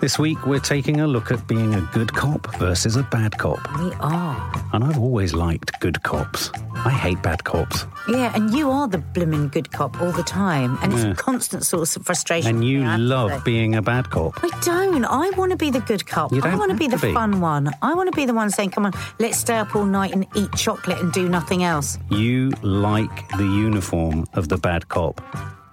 This 0.00 0.18
week 0.18 0.46
we're 0.46 0.58
taking 0.60 1.00
a 1.00 1.06
look 1.06 1.30
at 1.30 1.46
being 1.46 1.74
a 1.74 1.80
good 1.92 2.12
cop 2.12 2.54
versus 2.56 2.96
a 2.96 3.02
bad 3.04 3.36
cop. 3.38 3.58
We 3.78 3.92
are. 4.00 4.52
And 4.72 4.82
I've 4.84 4.98
always 4.98 5.34
liked 5.34 5.78
good 5.80 6.02
cops. 6.02 6.50
I 6.74 6.90
hate 6.90 7.22
bad 7.22 7.44
cops. 7.44 7.86
Yeah, 8.08 8.32
and 8.34 8.52
you 8.54 8.70
are 8.70 8.88
the 8.88 8.98
blooming 8.98 9.48
good 9.48 9.70
cop 9.72 10.00
all 10.00 10.12
the 10.12 10.22
time. 10.22 10.78
And 10.82 10.92
it's 10.92 11.04
a 11.04 11.14
constant 11.14 11.64
source 11.64 11.96
of 11.96 12.06
frustration. 12.06 12.56
And 12.56 12.64
you 12.64 12.82
love 12.98 13.44
being 13.44 13.74
a 13.74 13.82
bad 13.82 14.10
cop. 14.10 14.42
I 14.42 14.48
don't. 14.62 15.04
I 15.04 15.30
want 15.30 15.50
to 15.52 15.56
be 15.56 15.70
the 15.70 15.80
good 15.80 16.06
cop. 16.06 16.32
You 16.32 16.38
I 16.38 16.42
don't 16.42 16.54
I 16.54 16.56
want 16.56 16.70
to 16.72 16.76
be 16.78 16.86
the 16.86 16.96
to 16.96 17.06
be. 17.08 17.12
fun 17.12 17.40
one. 17.40 17.70
I 17.82 17.94
want 17.94 18.10
to 18.10 18.16
be 18.16 18.24
the 18.24 18.34
one 18.34 18.50
saying, 18.50 18.70
come 18.70 18.86
on, 18.86 18.92
let's 19.18 19.36
stay 19.36 19.56
up 19.56 19.76
all 19.76 19.84
night 19.84 20.12
and 20.12 20.26
eat 20.34 20.50
chocolate 20.56 20.98
and 20.98 21.12
do 21.12 21.28
nothing 21.28 21.62
else. 21.62 21.98
You 22.10 22.50
like 22.62 23.28
the 23.36 23.44
uniform 23.44 24.26
of 24.32 24.48
the 24.48 24.56
bad 24.56 24.88
cop. 24.88 25.20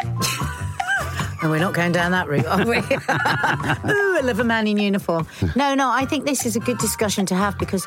And 1.41 1.51
we're 1.51 1.59
not 1.59 1.73
going 1.73 1.91
down 1.91 2.11
that 2.11 2.27
route, 2.27 2.45
are 2.45 2.65
we? 2.65 2.77
Ooh, 3.93 4.17
I 4.17 4.21
love 4.23 4.39
a 4.39 4.43
man 4.43 4.67
in 4.67 4.77
uniform. 4.77 5.27
No, 5.55 5.75
no, 5.75 5.89
I 5.91 6.05
think 6.05 6.25
this 6.25 6.45
is 6.45 6.55
a 6.55 6.59
good 6.59 6.77
discussion 6.79 7.25
to 7.27 7.35
have 7.35 7.57
because 7.59 7.85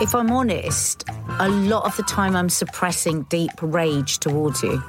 if 0.00 0.14
I'm 0.14 0.30
honest, 0.30 1.04
a 1.40 1.48
lot 1.48 1.84
of 1.84 1.96
the 1.96 2.04
time 2.04 2.36
I'm 2.36 2.48
suppressing 2.48 3.22
deep 3.24 3.50
rage 3.60 4.18
towards 4.18 4.62
you. 4.62 4.82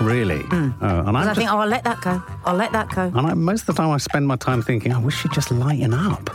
Really? 0.00 0.42
Oh, 0.52 0.74
and 0.82 1.08
I'm. 1.08 1.16
I 1.16 1.24
just, 1.24 1.38
think, 1.38 1.50
oh, 1.50 1.58
I'll 1.58 1.68
let 1.68 1.84
that 1.84 2.00
go. 2.02 2.22
I'll 2.44 2.54
let 2.56 2.72
that 2.72 2.90
go. 2.90 3.04
and 3.04 3.18
I, 3.18 3.34
most 3.34 3.62
of 3.62 3.66
the 3.68 3.72
time 3.72 3.90
I 3.90 3.96
spend 3.96 4.26
my 4.26 4.36
time 4.36 4.62
thinking, 4.62 4.92
I 4.92 4.98
wish 4.98 5.24
you'd 5.24 5.32
just 5.32 5.50
lighten 5.50 5.94
up. 5.94 6.30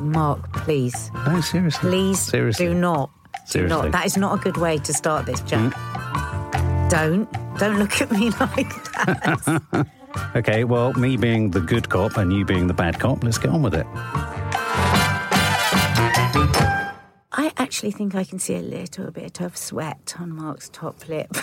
Mark, 0.00 0.52
please. 0.52 1.10
No, 1.26 1.40
seriously. 1.40 1.90
Please 1.90 2.18
Seriously. 2.18 2.66
do 2.66 2.74
not. 2.74 3.10
Seriously. 3.44 3.76
Hmm? 3.76 3.84
not. 3.84 3.92
That 3.92 4.06
is 4.06 4.16
not 4.16 4.38
a 4.38 4.42
good 4.42 4.56
way 4.56 4.78
to 4.78 4.92
start 4.94 5.26
this, 5.26 5.40
Jack. 5.42 5.74
Don't. 6.92 7.26
Don't 7.56 7.78
look 7.78 8.02
at 8.02 8.12
me 8.12 8.28
like 8.40 8.68
that. 8.92 9.86
Okay, 10.36 10.64
well, 10.64 10.92
me 10.92 11.16
being 11.16 11.52
the 11.52 11.60
good 11.60 11.88
cop 11.88 12.18
and 12.18 12.30
you 12.30 12.44
being 12.44 12.66
the 12.66 12.74
bad 12.74 13.00
cop, 13.00 13.24
let's 13.24 13.38
get 13.38 13.48
on 13.50 13.62
with 13.62 13.74
it. 13.74 13.86
I 17.32 17.50
actually 17.56 17.92
think 17.92 18.14
I 18.14 18.22
can 18.24 18.38
see 18.38 18.54
a 18.56 18.60
little 18.60 19.10
bit 19.10 19.40
of 19.40 19.56
sweat 19.56 20.14
on 20.18 20.36
Mark's 20.36 20.68
top 20.68 21.08
lip. 21.08 21.34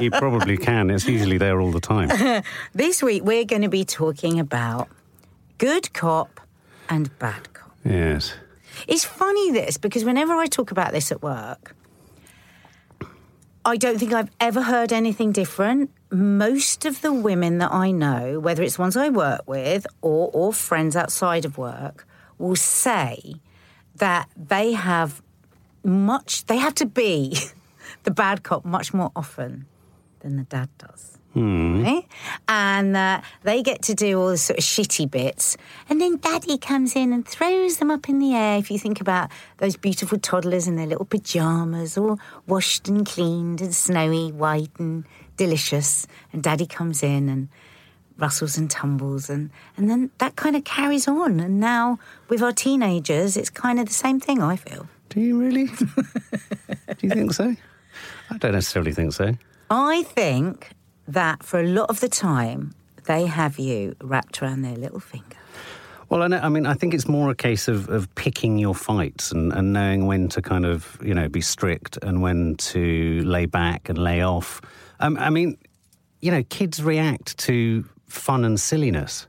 You 0.00 0.10
probably 0.18 0.56
can. 0.56 0.90
It's 0.90 1.06
usually 1.06 1.38
there 1.38 1.60
all 1.60 1.70
the 1.70 1.78
time. 1.78 2.42
this 2.74 3.00
week, 3.00 3.22
we're 3.22 3.44
going 3.44 3.62
to 3.62 3.68
be 3.68 3.84
talking 3.84 4.40
about 4.40 4.88
good 5.58 5.92
cop 5.92 6.40
and 6.88 7.16
bad 7.20 7.52
cop. 7.54 7.76
Yes. 7.84 8.34
It's 8.88 9.04
funny 9.04 9.52
this 9.52 9.78
because 9.78 10.04
whenever 10.04 10.34
I 10.34 10.46
talk 10.46 10.72
about 10.72 10.90
this 10.90 11.12
at 11.12 11.22
work, 11.22 11.76
I 13.68 13.76
don't 13.76 13.98
think 13.98 14.14
I've 14.14 14.30
ever 14.40 14.62
heard 14.62 14.94
anything 14.94 15.30
different. 15.30 15.90
Most 16.10 16.86
of 16.86 17.02
the 17.02 17.12
women 17.12 17.58
that 17.58 17.70
I 17.70 17.90
know, 17.90 18.40
whether 18.40 18.62
it's 18.62 18.78
ones 18.78 18.96
I 18.96 19.10
work 19.10 19.42
with 19.46 19.86
or, 20.00 20.30
or 20.32 20.54
friends 20.54 20.96
outside 20.96 21.44
of 21.44 21.58
work, 21.58 22.06
will 22.38 22.56
say 22.56 23.34
that 23.96 24.30
they 24.34 24.72
have 24.72 25.20
much, 25.84 26.46
they 26.46 26.56
have 26.56 26.76
to 26.76 26.86
be 26.86 27.36
the 28.04 28.10
bad 28.10 28.42
cop 28.42 28.64
much 28.64 28.94
more 28.94 29.12
often 29.14 29.66
than 30.20 30.38
the 30.38 30.44
dad 30.44 30.70
does. 30.78 31.17
Right? 31.84 32.06
And 32.48 32.96
uh, 32.96 33.20
they 33.42 33.62
get 33.62 33.82
to 33.82 33.94
do 33.94 34.20
all 34.20 34.28
the 34.28 34.38
sort 34.38 34.58
of 34.58 34.64
shitty 34.64 35.10
bits. 35.10 35.56
And 35.88 36.00
then 36.00 36.16
daddy 36.16 36.58
comes 36.58 36.96
in 36.96 37.12
and 37.12 37.26
throws 37.26 37.78
them 37.78 37.90
up 37.90 38.08
in 38.08 38.18
the 38.18 38.34
air. 38.34 38.58
If 38.58 38.70
you 38.70 38.78
think 38.78 39.00
about 39.00 39.30
those 39.58 39.76
beautiful 39.76 40.18
toddlers 40.18 40.66
in 40.66 40.76
their 40.76 40.86
little 40.86 41.04
pajamas, 41.04 41.96
all 41.98 42.18
washed 42.46 42.88
and 42.88 43.06
cleaned 43.06 43.60
and 43.60 43.74
snowy, 43.74 44.32
white 44.32 44.70
and 44.78 45.04
delicious. 45.36 46.06
And 46.32 46.42
daddy 46.42 46.66
comes 46.66 47.02
in 47.02 47.28
and 47.28 47.48
rustles 48.18 48.58
and 48.58 48.70
tumbles. 48.70 49.30
And, 49.30 49.50
and 49.76 49.88
then 49.88 50.10
that 50.18 50.36
kind 50.36 50.56
of 50.56 50.64
carries 50.64 51.08
on. 51.08 51.40
And 51.40 51.60
now 51.60 51.98
with 52.28 52.42
our 52.42 52.52
teenagers, 52.52 53.36
it's 53.36 53.50
kind 53.50 53.80
of 53.80 53.86
the 53.86 53.94
same 53.94 54.20
thing, 54.20 54.42
I 54.42 54.56
feel. 54.56 54.88
Do 55.08 55.20
you 55.20 55.40
really? 55.40 55.66
Do 55.66 56.96
you 57.02 57.10
think 57.10 57.32
so? 57.32 57.56
I 58.30 58.36
don't 58.38 58.52
necessarily 58.52 58.92
think 58.92 59.12
so. 59.12 59.34
I 59.70 60.02
think 60.02 60.70
that 61.08 61.42
for 61.42 61.58
a 61.58 61.66
lot 61.66 61.90
of 61.90 62.00
the 62.00 62.08
time, 62.08 62.74
they 63.06 63.26
have 63.26 63.58
you 63.58 63.96
wrapped 64.02 64.42
around 64.42 64.62
their 64.62 64.76
little 64.76 65.00
finger. 65.00 65.36
Well, 66.08 66.22
I, 66.22 66.28
know, 66.28 66.38
I 66.38 66.48
mean, 66.48 66.64
I 66.64 66.72
think 66.74 66.94
it's 66.94 67.08
more 67.08 67.30
a 67.30 67.34
case 67.34 67.68
of, 67.68 67.88
of 67.90 68.14
picking 68.14 68.58
your 68.58 68.74
fights 68.74 69.30
and, 69.30 69.52
and 69.52 69.72
knowing 69.74 70.06
when 70.06 70.28
to 70.30 70.40
kind 70.40 70.64
of, 70.64 70.98
you 71.04 71.12
know, 71.12 71.28
be 71.28 71.42
strict 71.42 71.98
and 72.02 72.22
when 72.22 72.56
to 72.56 73.22
lay 73.24 73.44
back 73.44 73.90
and 73.90 73.98
lay 73.98 74.22
off. 74.22 74.62
Um, 75.00 75.18
I 75.18 75.28
mean, 75.28 75.58
you 76.20 76.30
know, 76.30 76.42
kids 76.44 76.82
react 76.82 77.36
to 77.38 77.84
fun 78.06 78.44
and 78.44 78.58
silliness. 78.58 79.26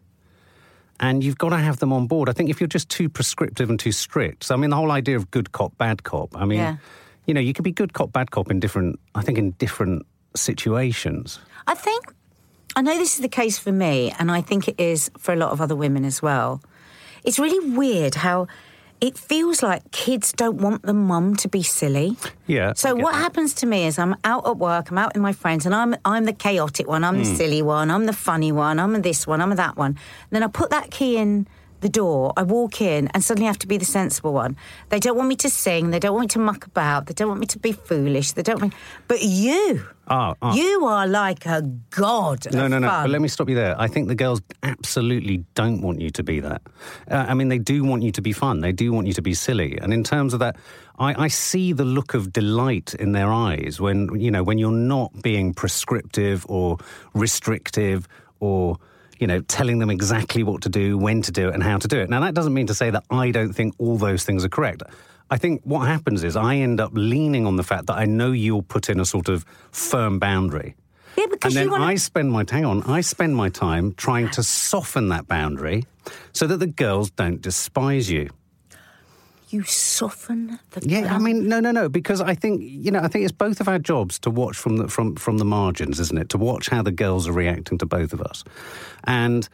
And 1.02 1.24
you've 1.24 1.38
got 1.38 1.50
to 1.50 1.58
have 1.58 1.80
them 1.80 1.94
on 1.94 2.08
board. 2.08 2.28
I 2.30 2.34
think 2.34 2.50
if 2.50 2.60
you're 2.60 2.68
just 2.68 2.90
too 2.90 3.08
prescriptive 3.10 3.70
and 3.70 3.80
too 3.80 3.94
strict, 3.94 4.44
so 4.46 4.54
I 4.54 4.58
mean, 4.58 4.70
the 4.70 4.76
whole 4.76 4.92
idea 4.92 5.16
of 5.16 5.32
good 5.32 5.52
cop, 5.54 5.78
bad 5.78 6.04
cop, 6.04 6.36
I 6.36 6.44
mean, 6.46 6.60
Yeah. 6.60 6.78
you 7.26 7.34
know, 7.34 7.40
you 7.42 7.54
could 7.54 7.64
be 7.64 7.72
good 7.72 7.94
cop, 7.94 8.12
bad 8.12 8.32
cop 8.32 8.52
in 8.52 8.60
different, 8.60 9.00
I 9.16 9.22
think, 9.22 9.38
in 9.38 9.52
different 9.52 10.06
situations. 10.36 11.40
I 11.68 11.76
think, 11.76 12.14
I 12.76 12.82
know 12.82 12.98
this 12.98 13.16
is 13.16 13.22
the 13.22 13.30
case 13.30 13.60
for 13.60 13.72
me, 13.72 14.14
and 14.20 14.32
I 14.32 14.42
think 14.42 14.68
it 14.68 14.76
is 14.80 15.12
for 15.18 15.34
a 15.34 15.36
lot 15.36 15.52
of 15.52 15.62
other 15.62 15.76
women 15.76 16.06
as 16.06 16.22
well. 16.22 16.62
It's 17.24 17.40
really 17.40 17.76
weird 17.76 18.16
how 18.16 18.48
it 19.02 19.18
feels 19.18 19.64
like 19.64 19.92
kids 19.92 20.32
don't 20.34 20.58
want 20.58 20.84
the 20.84 20.94
mum 20.94 21.36
to 21.38 21.48
be 21.48 21.64
silly. 21.64 22.18
Yeah. 22.48 22.74
So 22.74 22.96
what 22.96 23.14
that. 23.14 23.20
happens 23.22 23.54
to 23.56 23.66
me 23.66 23.86
is 23.88 23.98
I'm 23.98 24.16
out 24.24 24.46
at 24.48 24.58
work, 24.58 24.92
I'm 24.92 24.98
out 24.98 25.14
with 25.14 25.22
my 25.22 25.32
friends, 25.34 25.66
and 25.66 25.74
I'm 25.74 25.96
I'm 26.04 26.26
the 26.26 26.34
chaotic 26.34 26.88
one, 26.88 27.04
I'm 27.04 27.16
Hmm. 27.16 27.24
the 27.24 27.36
silly 27.36 27.62
one, 27.62 27.92
I'm 27.92 28.06
the 28.06 28.14
funny 28.14 28.52
one, 28.52 28.80
I'm 28.80 29.02
this 29.02 29.26
one, 29.28 29.42
I'm 29.42 29.56
that 29.56 29.78
one. 29.78 29.98
then 30.32 30.44
I 30.44 30.48
put 30.48 30.70
that 30.72 30.92
key 30.92 31.18
in 31.18 31.48
the 31.82 31.88
door, 31.88 32.34
I 32.36 32.44
walk 32.44 32.82
in, 32.82 33.08
and 33.14 33.24
suddenly 33.24 33.48
I 33.48 33.52
have 33.52 33.60
to 33.60 33.68
be 33.68 33.78
the 33.78 33.86
sensible 33.86 34.34
one. 34.34 34.58
They 34.90 35.00
don't 35.00 35.16
want 35.16 35.30
me 35.30 35.38
to 35.38 35.50
sing, 35.50 35.92
they 35.92 36.00
don't 36.00 36.14
want 36.14 36.24
me 36.26 36.28
to 36.30 36.40
muck 36.40 36.66
about, 36.66 37.06
they 37.06 37.14
don't 37.14 37.30
want 37.30 37.40
me 37.40 37.48
to 37.48 37.60
be 37.60 37.72
foolish, 37.72 38.34
they 38.34 38.44
don't 38.44 38.60
want 38.60 38.74
Me, 38.74 38.80
But 39.08 39.22
you, 39.22 39.86
Ah, 40.09 40.34
ah. 40.42 40.53
you 40.53 40.86
are 40.86 41.08
like 41.08 41.46
a 41.46 41.62
god. 41.92 42.52
No, 42.52 42.68
no, 42.68 42.80
no. 42.80 42.88
fun. 42.88 43.03
But 43.03 43.12
let 43.12 43.22
me 43.22 43.28
stop 43.28 43.47
you 43.50 43.56
there. 43.56 43.80
I 43.80 43.88
think 43.88 44.08
the 44.08 44.16
girls 44.16 44.42
absolutely 44.64 45.46
don't 45.53 45.81
want 45.81 46.02
you 46.02 46.09
to 46.09 46.24
be 46.24 46.40
that. 46.40 46.62
Uh, 47.09 47.25
I 47.28 47.34
mean, 47.34 47.50
they 47.50 47.59
do 47.59 47.84
want 47.84 48.03
you 48.03 48.12
to 48.14 48.22
be 48.22 48.34
fun. 48.34 48.62
They 48.62 48.72
do 48.72 48.92
want 48.92 49.08
you 49.08 49.14
to 49.14 49.22
be 49.22 49.34
silly. 49.34 49.78
And 49.80 49.94
in 49.94 50.03
terms 50.03 50.34
of 50.34 50.40
that, 50.40 50.58
I, 50.98 51.25
I 51.25 51.28
see 51.28 51.74
the 51.74 51.86
look 51.86 52.14
of 52.14 52.34
delight 52.34 52.94
in 52.96 53.12
their 53.12 53.31
eyes 53.31 53.80
when 53.80 54.19
you 54.19 54.31
know 54.31 54.44
when 54.44 54.58
you're 54.58 54.72
not 54.72 55.22
being 55.22 55.53
prescriptive 55.53 56.46
or 56.50 56.78
restrictive 57.14 58.08
or 58.40 58.78
you 59.19 59.28
know 59.28 59.42
telling 59.42 59.80
them 59.80 59.90
exactly 59.90 60.44
what 60.44 60.62
to 60.64 60.69
do, 60.69 60.98
when 60.98 61.22
to 61.22 61.31
do 61.31 61.50
it, 61.50 61.53
and 61.53 61.64
how 61.64 61.78
to 61.78 61.88
do 61.88 62.00
it. 62.00 62.09
Now, 62.09 62.22
that 62.22 62.34
doesn't 62.34 62.53
mean 62.53 62.68
to 62.68 62.74
say 62.74 62.90
that 62.90 63.03
I 63.09 63.31
don't 63.31 63.53
think 63.53 63.75
all 63.78 63.98
those 63.98 64.24
things 64.24 64.44
are 64.44 64.50
correct. 64.50 64.84
I 65.32 65.38
think 65.38 65.62
what 65.64 65.88
happens 65.88 66.24
is 66.24 66.36
I 66.36 66.56
end 66.56 66.80
up 66.80 66.92
leaning 66.94 67.46
on 67.46 67.56
the 67.56 67.64
fact 67.64 67.86
that 67.88 67.98
I 67.98 68.06
know 68.06 68.32
you'll 68.32 68.64
put 68.64 68.90
in 68.90 69.00
a 69.00 69.06
sort 69.06 69.30
of 69.30 69.46
firm 69.72 70.20
boundary. 70.20 70.76
Yeah, 71.18 71.26
because 71.30 71.56
And 71.56 71.66
then 71.66 71.72
want 71.72 71.84
I 71.84 71.96
spend 71.96 72.32
my 72.32 72.46
hang 72.50 72.66
on, 72.66 72.84
I 72.84 73.02
spend 73.02 73.36
my 73.36 73.50
time 73.50 73.94
trying 73.94 74.30
to 74.32 74.44
soften 74.44 75.10
that 75.10 75.28
boundary 75.28 75.86
so 76.34 76.48
that 76.48 76.58
the 76.58 76.68
girls 76.68 77.10
don't 77.12 77.42
despise 77.42 78.10
you. 78.10 78.30
you 79.50 79.64
soften 79.64 80.60
the 80.72 80.88
Yeah, 80.88 81.14
I 81.14 81.18
mean, 81.18 81.48
no, 81.48 81.60
no, 81.60 81.72
no, 81.72 81.90
because 81.90 82.22
I 82.22 82.36
think 82.36 82.62
you 82.62 82.92
know, 82.92 83.00
I 83.00 83.08
think 83.08 83.24
it's 83.24 83.32
both 83.32 83.60
of 83.60 83.68
our 83.68 83.80
jobs 83.80 84.20
to 84.20 84.30
watch 84.30 84.56
from 84.58 84.78
the 84.78 84.88
from 84.88 85.16
from 85.16 85.38
the 85.38 85.46
margins, 85.46 86.00
isn't 86.00 86.18
it? 86.18 86.30
To 86.30 86.38
watch 86.38 86.70
how 86.70 86.82
the 86.82 86.92
girls 86.92 87.28
are 87.28 87.34
reacting 87.34 87.78
to 87.80 87.86
both 87.86 88.14
of 88.14 88.22
us, 88.22 88.44
and. 89.04 89.48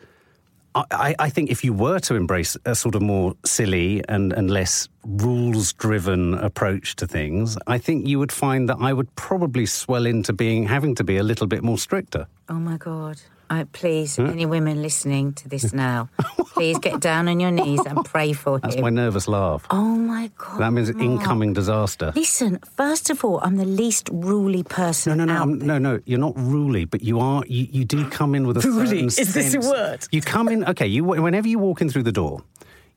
I, 0.76 1.16
I 1.18 1.30
think 1.30 1.50
if 1.50 1.64
you 1.64 1.72
were 1.72 2.00
to 2.00 2.16
embrace 2.16 2.58
a 2.66 2.76
sort 2.76 2.96
of 2.96 3.02
more 3.02 3.34
silly 3.46 4.04
and, 4.10 4.34
and 4.34 4.52
less 4.52 4.90
rules 5.06 5.72
driven 5.72 6.34
approach 6.34 6.98
to 6.98 7.08
things, 7.08 7.58
I 7.66 7.78
think 7.78 8.08
you 8.08 8.20
would 8.20 8.32
find 8.32 8.68
that 8.68 8.78
I 8.82 8.92
would 8.92 9.14
probably 9.16 9.66
swell 9.66 10.06
into 10.06 10.34
being 10.34 10.68
having 10.68 10.94
to 10.96 11.04
be 11.04 11.16
a 11.18 11.24
little 11.24 11.48
bit 11.48 11.64
more 11.64 11.78
stricter. 11.78 12.28
Oh 12.50 12.56
my 12.60 12.76
God. 12.76 13.22
I, 13.50 13.66
please, 13.66 14.18
any 14.20 14.46
women 14.46 14.82
listening 14.82 15.34
to 15.34 15.50
this 15.50 15.74
now, 15.74 16.10
please 16.54 16.78
get 16.80 17.00
down 17.00 17.28
on 17.28 17.40
your 17.40 17.52
knees 17.52 17.80
and 17.86 18.04
pray 18.06 18.34
for 18.34 18.60
That's 18.60 18.76
him. 18.76 18.82
my 18.82 18.90
nervous 18.90 19.28
laugh. 19.28 19.66
oh 19.70 19.96
my 19.96 20.32
God. 20.38 20.60
That 20.60 20.72
means 20.74 20.92
Mark. 20.94 21.04
incoming 21.04 21.54
disaster. 21.54 22.12
Listen, 22.16 22.60
first 22.76 23.10
of 23.10 23.24
all, 23.24 23.40
I'm 23.44 23.58
the 23.58 23.66
least 23.66 24.10
ruly 24.12 24.64
person. 24.64 25.18
No, 25.18 25.26
no, 25.26 25.34
no, 25.34 25.40
out 25.40 25.44
I'm, 25.44 25.60
there. 25.60 25.68
no, 25.68 25.78
no. 25.78 26.00
You're 26.06 26.20
not 26.20 26.34
ruly, 26.38 26.86
but 26.86 27.02
you 27.04 27.20
are. 27.20 27.44
You, 27.48 27.68
you 27.72 27.86
do 27.86 28.10
come 28.10 28.36
in 28.36 28.48
with 28.48 28.58
a 28.58 28.62
Ruly? 28.70 29.06
Is 29.06 29.34
this 29.34 29.54
a 29.54 29.60
word? 29.60 30.08
You 30.12 30.22
come 30.22 30.48
in. 30.50 30.66
Okay, 30.66 30.88
you 30.88 31.04
whenever 31.04 31.48
you 31.48 31.60
walk 31.60 31.82
in 31.82 31.90
through 31.90 32.04
the 32.04 32.12
door, 32.12 32.44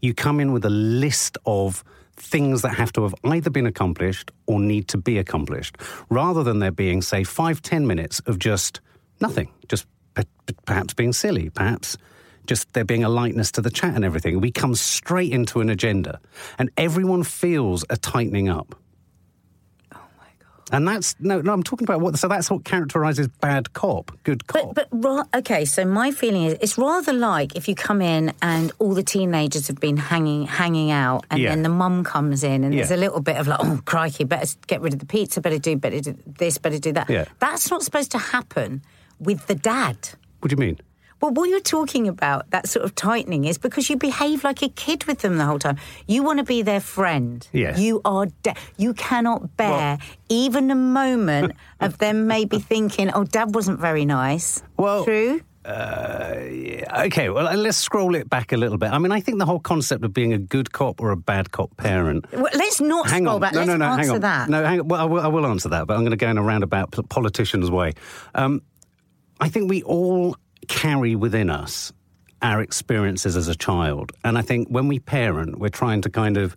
you 0.00 0.14
come 0.14 0.40
in 0.40 0.52
with 0.52 0.64
a 0.64 0.70
list 0.70 1.36
of 1.44 1.84
things 2.16 2.62
that 2.62 2.70
have 2.70 2.92
to 2.92 3.02
have 3.02 3.14
either 3.24 3.50
been 3.50 3.66
accomplished 3.66 4.32
or 4.46 4.58
need 4.58 4.88
to 4.88 4.98
be 4.98 5.18
accomplished, 5.18 5.76
rather 6.10 6.42
than 6.42 6.58
there 6.58 6.72
being, 6.72 7.00
say, 7.02 7.22
five, 7.22 7.62
ten 7.62 7.86
minutes 7.86 8.18
of 8.26 8.38
just 8.38 8.80
nothing, 9.20 9.48
just 9.68 9.86
Uh, 10.18 10.22
perhaps 10.66 10.92
being 10.94 11.12
silly, 11.12 11.48
perhaps 11.50 11.96
just 12.46 12.72
there 12.72 12.84
being 12.84 13.04
a 13.04 13.08
lightness 13.08 13.52
to 13.52 13.60
the 13.60 13.70
chat 13.70 13.94
and 13.94 14.04
everything. 14.04 14.40
We 14.40 14.50
come 14.50 14.74
straight 14.74 15.32
into 15.32 15.60
an 15.60 15.68
agenda, 15.68 16.18
and 16.58 16.70
everyone 16.76 17.22
feels 17.22 17.84
a 17.90 17.96
tightening 17.96 18.48
up. 18.48 18.74
Oh 19.94 20.00
my 20.18 20.26
god! 20.40 20.74
And 20.76 20.88
that's 20.88 21.14
no, 21.20 21.40
no. 21.42 21.52
I'm 21.52 21.62
talking 21.62 21.84
about 21.84 22.00
what. 22.00 22.18
So 22.18 22.26
that's 22.26 22.50
what 22.50 22.64
characterises 22.64 23.28
bad 23.40 23.74
cop, 23.74 24.10
good 24.24 24.46
cop. 24.46 24.74
But, 24.74 24.88
but 24.90 25.04
ra- 25.08 25.24
okay, 25.40 25.64
so 25.66 25.84
my 25.84 26.10
feeling 26.10 26.44
is 26.44 26.56
it's 26.62 26.78
rather 26.78 27.12
like 27.12 27.54
if 27.54 27.68
you 27.68 27.74
come 27.74 28.00
in 28.00 28.32
and 28.40 28.72
all 28.78 28.94
the 28.94 29.02
teenagers 29.02 29.66
have 29.68 29.78
been 29.78 29.98
hanging 29.98 30.46
hanging 30.46 30.90
out, 30.90 31.26
and 31.30 31.40
Yeah. 31.40 31.50
then 31.50 31.62
the 31.62 31.68
mum 31.68 32.02
comes 32.02 32.42
in 32.42 32.64
and 32.64 32.72
there's 32.72 32.90
a 32.90 32.96
little 32.96 33.20
bit 33.20 33.36
of 33.36 33.46
like, 33.46 33.60
oh 33.62 33.80
crikey, 33.84 34.24
better 34.24 34.48
get 34.66 34.80
rid 34.80 34.94
of 34.94 34.98
the 35.00 35.06
pizza, 35.06 35.40
better 35.42 35.58
do, 35.58 35.76
better 35.76 36.00
do 36.00 36.16
this, 36.26 36.56
better 36.58 36.78
do 36.78 36.92
that. 36.94 37.08
Yeah. 37.10 37.26
That's 37.40 37.70
not 37.70 37.82
supposed 37.82 38.10
to 38.12 38.18
happen 38.18 38.82
with 39.20 39.46
the 39.46 39.54
dad. 39.54 39.96
what 40.40 40.50
do 40.50 40.54
you 40.54 40.58
mean? 40.58 40.78
Well, 41.20 41.32
what 41.32 41.48
you're 41.50 41.58
talking 41.58 42.06
about, 42.06 42.48
that 42.50 42.68
sort 42.68 42.84
of 42.84 42.94
tightening, 42.94 43.44
is 43.44 43.58
because 43.58 43.90
you 43.90 43.96
behave 43.96 44.44
like 44.44 44.62
a 44.62 44.68
kid 44.68 45.02
with 45.06 45.18
them 45.18 45.36
the 45.36 45.44
whole 45.44 45.58
time. 45.58 45.76
You 46.06 46.22
want 46.22 46.38
to 46.38 46.44
be 46.44 46.62
their 46.62 46.78
friend. 46.80 47.44
Yes. 47.52 47.76
You 47.80 48.00
are. 48.04 48.26
De- 48.44 48.54
you 48.76 48.94
cannot 48.94 49.56
bear 49.56 49.98
even 50.28 50.70
a 50.70 50.76
moment 50.76 51.54
of 51.80 51.98
them 51.98 52.28
maybe 52.28 52.60
thinking, 52.60 53.10
"Oh, 53.12 53.24
Dad 53.24 53.52
wasn't 53.52 53.80
very 53.80 54.04
nice." 54.04 54.62
Well- 54.76 55.04
true. 55.04 55.40
Okay, 55.66 57.28
well, 57.30 57.52
let's 57.56 57.76
scroll 57.76 58.14
it 58.14 58.30
back 58.30 58.52
a 58.52 58.56
little 58.56 58.78
bit. 58.78 58.90
I 58.90 58.98
mean, 58.98 59.12
I 59.12 59.20
think 59.20 59.38
the 59.38 59.44
whole 59.46 59.58
concept 59.60 60.04
of 60.04 60.14
being 60.14 60.32
a 60.32 60.38
good 60.38 60.72
cop 60.72 61.00
or 61.00 61.10
a 61.10 61.16
bad 61.16 61.50
cop 61.52 61.76
parent. 61.76 62.24
Well, 62.32 62.48
let's 62.54 62.80
not 62.80 63.10
Hang 63.10 63.24
scroll 63.24 63.34
on, 63.34 63.40
back. 63.40 63.52
no, 63.54 63.58
let's 63.60 63.68
no, 63.68 63.76
no, 63.76 63.84
answer 63.86 64.02
hang 64.02 64.10
on. 64.10 64.20
that. 64.20 64.48
No, 64.48 64.64
hang 64.64 64.80
on. 64.80 64.88
Well, 64.88 65.00
I 65.00 65.04
will, 65.04 65.20
I 65.20 65.26
will 65.26 65.46
answer 65.46 65.68
that, 65.70 65.86
but 65.86 65.94
I'm 65.94 66.00
going 66.00 66.12
to 66.12 66.16
go 66.16 66.28
in 66.28 66.38
a 66.38 66.42
roundabout 66.42 66.92
politician's 67.10 67.70
way. 67.70 67.92
Um, 68.34 68.62
I 69.40 69.48
think 69.48 69.70
we 69.70 69.82
all 69.82 70.36
carry 70.66 71.14
within 71.14 71.50
us 71.50 71.92
our 72.42 72.60
experiences 72.60 73.36
as 73.36 73.48
a 73.48 73.54
child, 73.54 74.12
and 74.24 74.38
I 74.38 74.42
think 74.42 74.68
when 74.68 74.88
we 74.88 74.98
parent, 74.98 75.58
we're 75.58 75.68
trying 75.68 76.02
to 76.02 76.10
kind 76.10 76.36
of 76.36 76.56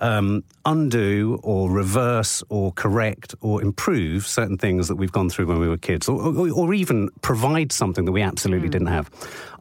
um, 0.00 0.44
undo 0.64 1.40
or 1.42 1.70
reverse 1.70 2.42
or 2.48 2.72
correct 2.72 3.34
or 3.40 3.62
improve 3.62 4.26
certain 4.26 4.58
things 4.58 4.88
that 4.88 4.96
we've 4.96 5.12
gone 5.12 5.30
through 5.30 5.46
when 5.46 5.58
we 5.58 5.68
were 5.68 5.76
kids, 5.76 6.08
or, 6.08 6.20
or, 6.20 6.50
or 6.50 6.74
even 6.74 7.08
provide 7.22 7.72
something 7.72 8.04
that 8.04 8.12
we 8.12 8.22
absolutely 8.22 8.68
didn't 8.68 8.88
have. 8.88 9.10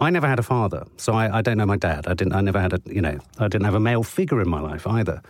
I 0.01 0.09
never 0.09 0.27
had 0.27 0.39
a 0.39 0.43
father, 0.43 0.85
so 0.97 1.13
I, 1.13 1.39
I 1.39 1.41
don't 1.41 1.57
know 1.57 1.65
my 1.65 1.77
dad. 1.77 2.07
I 2.07 2.13
didn't. 2.13 2.33
I 2.33 2.41
never 2.41 2.59
had 2.59 2.73
a 2.73 2.81
you 2.85 3.01
know. 3.01 3.19
I 3.37 3.47
didn't 3.47 3.65
have 3.65 3.75
a 3.75 3.79
male 3.79 4.03
figure 4.03 4.41
in 4.41 4.49
my 4.49 4.61
life 4.61 4.87
either, 4.87 5.21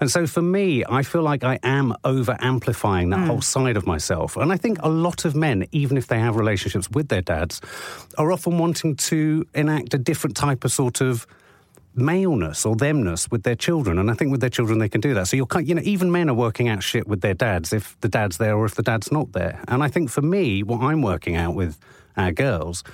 and 0.00 0.10
so 0.10 0.26
for 0.26 0.42
me, 0.42 0.84
I 0.88 1.02
feel 1.02 1.22
like 1.22 1.44
I 1.44 1.58
am 1.62 1.94
over 2.04 2.36
amplifying 2.40 3.10
that 3.10 3.26
whole 3.26 3.40
side 3.40 3.76
of 3.76 3.86
myself. 3.86 4.36
And 4.36 4.52
I 4.52 4.56
think 4.56 4.78
a 4.82 4.88
lot 4.88 5.24
of 5.24 5.34
men, 5.36 5.66
even 5.72 5.96
if 5.96 6.08
they 6.08 6.18
have 6.18 6.36
relationships 6.36 6.90
with 6.90 7.08
their 7.08 7.22
dads, 7.22 7.60
are 8.18 8.32
often 8.32 8.58
wanting 8.58 8.96
to 8.96 9.46
enact 9.54 9.94
a 9.94 9.98
different 9.98 10.36
type 10.36 10.64
of 10.64 10.72
sort 10.72 11.00
of 11.00 11.26
maleness 11.96 12.66
or 12.66 12.76
themness 12.76 13.30
with 13.30 13.42
their 13.42 13.54
children, 13.54 13.98
and 13.98 14.10
I 14.10 14.14
think 14.14 14.30
with 14.30 14.40
their 14.40 14.50
children 14.50 14.78
they 14.78 14.88
can 14.88 15.00
do 15.00 15.14
that. 15.14 15.28
So 15.28 15.36
you're, 15.36 15.46
kind- 15.46 15.68
you 15.68 15.74
know, 15.74 15.82
even 15.84 16.12
men 16.12 16.28
are 16.30 16.34
working 16.34 16.68
out 16.68 16.82
shit 16.82 17.06
with 17.06 17.20
their 17.20 17.34
dads 17.34 17.72
if 17.72 17.98
the 18.00 18.08
dad's 18.08 18.38
there 18.38 18.56
or 18.56 18.64
if 18.64 18.74
the 18.74 18.82
dad's 18.82 19.10
not 19.10 19.32
there. 19.32 19.62
And 19.68 19.82
I 19.82 19.88
think 19.88 20.10
for 20.10 20.22
me, 20.22 20.62
what 20.62 20.82
I'm 20.82 21.02
working 21.02 21.36
out 21.36 21.54
with 21.54 21.78
our 22.16 22.32
girls 22.32 22.84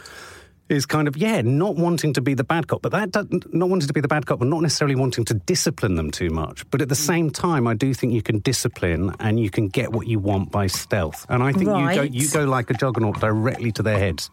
is 0.68 0.86
kind 0.86 1.06
of 1.06 1.16
yeah, 1.16 1.42
not 1.42 1.76
wanting 1.76 2.12
to 2.14 2.20
be 2.20 2.34
the 2.34 2.44
bad 2.44 2.66
cop, 2.66 2.82
but 2.82 2.92
that 2.92 3.10
doesn't, 3.10 3.52
wanting 3.54 3.86
to 3.86 3.92
be 3.92 4.00
the 4.00 4.08
bad 4.08 4.26
cop, 4.26 4.38
but 4.38 4.48
not 4.48 4.62
necessarily 4.62 4.94
wanting 4.94 5.24
to 5.26 5.34
discipline 5.34 5.96
them 5.96 6.10
too 6.10 6.30
much. 6.30 6.68
But 6.70 6.82
at 6.82 6.88
the 6.88 6.94
mm. 6.94 7.06
same 7.06 7.30
time, 7.30 7.66
I 7.66 7.74
do 7.74 7.92
think 7.94 8.12
you 8.12 8.22
can 8.22 8.38
discipline 8.40 9.14
and 9.20 9.38
you 9.38 9.50
can 9.50 9.68
get 9.68 9.92
what 9.92 10.06
you 10.06 10.18
want 10.18 10.50
by 10.50 10.66
stealth. 10.66 11.26
And 11.28 11.42
I 11.42 11.52
think 11.52 11.64
you 11.66 11.94
go 11.94 12.02
you 12.02 12.28
go 12.28 12.44
like 12.44 12.70
a 12.70 12.74
juggernaut 12.74 13.20
directly 13.20 13.72
to 13.72 13.82
their 13.82 13.98
heads. 13.98 14.30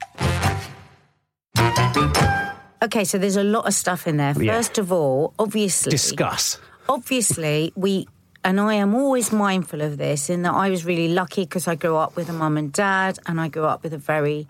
Okay, 2.82 3.04
so 3.04 3.18
there's 3.18 3.36
a 3.36 3.44
lot 3.44 3.68
of 3.68 3.74
stuff 3.74 4.08
in 4.08 4.18
there. 4.18 4.34
Yeah. 4.42 4.56
First 4.56 4.78
of 4.78 4.92
all, 4.92 5.34
obviously, 5.38 5.92
Discuss. 5.92 6.58
obviously 6.88 7.74
we 7.76 8.08
and 8.44 8.60
I 8.60 8.76
am 8.76 8.96
always 8.96 9.32
mindful 9.34 9.82
of 9.82 9.98
this 9.98 10.30
in 10.30 10.44
that 10.44 10.54
I 10.54 10.70
was 10.70 10.86
really 10.86 11.10
lucky 11.10 11.42
because 11.44 11.68
I 11.68 11.76
grew 11.76 11.98
up 11.98 12.16
with 12.16 12.30
a 12.30 12.34
mum 12.34 12.58
and 12.58 12.72
dad 12.72 13.20
and 13.26 13.40
I 13.40 13.50
grew 13.50 13.66
up 13.66 13.84
with 13.84 13.94
a 13.94 13.98
very 13.98 14.48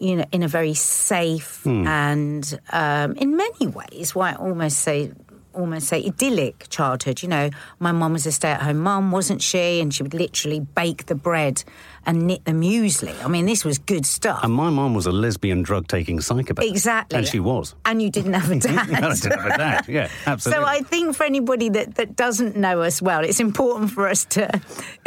you 0.00 0.16
know 0.16 0.24
in 0.32 0.42
a 0.42 0.48
very 0.48 0.74
safe 0.74 1.64
and 1.66 2.58
um, 2.70 3.14
in 3.16 3.36
many 3.36 3.68
ways 3.68 4.14
why 4.14 4.32
I 4.32 4.34
almost 4.34 4.78
say 4.80 5.12
almost 5.52 5.88
say 5.88 6.04
idyllic 6.04 6.66
childhood 6.70 7.22
you 7.22 7.28
know 7.28 7.50
my 7.78 7.92
mum 7.92 8.12
was 8.12 8.26
a 8.26 8.32
stay-at-home 8.32 8.78
mum 8.78 9.10
wasn't 9.10 9.42
she 9.42 9.80
and 9.80 9.92
she 9.92 10.02
would 10.02 10.14
literally 10.14 10.60
bake 10.60 11.06
the 11.06 11.14
bread 11.14 11.62
and 12.06 12.26
knit 12.26 12.44
the 12.44 12.52
muesli 12.52 13.14
I 13.24 13.28
mean 13.28 13.46
this 13.46 13.64
was 13.64 13.78
good 13.78 14.06
stuff 14.06 14.40
And 14.42 14.52
my 14.52 14.70
mom 14.70 14.94
was 14.94 15.06
a 15.06 15.12
lesbian 15.12 15.62
drug 15.62 15.86
taking 15.88 16.20
psychopath. 16.20 16.64
Exactly. 16.64 17.18
And 17.18 17.26
she 17.26 17.40
was. 17.40 17.74
and 17.84 18.00
you 18.02 18.10
didn't 18.10 18.32
have 18.34 18.50
a 18.50 18.58
dad 18.58 18.88
no, 18.90 19.08
I 19.08 19.14
didn't 19.14 19.38
have 19.38 19.46
a 19.46 19.58
dad. 19.58 19.84
Yeah, 19.88 20.08
absolutely. 20.26 20.64
So 20.64 20.68
I 20.68 20.80
think 20.80 21.16
for 21.16 21.24
anybody 21.24 21.68
that, 21.70 21.94
that 21.96 22.16
doesn't 22.16 22.56
know 22.56 22.80
us 22.82 23.02
well, 23.02 23.24
it's 23.24 23.40
important 23.40 23.90
for 23.90 24.08
us 24.08 24.24
to 24.26 24.48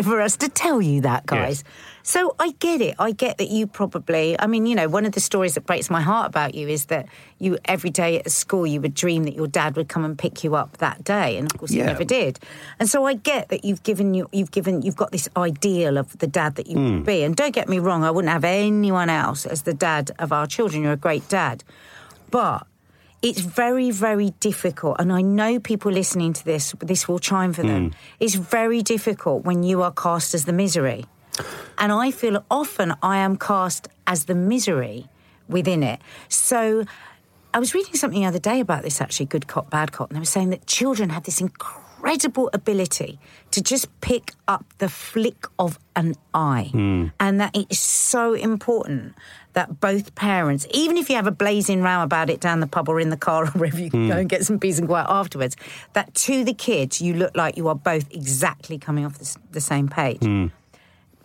for 0.03 0.21
us 0.21 0.37
to 0.37 0.49
tell 0.49 0.81
you 0.81 1.01
that, 1.01 1.25
guys. 1.25 1.63
So 2.05 2.35
I 2.37 2.51
get 2.59 2.81
it. 2.81 2.95
I 2.99 3.11
get 3.11 3.37
that 3.37 3.47
you 3.49 3.65
probably. 3.65 4.37
I 4.37 4.45
mean, 4.45 4.65
you 4.65 4.75
know, 4.75 4.89
one 4.89 5.05
of 5.05 5.13
the 5.13 5.21
stories 5.21 5.53
that 5.55 5.65
breaks 5.65 5.89
my 5.89 6.01
heart 6.01 6.27
about 6.27 6.53
you 6.53 6.67
is 6.67 6.85
that 6.87 7.07
you 7.39 7.57
every 7.63 7.89
day 7.91 8.19
at 8.19 8.29
school 8.29 8.67
you 8.67 8.81
would 8.81 8.93
dream 8.93 9.23
that 9.23 9.35
your 9.35 9.47
dad 9.47 9.77
would 9.77 9.87
come 9.87 10.03
and 10.03 10.19
pick 10.19 10.43
you 10.43 10.53
up 10.55 10.77
that 10.77 11.05
day, 11.05 11.37
and 11.37 11.49
of 11.51 11.57
course 11.57 11.71
he 11.71 11.77
never 11.81 12.03
did. 12.03 12.39
And 12.77 12.89
so 12.89 13.05
I 13.05 13.13
get 13.13 13.47
that 13.49 13.63
you've 13.63 13.83
given 13.83 14.13
you 14.13 14.27
you've 14.33 14.51
given 14.51 14.81
you've 14.81 14.97
got 14.97 15.11
this 15.13 15.29
ideal 15.37 15.97
of 15.97 16.17
the 16.19 16.27
dad 16.27 16.55
that 16.55 16.67
you 16.67 16.75
Hmm. 16.77 16.93
would 16.95 17.05
be. 17.05 17.23
And 17.23 17.35
don't 17.37 17.55
get 17.55 17.69
me 17.69 17.79
wrong, 17.79 18.03
I 18.03 18.11
wouldn't 18.11 18.31
have 18.33 18.43
anyone 18.43 19.09
else 19.09 19.45
as 19.45 19.61
the 19.61 19.73
dad 19.73 20.11
of 20.19 20.33
our 20.33 20.45
children. 20.45 20.83
You're 20.83 20.93
a 20.93 20.97
great 20.97 21.27
dad, 21.29 21.63
but 22.31 22.67
it's 23.21 23.39
very, 23.39 23.91
very 23.91 24.31
difficult. 24.41 24.97
And 24.99 25.13
I 25.13 25.21
know 25.21 25.57
people 25.57 25.89
listening 25.89 26.33
to 26.33 26.43
this, 26.43 26.75
this 26.81 27.07
will 27.07 27.19
chime 27.19 27.53
for 27.53 27.63
them. 27.63 27.93
It's 28.19 28.35
very 28.35 28.81
difficult 28.81 29.45
when 29.45 29.63
you 29.63 29.81
are 29.81 29.91
cast 29.93 30.33
as 30.33 30.43
the 30.43 30.51
misery. 30.51 31.05
And 31.77 31.91
I 31.91 32.11
feel 32.11 32.43
often 32.49 32.93
I 33.01 33.17
am 33.17 33.37
cast 33.37 33.87
as 34.07 34.25
the 34.25 34.35
misery 34.35 35.07
within 35.47 35.83
it. 35.83 35.99
So 36.29 36.85
I 37.53 37.59
was 37.59 37.73
reading 37.73 37.95
something 37.95 38.21
the 38.21 38.27
other 38.27 38.39
day 38.39 38.59
about 38.59 38.83
this 38.83 38.99
actually, 39.01 39.27
good 39.27 39.47
cop, 39.47 39.69
bad 39.69 39.91
cop, 39.91 40.09
and 40.09 40.15
they 40.15 40.21
were 40.21 40.25
saying 40.25 40.49
that 40.49 40.65
children 40.65 41.09
have 41.09 41.23
this 41.23 41.39
incredible 41.39 42.49
ability 42.53 43.19
to 43.51 43.61
just 43.61 43.87
pick 44.01 44.33
up 44.47 44.65
the 44.79 44.89
flick 44.89 45.45
of 45.59 45.77
an 45.95 46.15
eye. 46.33 46.69
Hmm. 46.71 47.07
And 47.19 47.39
that 47.39 47.55
it 47.55 47.67
is 47.69 47.79
so 47.79 48.33
important 48.33 49.13
that 49.53 49.79
both 49.79 50.15
parents, 50.15 50.65
even 50.71 50.97
if 50.97 51.09
you 51.09 51.15
have 51.15 51.27
a 51.27 51.31
blazing 51.31 51.83
row 51.83 52.01
about 52.01 52.29
it 52.29 52.39
down 52.39 52.59
the 52.59 52.67
pub 52.67 52.89
or 52.89 52.99
in 52.99 53.09
the 53.09 53.17
car 53.17 53.43
or 53.45 53.47
wherever 53.51 53.79
you 53.79 53.91
can 53.91 54.07
go 54.07 54.17
and 54.17 54.27
get 54.29 54.45
some 54.45 54.59
peace 54.59 54.79
and 54.79 54.87
quiet 54.87 55.07
afterwards, 55.09 55.55
that 55.93 56.13
to 56.15 56.43
the 56.43 56.53
kids 56.53 57.01
you 57.01 57.13
look 57.13 57.37
like 57.37 57.55
you 57.55 57.67
are 57.67 57.75
both 57.75 58.11
exactly 58.11 58.79
coming 58.79 59.05
off 59.05 59.19
the, 59.19 59.37
the 59.51 59.61
same 59.61 59.87
page. 59.87 60.21
Hmm. 60.21 60.47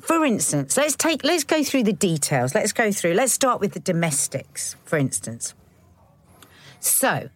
For 0.00 0.24
instance, 0.24 0.76
let's 0.76 0.96
take 0.96 1.24
let's 1.24 1.44
go 1.44 1.62
through 1.62 1.82
the 1.84 1.92
details. 1.92 2.54
Let's 2.54 2.72
go 2.72 2.90
through. 2.92 3.14
Let's 3.14 3.32
start 3.32 3.60
with 3.60 3.72
the 3.72 3.80
domestics, 3.80 4.76
for 4.84 4.96
instance. 4.98 5.54
So, 6.80 7.28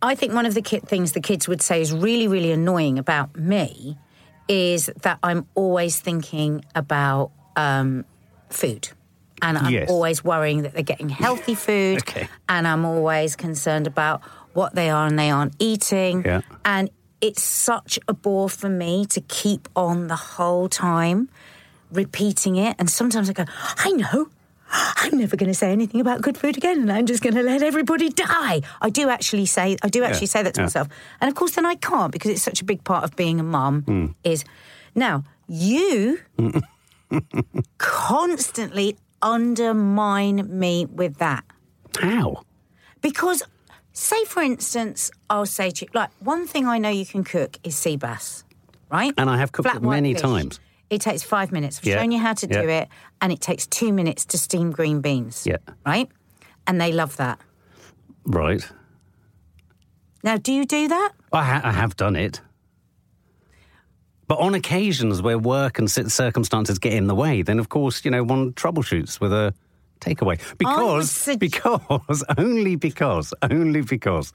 I 0.00 0.14
think 0.14 0.32
one 0.32 0.46
of 0.46 0.54
the 0.54 0.62
ki- 0.62 0.80
things 0.80 1.12
the 1.12 1.20
kids 1.20 1.48
would 1.48 1.60
say 1.60 1.80
is 1.80 1.92
really, 1.92 2.28
really 2.28 2.52
annoying 2.52 2.98
about 2.98 3.36
me 3.36 3.98
is 4.46 4.88
that 5.02 5.18
I'm 5.22 5.46
always 5.54 5.98
thinking 6.00 6.64
about 6.74 7.32
um, 7.56 8.04
food. 8.48 8.88
And 9.42 9.58
I'm 9.58 9.72
Yes. 9.72 9.90
always 9.90 10.24
worrying 10.24 10.62
that 10.62 10.72
they're 10.74 10.82
getting 10.82 11.08
healthy 11.08 11.54
food. 11.66 11.98
Okay. 11.98 12.28
And 12.48 12.66
I'm 12.66 12.84
always 12.84 13.36
concerned 13.36 13.86
about 13.86 14.22
what 14.54 14.74
they 14.74 14.88
are 14.90 15.06
and 15.06 15.18
they 15.18 15.30
aren't 15.30 15.54
eating. 15.58 16.22
Yeah. 16.24 16.40
And 16.64 16.90
it's 17.20 17.42
such 17.42 17.98
a 18.08 18.14
bore 18.14 18.48
for 18.48 18.68
me 18.68 19.04
to 19.06 19.20
keep 19.20 19.68
on 19.76 20.06
the 20.06 20.16
whole 20.16 20.68
time 20.68 21.28
repeating 21.92 22.56
it. 22.56 22.76
And 22.78 22.88
sometimes 22.90 23.30
I 23.30 23.32
go, 23.32 23.44
I 23.78 23.90
know. 23.92 24.28
I'm 24.70 25.16
never 25.16 25.36
going 25.36 25.48
to 25.48 25.54
say 25.54 25.72
anything 25.72 26.00
about 26.00 26.20
good 26.20 26.36
food 26.36 26.56
again, 26.56 26.80
and 26.80 26.92
I'm 26.92 27.06
just 27.06 27.22
going 27.22 27.34
to 27.34 27.42
let 27.42 27.62
everybody 27.62 28.10
die. 28.10 28.60
I 28.82 28.90
do 28.90 29.08
actually 29.08 29.46
say, 29.46 29.76
I 29.82 29.88
do 29.88 30.04
actually 30.04 30.26
say 30.26 30.42
that 30.42 30.54
to 30.54 30.60
yeah. 30.60 30.64
myself, 30.66 30.88
and 31.20 31.28
of 31.28 31.34
course, 31.34 31.52
then 31.52 31.64
I 31.64 31.74
can't 31.74 32.12
because 32.12 32.30
it's 32.30 32.42
such 32.42 32.60
a 32.60 32.64
big 32.64 32.84
part 32.84 33.04
of 33.04 33.16
being 33.16 33.40
a 33.40 33.42
mum. 33.42 33.82
Hmm. 33.82 34.06
Is 34.24 34.44
now 34.94 35.24
you 35.48 36.20
constantly 37.78 38.96
undermine 39.22 40.58
me 40.58 40.84
with 40.84 41.16
that 41.16 41.44
How? 41.98 42.42
because, 43.00 43.42
say 43.92 44.22
for 44.26 44.42
instance, 44.42 45.10
I'll 45.30 45.46
say 45.46 45.70
to 45.70 45.86
you, 45.86 45.90
like 45.94 46.10
one 46.20 46.46
thing 46.46 46.66
I 46.66 46.78
know 46.78 46.90
you 46.90 47.06
can 47.06 47.24
cook 47.24 47.58
is 47.64 47.76
sea 47.76 47.96
bass, 47.96 48.44
right? 48.90 49.14
And 49.16 49.30
I 49.30 49.38
have 49.38 49.52
cooked 49.52 49.68
Flat 49.70 49.82
it 49.82 49.86
many 49.86 50.12
fish. 50.12 50.22
times. 50.22 50.60
It 50.90 51.00
takes 51.00 51.22
five 51.22 51.52
minutes. 51.52 51.78
I've 51.78 51.84
Yeah, 51.86 51.98
shown 51.98 52.12
you 52.12 52.18
how 52.18 52.32
to 52.34 52.46
do 52.46 52.68
it, 52.68 52.88
and 53.20 53.32
it 53.32 53.40
takes 53.40 53.66
two 53.66 53.92
minutes 53.92 54.24
to 54.26 54.38
steam 54.38 54.70
green 54.70 55.00
beans. 55.00 55.46
Yeah. 55.46 55.58
Right? 55.84 56.08
And 56.66 56.80
they 56.80 56.92
love 56.92 57.16
that. 57.16 57.38
Right. 58.24 58.66
Now, 60.22 60.36
do 60.36 60.52
you 60.52 60.64
do 60.64 60.88
that? 60.88 61.12
I, 61.32 61.44
ha- 61.44 61.60
I 61.64 61.72
have 61.72 61.96
done 61.96 62.16
it. 62.16 62.40
But 64.26 64.38
on 64.40 64.54
occasions 64.54 65.22
where 65.22 65.38
work 65.38 65.78
and 65.78 65.90
circumstances 65.90 66.78
get 66.78 66.92
in 66.92 67.06
the 67.06 67.14
way, 67.14 67.40
then 67.42 67.58
of 67.58 67.70
course, 67.70 68.04
you 68.04 68.10
know, 68.10 68.22
one 68.22 68.52
troubleshoots 68.52 69.20
with 69.20 69.32
a 69.32 69.54
takeaway. 70.00 70.38
Because, 70.58 71.36
because, 71.38 72.24
only 72.38 72.76
because, 72.76 73.32
only 73.50 73.80
because, 73.80 74.32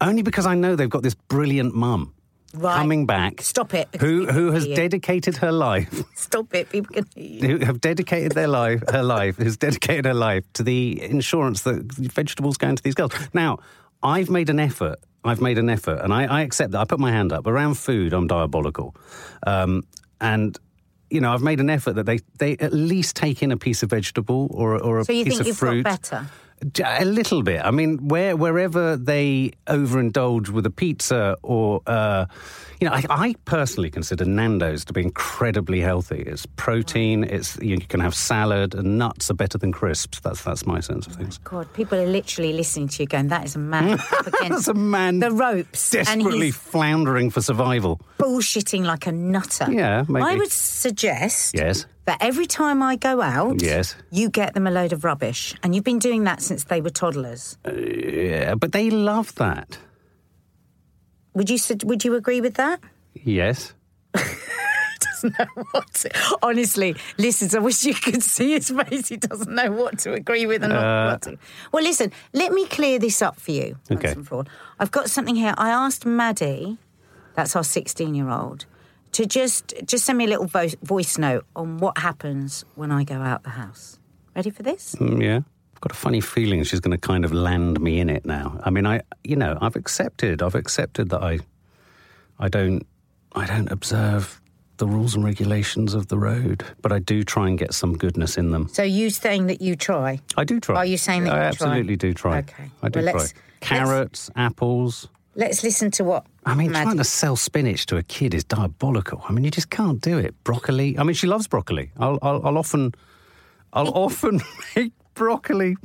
only 0.00 0.22
because 0.22 0.46
I 0.46 0.54
know 0.54 0.74
they've 0.74 0.90
got 0.90 1.02
this 1.04 1.14
brilliant 1.14 1.74
mum 1.74 2.12
Right. 2.54 2.76
coming 2.76 3.06
back. 3.06 3.40
Stop 3.42 3.74
it, 3.74 3.88
Who, 4.00 4.26
who 4.26 4.50
has 4.52 4.66
dedicated 4.66 5.36
her 5.38 5.52
life 5.52 6.02
Stop 6.16 6.52
it. 6.54 6.68
People 6.70 6.94
can 6.94 7.06
hear 7.14 7.24
you. 7.50 7.58
who 7.58 7.64
have 7.64 7.80
dedicated 7.80 8.32
their 8.32 8.48
life, 8.48 8.82
her 8.90 9.02
life, 9.02 9.36
who's 9.36 9.56
dedicated 9.56 10.04
her 10.04 10.14
life 10.14 10.44
to 10.54 10.62
the 10.64 11.00
insurance 11.02 11.62
that 11.62 11.82
vegetables 11.92 12.56
go 12.56 12.68
into 12.68 12.82
these 12.82 12.94
girls. 12.94 13.12
Now, 13.32 13.58
I've 14.02 14.30
made 14.30 14.50
an 14.50 14.58
effort. 14.58 14.98
I've 15.24 15.40
made 15.40 15.58
an 15.58 15.68
effort, 15.68 16.00
and 16.02 16.12
I, 16.14 16.24
I 16.24 16.40
accept 16.42 16.72
that. 16.72 16.80
I 16.80 16.84
put 16.86 16.98
my 16.98 17.12
hand 17.12 17.30
up. 17.32 17.46
Around 17.46 17.74
food, 17.74 18.12
I'm 18.14 18.26
diabolical, 18.26 18.96
um, 19.46 19.82
and 20.20 20.58
you 21.10 21.20
know, 21.20 21.32
I've 21.34 21.42
made 21.42 21.60
an 21.60 21.68
effort 21.68 21.92
that 21.94 22.06
they 22.06 22.20
they 22.38 22.56
at 22.56 22.72
least 22.72 23.16
take 23.16 23.42
in 23.42 23.52
a 23.52 23.56
piece 23.58 23.82
of 23.82 23.90
vegetable 23.90 24.48
or 24.50 24.82
or 24.82 24.98
a 25.00 25.04
So 25.04 25.12
you 25.12 25.24
piece 25.24 25.34
think 25.34 25.40
of 25.42 25.46
you've 25.48 25.58
fruit. 25.58 25.82
got 25.84 26.00
better? 26.00 26.26
A 26.84 27.04
little 27.04 27.42
bit. 27.42 27.62
I 27.64 27.70
mean, 27.70 28.08
where 28.08 28.36
wherever 28.36 28.96
they 28.96 29.52
overindulge 29.66 30.50
with 30.50 30.66
a 30.66 30.70
pizza 30.70 31.36
or, 31.42 31.80
uh, 31.86 32.26
you 32.80 32.88
know, 32.88 32.94
I, 32.94 33.04
I 33.08 33.34
personally 33.46 33.90
consider 33.90 34.24
Nando's 34.26 34.84
to 34.86 34.92
be 34.92 35.00
incredibly 35.02 35.80
healthy. 35.80 36.20
It's 36.26 36.44
protein. 36.56 37.24
It's 37.24 37.58
you 37.62 37.78
can 37.78 38.00
have 38.00 38.14
salad 38.14 38.74
and 38.74 38.98
nuts 38.98 39.30
are 39.30 39.34
better 39.34 39.56
than 39.58 39.72
crisps. 39.72 40.20
That's 40.20 40.42
that's 40.44 40.66
my 40.66 40.80
sense 40.80 41.06
of 41.06 41.14
things. 41.14 41.38
God, 41.38 41.72
people 41.72 41.98
are 41.98 42.06
literally 42.06 42.52
listening 42.52 42.88
to 42.88 43.02
you 43.02 43.06
going, 43.06 43.28
that 43.28 43.44
is 43.44 43.56
a 43.56 43.58
man 43.58 43.98
That's 44.40 44.68
a 44.68 44.74
man 44.74 45.20
the 45.20 45.30
ropes. 45.32 45.94
and 45.94 46.06
desperately 46.20 46.50
floundering 46.50 47.30
for 47.30 47.40
survival. 47.40 48.00
bullshitting 48.18 48.84
like 48.84 49.06
a 49.06 49.12
nutter. 49.12 49.66
Yeah, 49.70 50.04
maybe. 50.08 50.26
I 50.26 50.36
would 50.36 50.52
suggest 50.52 51.54
Yes. 51.54 51.86
That 52.10 52.18
every 52.20 52.46
time 52.46 52.82
I 52.82 52.96
go 52.96 53.22
out, 53.22 53.62
Yes. 53.62 53.94
you 54.10 54.28
get 54.30 54.54
them 54.54 54.66
a 54.66 54.70
load 54.70 54.92
of 54.92 55.04
rubbish. 55.04 55.54
And 55.62 55.74
you've 55.74 55.84
been 55.84 56.00
doing 56.00 56.24
that 56.24 56.42
since 56.42 56.64
they 56.64 56.80
were 56.80 56.90
toddlers. 56.90 57.56
Uh, 57.64 57.72
yeah, 57.72 58.54
but 58.56 58.72
they 58.72 58.90
love 58.90 59.32
that. 59.36 59.78
Would 61.34 61.48
you 61.48 61.58
would 61.84 62.04
you 62.04 62.16
agree 62.16 62.40
with 62.40 62.54
that? 62.54 62.80
Yes. 63.14 63.74
doesn't 65.00 65.38
know 65.38 65.64
what 65.70 65.94
to. 65.94 66.10
Honestly, 66.42 66.96
listeners, 67.16 67.54
I 67.54 67.60
wish 67.60 67.84
you 67.84 67.94
could 67.94 68.22
see 68.22 68.52
his 68.54 68.70
face. 68.70 69.08
He 69.08 69.16
doesn't 69.16 69.54
know 69.54 69.70
what 69.70 69.98
to 70.00 70.12
agree 70.12 70.46
with 70.46 70.64
and 70.64 70.72
not 70.72 70.82
uh, 70.84 71.10
what 71.12 71.22
to. 71.22 71.38
Well, 71.72 71.84
listen, 71.84 72.10
let 72.32 72.52
me 72.52 72.66
clear 72.66 72.98
this 72.98 73.22
up 73.22 73.38
for 73.38 73.52
you. 73.52 73.76
Okay. 73.90 74.14
for. 74.14 74.44
I've 74.80 74.90
got 74.90 75.10
something 75.10 75.36
here. 75.36 75.54
I 75.56 75.70
asked 75.70 76.04
Maddie, 76.04 76.78
that's 77.36 77.54
our 77.54 77.64
16 77.64 78.14
year 78.14 78.28
old, 78.30 78.66
to 79.12 79.26
just 79.26 79.74
just 79.86 80.04
send 80.04 80.18
me 80.18 80.24
a 80.24 80.28
little 80.28 80.46
vo- 80.46 80.68
voice 80.82 81.18
note 81.18 81.44
on 81.56 81.78
what 81.78 81.98
happens 81.98 82.64
when 82.74 82.90
I 82.92 83.04
go 83.04 83.16
out 83.16 83.42
the 83.42 83.50
house. 83.50 83.98
Ready 84.36 84.50
for 84.50 84.62
this? 84.62 84.94
Mm, 84.96 85.22
yeah. 85.22 85.36
I've 85.74 85.80
got 85.80 85.92
a 85.92 85.94
funny 85.94 86.20
feeling 86.20 86.62
she's 86.64 86.80
going 86.80 86.92
to 86.92 86.98
kind 86.98 87.24
of 87.24 87.32
land 87.32 87.80
me 87.80 88.00
in 88.00 88.08
it 88.10 88.24
now. 88.26 88.60
I 88.64 88.70
mean, 88.70 88.86
I, 88.86 89.00
you 89.24 89.34
know, 89.36 89.56
I've 89.60 89.76
accepted, 89.76 90.42
I've 90.42 90.54
accepted 90.54 91.08
that 91.10 91.22
I, 91.22 91.38
I 92.38 92.48
don't, 92.48 92.86
I 93.34 93.46
don't 93.46 93.70
observe 93.72 94.40
the 94.76 94.86
rules 94.86 95.14
and 95.14 95.24
regulations 95.24 95.94
of 95.94 96.08
the 96.08 96.18
road, 96.18 96.64
but 96.82 96.92
I 96.92 96.98
do 96.98 97.22
try 97.22 97.48
and 97.48 97.58
get 97.58 97.74
some 97.74 97.96
goodness 97.96 98.36
in 98.38 98.50
them. 98.50 98.68
So 98.68 98.82
you 98.82 99.10
saying 99.10 99.46
that 99.48 99.60
you 99.62 99.74
try? 99.74 100.20
I 100.36 100.44
do 100.44 100.60
try. 100.60 100.76
Are 100.76 100.84
you 100.86 100.96
saying 100.98 101.24
that 101.24 101.32
I 101.34 101.36
you 101.48 101.52
try? 101.54 101.66
absolutely 101.68 101.96
do 101.96 102.12
try. 102.14 102.38
Okay. 102.38 102.70
I 102.82 102.88
do 102.88 103.00
Well, 103.00 103.12
try. 103.12 103.20
let's- 103.22 103.34
Carrots, 103.60 104.30
apples. 104.36 105.08
Let's 105.34 105.62
listen 105.62 105.90
to 105.92 106.04
what. 106.04 106.26
I 106.44 106.54
mean, 106.54 106.72
Maddie- 106.72 106.84
trying 106.86 106.96
to 106.98 107.04
sell 107.04 107.36
spinach 107.36 107.86
to 107.86 107.96
a 107.96 108.02
kid 108.02 108.34
is 108.34 108.44
diabolical. 108.44 109.22
I 109.28 109.32
mean, 109.32 109.44
you 109.44 109.50
just 109.50 109.70
can't 109.70 110.00
do 110.00 110.18
it. 110.18 110.34
Broccoli. 110.44 110.98
I 110.98 111.02
mean, 111.04 111.14
she 111.14 111.26
loves 111.26 111.46
broccoli. 111.46 111.90
I'll, 111.98 112.18
I'll, 112.22 112.44
I'll 112.44 112.58
often, 112.58 112.92
I'll 113.72 113.88
often 113.94 114.40
make 114.76 114.92
broccoli. 115.14 115.76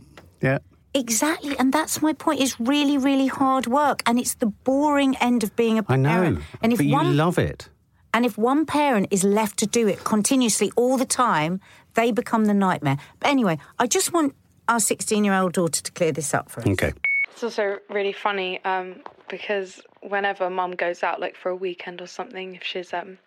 Yeah. 0.42 0.60
Exactly, 0.94 1.58
and 1.60 1.74
that's 1.74 2.02
my 2.02 2.14
point. 2.14 2.40
It's 2.40 2.58
really, 2.60 2.98
really 2.98 3.28
hard 3.28 3.68
work, 3.68 4.02
and 4.06 4.18
it's 4.18 4.36
the 4.36 4.46
boring 4.46 5.16
end 5.18 5.44
of 5.44 5.54
being 5.58 5.78
a 5.78 5.84
parent. 5.84 6.08
I 6.08 6.30
know. 6.30 6.38
And 6.62 6.72
if 6.72 6.80
but 6.80 6.86
you 6.86 6.94
one 6.94 7.18
love 7.18 7.38
it. 7.38 7.68
and 8.14 8.26
if 8.26 8.38
one 8.38 8.66
parent 8.66 9.08
is 9.12 9.24
left 9.26 9.58
to 9.60 9.66
do 9.68 9.90
it 9.90 10.06
continuously 10.06 10.72
all 10.78 10.98
the 10.98 11.06
time, 11.06 11.60
they 11.96 12.12
become 12.14 12.46
the 12.46 12.54
nightmare. 12.54 12.98
But 13.20 13.30
anyway, 13.30 13.58
I 13.78 13.88
just 13.88 14.14
want 14.14 14.36
our 14.70 14.80
sixteen-year-old 14.80 15.52
daughter 15.52 15.84
to 15.84 15.92
clear 15.92 16.14
this 16.14 16.34
up 16.34 16.50
for 16.50 16.62
us. 16.62 16.68
Okay. 16.68 16.94
It's 17.30 17.44
also 17.44 17.78
really 17.90 18.14
funny 18.14 18.64
um, 18.64 19.02
because 19.30 19.82
whenever 20.02 20.50
mum 20.50 20.72
goes 20.72 21.04
out, 21.04 21.20
like 21.20 21.36
for 21.36 21.50
a 21.50 21.56
weekend 21.56 22.02
or 22.02 22.08
something, 22.08 22.56
if 22.56 22.64
she's 22.64 22.94
um, 22.94 23.18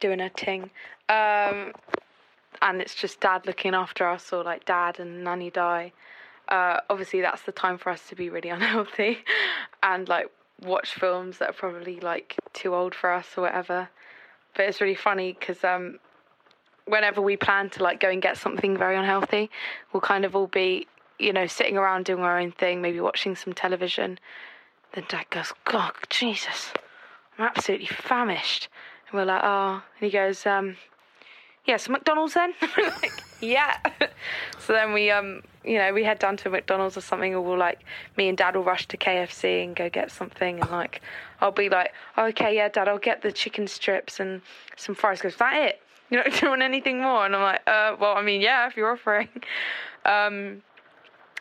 doing 0.00 0.18
her 0.18 0.30
ting, 0.30 0.70
um, 1.08 1.72
and 2.60 2.80
it's 2.80 2.94
just 2.94 3.20
dad 3.20 3.46
looking 3.46 3.74
after 3.74 4.06
us, 4.06 4.32
or 4.32 4.44
like 4.44 4.64
dad 4.64 4.98
and 4.98 5.24
nanny 5.24 5.50
die, 5.50 5.92
uh, 6.48 6.80
obviously 6.90 7.20
that's 7.20 7.42
the 7.42 7.52
time 7.52 7.78
for 7.78 7.90
us 7.90 8.08
to 8.08 8.14
be 8.14 8.28
really 8.28 8.48
unhealthy 8.50 9.18
and 9.82 10.08
like 10.08 10.30
watch 10.62 10.94
films 10.94 11.38
that 11.38 11.50
are 11.50 11.54
probably 11.54 11.98
like 12.00 12.36
too 12.52 12.74
old 12.74 12.94
for 12.94 13.10
us 13.10 13.26
or 13.36 13.42
whatever. 13.42 13.88
But 14.54 14.66
it's 14.66 14.80
really 14.80 14.94
funny 14.94 15.36
because 15.38 15.64
um, 15.64 15.98
whenever 16.86 17.20
we 17.20 17.36
plan 17.36 17.70
to 17.70 17.82
like 17.82 18.00
go 18.00 18.10
and 18.10 18.20
get 18.20 18.36
something 18.36 18.76
very 18.76 18.96
unhealthy, 18.96 19.50
we'll 19.92 20.00
kind 20.00 20.24
of 20.24 20.36
all 20.36 20.46
be, 20.46 20.86
you 21.18 21.32
know, 21.32 21.46
sitting 21.46 21.76
around 21.76 22.04
doing 22.04 22.22
our 22.22 22.38
own 22.38 22.52
thing, 22.52 22.82
maybe 22.82 23.00
watching 23.00 23.34
some 23.34 23.52
television. 23.52 24.18
Then 24.92 25.04
Dad 25.08 25.26
goes, 25.30 25.52
God, 25.64 25.92
Jesus, 26.10 26.72
I'm 27.38 27.46
absolutely 27.46 27.86
famished. 27.86 28.68
And 29.08 29.18
we're 29.18 29.24
like, 29.24 29.42
oh. 29.42 29.82
And 29.98 30.10
he 30.10 30.10
goes, 30.10 30.44
um, 30.46 30.76
yeah, 31.64 31.76
so 31.76 31.92
McDonald's 31.92 32.34
then? 32.34 32.54
Like, 32.76 33.22
yeah. 33.40 33.78
so 34.58 34.72
then 34.72 34.92
we, 34.92 35.10
um, 35.10 35.42
you 35.64 35.78
know, 35.78 35.92
we 35.92 36.04
head 36.04 36.18
down 36.18 36.36
to 36.38 36.50
McDonald's 36.50 36.96
or 36.96 37.00
something, 37.00 37.34
or 37.34 37.40
we'll 37.40 37.58
like, 37.58 37.80
me 38.16 38.28
and 38.28 38.36
Dad 38.36 38.54
will 38.54 38.64
rush 38.64 38.86
to 38.88 38.96
KFC 38.96 39.64
and 39.64 39.74
go 39.74 39.88
get 39.88 40.10
something, 40.10 40.60
and 40.60 40.70
like, 40.70 41.00
I'll 41.40 41.50
be 41.52 41.68
like, 41.68 41.92
okay, 42.16 42.54
yeah, 42.54 42.68
Dad, 42.68 42.86
I'll 42.88 42.98
get 42.98 43.22
the 43.22 43.32
chicken 43.32 43.66
strips 43.66 44.20
and 44.20 44.42
some 44.76 44.94
fries. 44.94 45.20
He 45.20 45.24
Goes, 45.24 45.36
that 45.36 45.56
it? 45.56 45.80
You 46.10 46.18
know, 46.18 46.24
do 46.24 46.38
you 46.42 46.48
want 46.50 46.62
anything 46.62 47.00
more? 47.00 47.24
And 47.24 47.34
I'm 47.34 47.42
like, 47.42 47.62
uh, 47.66 47.96
well, 47.98 48.16
I 48.16 48.22
mean, 48.22 48.40
yeah, 48.40 48.66
if 48.68 48.76
you're 48.76 48.92
offering. 48.92 49.28
Um, 50.04 50.62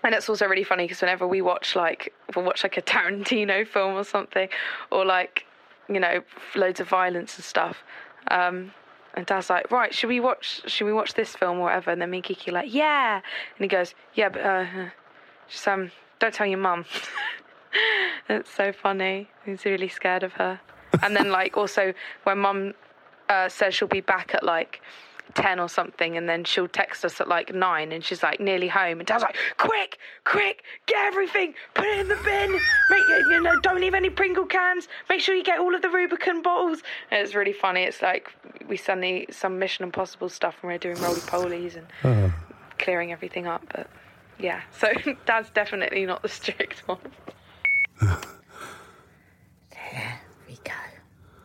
and 0.03 0.15
it's 0.15 0.29
also 0.29 0.48
really 0.48 0.63
funny 0.63 0.86
because 0.86 1.01
whenever 1.01 1.27
we 1.27 1.41
watch 1.41 1.75
like 1.75 2.13
we'll 2.36 2.46
watch 2.46 2.63
like 2.63 2.77
a 2.77 2.81
Tarantino 2.81 3.67
film 3.74 3.96
or 3.96 4.03
something, 4.03 4.50
or 4.91 5.05
like 5.05 5.46
you 5.89 6.00
know 6.00 6.22
loads 6.55 6.79
of 6.79 6.88
violence 6.88 7.36
and 7.36 7.46
stuff, 7.46 7.84
um, 8.29 8.74
and 9.13 9.25
Dad's 9.25 9.50
like, 9.50 9.72
right, 9.72 9.93
should 9.93 10.08
we 10.08 10.20
watch 10.20 10.62
should 10.65 10.86
we 10.86 10.93
watch 10.93 11.13
this 11.13 11.36
film 11.36 11.60
or 11.60 11.63
whatever? 11.63 11.91
And 11.91 12.01
then 12.01 12.10
me 12.10 12.17
and 12.17 12.24
Kiki 12.24 12.51
are 12.51 12.53
like, 12.53 12.74
yeah, 12.74 13.15
and 13.15 13.63
he 13.63 13.67
goes, 13.67 13.93
yeah, 14.13 14.29
but 14.29 14.41
uh, 14.41 14.65
just 15.48 15.67
um, 15.67 15.91
don't 16.20 16.34
tell 16.34 16.48
your 16.48 16.60
mum. 16.60 16.86
it's 18.29 18.53
so 18.53 18.72
funny. 18.72 19.29
He's 19.46 19.65
really 19.65 19.88
scared 19.88 20.24
of 20.24 20.34
her. 20.34 20.60
And 21.01 21.15
then 21.15 21.31
like 21.31 21.58
also 21.58 21.93
when 22.24 22.39
mum 22.39 22.74
uh, 23.29 23.50
says 23.50 23.74
she'll 23.74 23.88
be 23.88 24.01
back 24.01 24.34
at 24.34 24.43
like 24.43 24.81
10 25.35 25.59
or 25.59 25.69
something 25.69 26.17
and 26.17 26.27
then 26.27 26.43
she'll 26.43 26.67
text 26.67 27.05
us 27.05 27.19
at 27.21 27.27
like 27.27 27.53
9 27.53 27.91
and 27.91 28.03
she's 28.03 28.23
like 28.23 28.39
nearly 28.39 28.67
home. 28.67 29.00
And 29.00 29.07
dad's 29.07 29.23
like 29.23 29.38
quick 29.57 29.97
quick 30.23 30.63
get 30.85 31.05
everything 31.05 31.53
put 31.73 31.85
it 31.85 32.00
in 32.00 32.07
the 32.07 32.17
bin. 32.23 32.51
Make 32.89 33.07
you 33.29 33.41
know 33.41 33.59
don't 33.61 33.79
leave 33.79 33.93
any 33.93 34.09
pringle 34.09 34.45
cans. 34.45 34.88
Make 35.09 35.21
sure 35.21 35.35
you 35.35 35.43
get 35.43 35.59
all 35.59 35.73
of 35.75 35.81
the 35.81 35.89
rubicon 35.89 36.41
bottles. 36.41 36.83
And 37.09 37.21
it's 37.21 37.35
really 37.35 37.53
funny. 37.53 37.83
It's 37.83 38.01
like 38.01 38.29
we 38.67 38.77
suddenly 38.77 39.27
some 39.31 39.59
mission 39.59 39.83
impossible 39.83 40.29
stuff 40.29 40.55
and 40.61 40.71
we're 40.71 40.77
doing 40.77 41.00
roly 41.01 41.19
polies 41.21 41.75
and 41.75 41.88
uh-huh. 42.03 42.29
clearing 42.79 43.11
everything 43.11 43.47
up 43.47 43.63
but 43.73 43.88
yeah. 44.39 44.61
So 44.71 44.91
dad's 45.25 45.50
definitely 45.50 46.05
not 46.05 46.21
the 46.21 46.29
strict 46.29 46.88
one 46.88 47.00
There 49.71 50.21
we 50.47 50.57
go. 50.63 50.71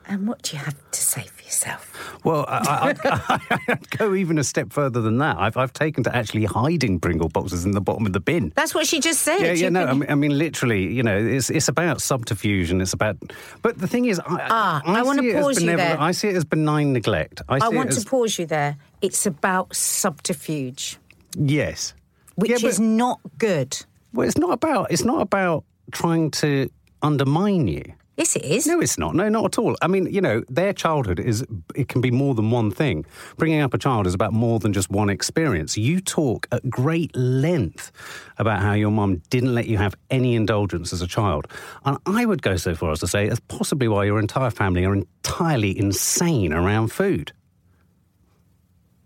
And 0.08 0.28
what 0.28 0.42
do 0.42 0.56
you 0.56 0.62
have 0.62 0.76
to 0.92 1.00
say 1.00 1.22
for 1.22 1.42
yourself? 1.42 1.92
Well, 2.22 2.44
I, 2.48 2.94
I, 3.04 3.58
I'd 3.68 3.90
go 3.90 4.14
even 4.14 4.38
a 4.38 4.44
step 4.44 4.72
further 4.72 5.00
than 5.00 5.18
that. 5.18 5.36
I've, 5.38 5.56
I've 5.56 5.72
taken 5.72 6.04
to 6.04 6.14
actually 6.14 6.44
hiding 6.44 7.00
Pringle 7.00 7.28
boxes 7.28 7.64
in 7.64 7.72
the 7.72 7.80
bottom 7.80 8.06
of 8.06 8.12
the 8.12 8.20
bin. 8.20 8.52
That's 8.54 8.72
what 8.74 8.86
she 8.86 9.00
just 9.00 9.22
said. 9.22 9.40
Yeah, 9.40 9.52
You 9.52 9.64
yeah, 9.64 9.68
no. 9.70 9.84
I 9.86 9.92
mean, 9.94 10.10
I 10.10 10.14
mean, 10.14 10.38
literally, 10.38 10.92
you 10.92 11.02
know, 11.02 11.16
it's 11.16 11.50
it's 11.50 11.66
about 11.68 12.00
subterfuge 12.00 12.70
and 12.70 12.80
it's 12.80 12.92
about. 12.92 13.16
But 13.62 13.78
the 13.78 13.88
thing 13.88 14.04
is, 14.04 14.20
I, 14.20 14.46
Ah, 14.48 14.82
I 14.84 15.02
wanna 15.02 15.22
see 15.22 15.30
it 15.30 15.42
pause 15.42 15.60
you 15.62 15.76
there. 15.76 16.00
I 16.00 16.12
see 16.12 16.28
it 16.28 16.36
as 16.36 16.44
benign 16.44 16.92
neglect. 16.92 17.42
I, 17.48 17.58
see 17.58 17.64
I 17.64 17.68
want 17.70 17.90
as, 17.90 18.04
to 18.04 18.08
pause 18.08 18.38
you 18.38 18.46
there. 18.46 18.76
It's 19.02 19.26
about 19.26 19.74
subterfuge, 19.74 20.98
Yes, 21.36 21.94
which 22.36 22.50
Yeah, 22.50 22.58
but- 22.62 22.68
is 22.68 22.78
not 22.80 23.20
good. 23.38 23.76
Well, 24.12 24.26
it's 24.26 24.38
not 24.38 24.52
about 24.52 24.90
it's 24.92 25.04
not 25.04 25.20
about 25.20 25.64
trying 25.90 26.30
to 26.42 26.70
undermine 27.02 27.66
you. 27.68 27.82
Yes, 28.16 28.34
it 28.34 28.44
is. 28.44 28.66
No, 28.66 28.80
it's 28.80 28.96
not. 28.96 29.14
No, 29.14 29.28
not 29.28 29.44
at 29.44 29.58
all. 29.58 29.76
I 29.82 29.88
mean, 29.88 30.06
you 30.06 30.22
know, 30.22 30.42
their 30.48 30.72
childhood 30.72 31.20
is, 31.20 31.44
it 31.74 31.88
can 31.88 32.00
be 32.00 32.10
more 32.10 32.34
than 32.34 32.50
one 32.50 32.70
thing. 32.70 33.04
Bringing 33.36 33.60
up 33.60 33.74
a 33.74 33.78
child 33.78 34.06
is 34.06 34.14
about 34.14 34.32
more 34.32 34.58
than 34.58 34.72
just 34.72 34.90
one 34.90 35.10
experience. 35.10 35.76
You 35.76 36.00
talk 36.00 36.46
at 36.50 36.68
great 36.70 37.14
length 37.14 37.92
about 38.38 38.62
how 38.62 38.72
your 38.72 38.90
mum 38.90 39.20
didn't 39.28 39.54
let 39.54 39.66
you 39.66 39.76
have 39.76 39.94
any 40.08 40.34
indulgence 40.34 40.94
as 40.94 41.02
a 41.02 41.06
child. 41.06 41.46
And 41.84 41.98
I 42.06 42.24
would 42.24 42.40
go 42.40 42.56
so 42.56 42.74
far 42.74 42.90
as 42.92 43.00
to 43.00 43.06
say 43.06 43.28
that's 43.28 43.40
possibly 43.48 43.86
why 43.86 44.04
your 44.04 44.18
entire 44.18 44.50
family 44.50 44.86
are 44.86 44.94
entirely 44.94 45.78
insane 45.78 46.54
around 46.54 46.88
food. 46.88 47.32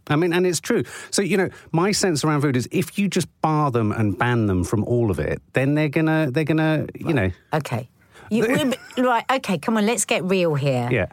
I 0.06 0.16
mean, 0.16 0.32
and 0.32 0.46
it's 0.46 0.60
true. 0.60 0.84
So, 1.10 1.22
you 1.22 1.36
know, 1.36 1.50
my 1.72 1.90
sense 1.92 2.24
around 2.24 2.42
food 2.42 2.56
is 2.56 2.68
if 2.70 2.96
you 2.96 3.08
just 3.08 3.28
bar 3.42 3.72
them 3.72 3.90
and 3.90 4.16
ban 4.16 4.46
them 4.46 4.62
from 4.62 4.84
all 4.84 5.10
of 5.10 5.18
it, 5.18 5.42
then 5.52 5.74
they're 5.74 5.88
gonna, 5.88 6.30
they're 6.30 6.44
gonna, 6.44 6.86
you 6.94 7.12
know. 7.12 7.30
Okay. 7.52 7.88
You, 8.30 8.72
right, 8.98 9.24
okay, 9.30 9.58
come 9.58 9.76
on, 9.76 9.86
let's 9.86 10.04
get 10.04 10.24
real 10.24 10.54
here. 10.54 10.88
Yeah. 10.90 11.06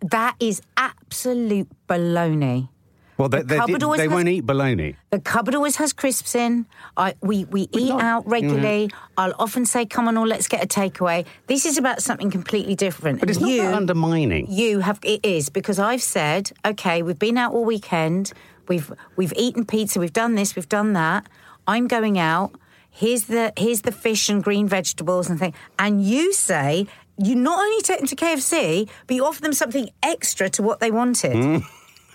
That 0.00 0.36
is 0.40 0.60
absolute 0.76 1.68
baloney. 1.88 2.68
Well, 3.16 3.28
they, 3.28 3.42
The 3.42 3.64
they, 3.66 3.96
they 3.96 4.02
has- 4.02 4.10
won't 4.10 4.28
eat 4.28 4.40
bologna. 4.40 4.96
The 5.10 5.20
cupboard 5.20 5.54
always 5.54 5.76
has 5.76 5.92
crisps 5.92 6.34
in. 6.34 6.66
I, 6.96 7.14
we 7.20 7.44
we 7.44 7.68
eat 7.72 7.90
not- 7.90 8.02
out 8.02 8.22
mm-hmm. 8.22 8.32
regularly. 8.32 8.90
I'll 9.16 9.34
often 9.38 9.66
say, 9.66 9.86
"Come 9.86 10.08
on, 10.08 10.16
or 10.16 10.26
let's 10.26 10.48
get 10.48 10.64
a 10.64 10.66
takeaway." 10.66 11.24
This 11.46 11.64
is 11.64 11.78
about 11.78 12.02
something 12.02 12.30
completely 12.30 12.74
different. 12.74 13.20
But 13.20 13.30
it's 13.30 13.38
And 13.38 13.46
not 13.46 13.52
you, 13.52 13.62
undermining. 13.62 14.50
You 14.50 14.80
have 14.80 14.98
it 15.04 15.20
is 15.22 15.48
because 15.48 15.78
I've 15.78 16.02
said, 16.02 16.50
"Okay, 16.64 17.02
we've 17.02 17.18
been 17.18 17.38
out 17.38 17.52
all 17.52 17.64
weekend. 17.64 18.32
We've 18.66 18.92
we've 19.16 19.32
eaten 19.36 19.64
pizza. 19.64 20.00
We've 20.00 20.12
done 20.12 20.34
this. 20.34 20.56
We've 20.56 20.68
done 20.68 20.92
that. 20.94 21.28
I'm 21.68 21.86
going 21.86 22.18
out. 22.18 22.56
Here's 22.94 23.24
the 23.24 23.52
here's 23.58 23.82
the 23.82 23.92
fish 23.92 24.28
and 24.28 24.42
green 24.42 24.68
vegetables 24.68 25.28
and 25.28 25.38
thing." 25.38 25.54
And 25.78 26.04
you 26.04 26.32
say. 26.32 26.86
You 27.16 27.36
not 27.36 27.60
only 27.60 27.80
take 27.82 27.98
them 27.98 28.08
to 28.08 28.16
KFC, 28.16 28.88
but 29.06 29.14
you 29.14 29.24
offer 29.24 29.40
them 29.40 29.52
something 29.52 29.88
extra 30.02 30.50
to 30.50 30.64
what 30.64 30.80
they 30.80 30.90
wanted. 30.90 31.36
Mm. 31.36 31.62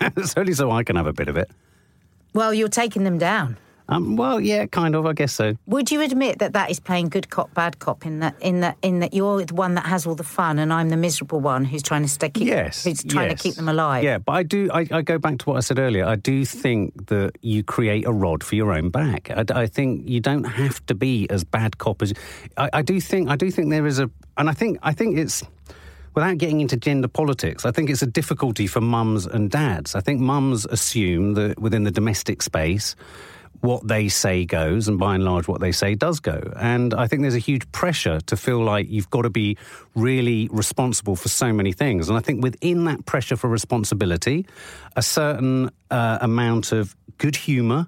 it's 0.14 0.34
only 0.36 0.52
so 0.52 0.70
I 0.70 0.84
can 0.84 0.96
have 0.96 1.06
a 1.06 1.12
bit 1.14 1.28
of 1.28 1.38
it. 1.38 1.50
Well, 2.34 2.52
you're 2.52 2.68
taking 2.68 3.04
them 3.04 3.16
down. 3.16 3.56
Um, 3.90 4.16
well, 4.16 4.40
yeah, 4.40 4.66
kind 4.66 4.94
of. 4.94 5.04
I 5.04 5.12
guess 5.12 5.32
so. 5.32 5.54
Would 5.66 5.90
you 5.90 6.00
admit 6.00 6.38
that 6.38 6.52
that 6.52 6.70
is 6.70 6.78
playing 6.78 7.08
good 7.08 7.28
cop, 7.28 7.52
bad 7.54 7.78
cop 7.80 8.06
in 8.06 8.20
that 8.20 8.34
in 8.40 8.60
that 8.60 8.76
in 8.82 9.00
that 9.00 9.12
you're 9.12 9.44
the 9.44 9.54
one 9.54 9.74
that 9.74 9.86
has 9.86 10.06
all 10.06 10.14
the 10.14 10.22
fun 10.24 10.58
and 10.58 10.72
I'm 10.72 10.88
the 10.90 10.96
miserable 10.96 11.40
one 11.40 11.64
who's 11.64 11.82
trying 11.82 12.02
to 12.02 12.08
stay 12.08 12.30
keep, 12.30 12.46
Yes, 12.46 12.84
who's 12.84 13.02
trying 13.02 13.30
yes. 13.30 13.42
to 13.42 13.48
keep 13.48 13.56
them 13.56 13.68
alive? 13.68 14.04
Yeah, 14.04 14.18
but 14.18 14.32
I 14.32 14.42
do. 14.42 14.70
I, 14.72 14.86
I 14.90 15.02
go 15.02 15.18
back 15.18 15.38
to 15.38 15.44
what 15.46 15.56
I 15.56 15.60
said 15.60 15.78
earlier. 15.78 16.06
I 16.06 16.16
do 16.16 16.44
think 16.44 17.08
that 17.08 17.32
you 17.42 17.62
create 17.64 18.06
a 18.06 18.12
rod 18.12 18.44
for 18.44 18.54
your 18.54 18.72
own 18.72 18.90
back. 18.90 19.30
I, 19.30 19.44
I 19.62 19.66
think 19.66 20.08
you 20.08 20.20
don't 20.20 20.44
have 20.44 20.84
to 20.86 20.94
be 20.94 21.28
as 21.28 21.42
bad 21.44 21.78
cop 21.78 22.02
as. 22.02 22.14
I, 22.56 22.70
I 22.72 22.82
do 22.82 23.00
think. 23.00 23.28
I 23.28 23.36
do 23.36 23.50
think 23.50 23.70
there 23.70 23.86
is 23.86 23.98
a, 23.98 24.08
and 24.36 24.48
I 24.48 24.52
think. 24.52 24.78
I 24.82 24.92
think 24.92 25.18
it's. 25.18 25.42
Without 26.12 26.38
getting 26.38 26.60
into 26.60 26.76
gender 26.76 27.06
politics, 27.06 27.64
I 27.64 27.70
think 27.70 27.88
it's 27.88 28.02
a 28.02 28.06
difficulty 28.06 28.66
for 28.66 28.80
mums 28.80 29.26
and 29.26 29.48
dads. 29.48 29.94
I 29.94 30.00
think 30.00 30.20
mums 30.20 30.66
assume 30.66 31.34
that 31.34 31.56
within 31.60 31.84
the 31.84 31.92
domestic 31.92 32.42
space, 32.42 32.96
what 33.60 33.86
they 33.86 34.08
say 34.08 34.44
goes, 34.44 34.88
and 34.88 34.98
by 34.98 35.14
and 35.14 35.24
large, 35.24 35.46
what 35.48 35.60
they 35.60 35.72
say 35.72 35.94
does 35.94 36.20
go. 36.20 36.52
And 36.56 36.94
I 36.94 37.06
think 37.06 37.22
there's 37.22 37.34
a 37.34 37.38
huge 37.38 37.70
pressure 37.72 38.20
to 38.20 38.36
feel 38.36 38.62
like 38.62 38.88
you've 38.90 39.10
got 39.10 39.22
to 39.22 39.30
be 39.30 39.56
really 39.94 40.48
responsible 40.50 41.16
for 41.16 41.28
so 41.28 41.52
many 41.52 41.72
things. 41.72 42.08
And 42.08 42.16
I 42.16 42.20
think 42.20 42.42
within 42.42 42.84
that 42.84 43.06
pressure 43.06 43.36
for 43.36 43.48
responsibility, 43.48 44.46
a 44.96 45.02
certain 45.02 45.70
uh, 45.90 46.18
amount 46.20 46.72
of 46.72 46.96
good 47.18 47.36
humour 47.36 47.86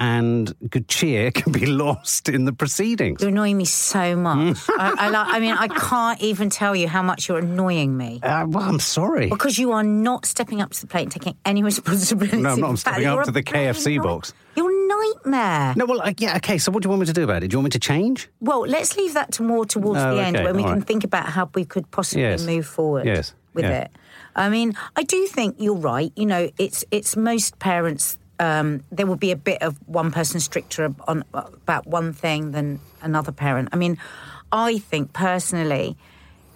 and 0.00 0.54
good 0.70 0.88
cheer 0.88 1.30
can 1.34 1.52
be 1.52 1.66
lost 1.66 2.28
in 2.28 2.46
the 2.46 2.52
proceedings. 2.52 3.20
You're 3.20 3.30
annoying 3.30 3.58
me 3.58 3.66
so 3.66 4.16
much. 4.16 4.58
I, 4.70 4.94
I, 4.98 5.10
like, 5.10 5.26
I 5.28 5.40
mean, 5.40 5.54
I 5.54 5.68
can't 5.68 6.20
even 6.22 6.50
tell 6.50 6.74
you 6.74 6.88
how 6.88 7.02
much 7.02 7.28
you're 7.28 7.38
annoying 7.38 7.96
me. 7.96 8.20
Uh, 8.22 8.46
well, 8.48 8.64
I'm 8.64 8.80
sorry. 8.80 9.28
Because 9.28 9.58
you 9.58 9.72
are 9.72 9.84
not 9.84 10.24
stepping 10.24 10.62
up 10.62 10.70
to 10.72 10.80
the 10.80 10.86
plate 10.86 11.02
and 11.02 11.12
taking 11.12 11.36
any 11.44 11.62
responsibility. 11.70 12.38
No, 12.38 12.50
I'm 12.50 12.60
not. 12.60 12.70
I'm 12.70 12.76
stepping 12.78 13.06
up 13.06 13.24
to 13.24 13.30
the 13.30 13.42
KFC 13.42 14.02
box. 14.02 14.32
You're 14.56 14.79
nightmare. 14.94 15.74
No, 15.76 15.84
well, 15.86 16.00
uh, 16.02 16.12
yeah, 16.18 16.36
okay. 16.36 16.58
So, 16.58 16.70
what 16.72 16.82
do 16.82 16.86
you 16.86 16.90
want 16.90 17.00
me 17.00 17.06
to 17.06 17.12
do 17.12 17.24
about 17.24 17.42
it? 17.42 17.48
Do 17.48 17.54
you 17.54 17.58
want 17.58 17.64
me 17.66 17.70
to 17.70 17.78
change? 17.92 18.28
Well, 18.40 18.60
let's 18.62 18.96
leave 18.96 19.14
that 19.14 19.32
to 19.32 19.42
more 19.42 19.64
towards 19.64 20.00
Oh, 20.00 20.14
the 20.16 20.22
end 20.22 20.36
okay, 20.36 20.44
when 20.44 20.56
we 20.56 20.62
all 20.62 20.68
can 20.70 20.78
right. 20.80 20.86
think 20.86 21.04
about 21.04 21.26
how 21.26 21.48
we 21.54 21.64
could 21.64 21.90
possibly 21.90 22.22
Yes. 22.22 22.44
move 22.46 22.66
forward 22.66 23.06
Yes, 23.06 23.34
with 23.54 23.64
yeah. 23.64 23.82
it. 23.82 23.90
I 24.36 24.48
mean, 24.48 24.74
I 24.96 25.02
do 25.02 25.26
think 25.26 25.56
you're 25.58 25.74
right. 25.92 26.12
You 26.16 26.26
know, 26.26 26.50
it's 26.58 26.84
it's 26.90 27.16
most 27.16 27.58
parents. 27.58 28.18
Um, 28.38 28.84
there 28.90 29.06
will 29.06 29.16
be 29.28 29.32
a 29.32 29.36
bit 29.36 29.60
of 29.62 29.76
one 29.86 30.10
person 30.12 30.40
stricter 30.40 30.94
on 31.06 31.24
about 31.34 31.86
one 31.86 32.12
thing 32.14 32.52
than 32.52 32.80
another 33.02 33.32
parent. 33.32 33.68
I 33.72 33.76
mean, 33.76 33.98
I 34.50 34.78
think 34.78 35.12
personally, 35.12 35.96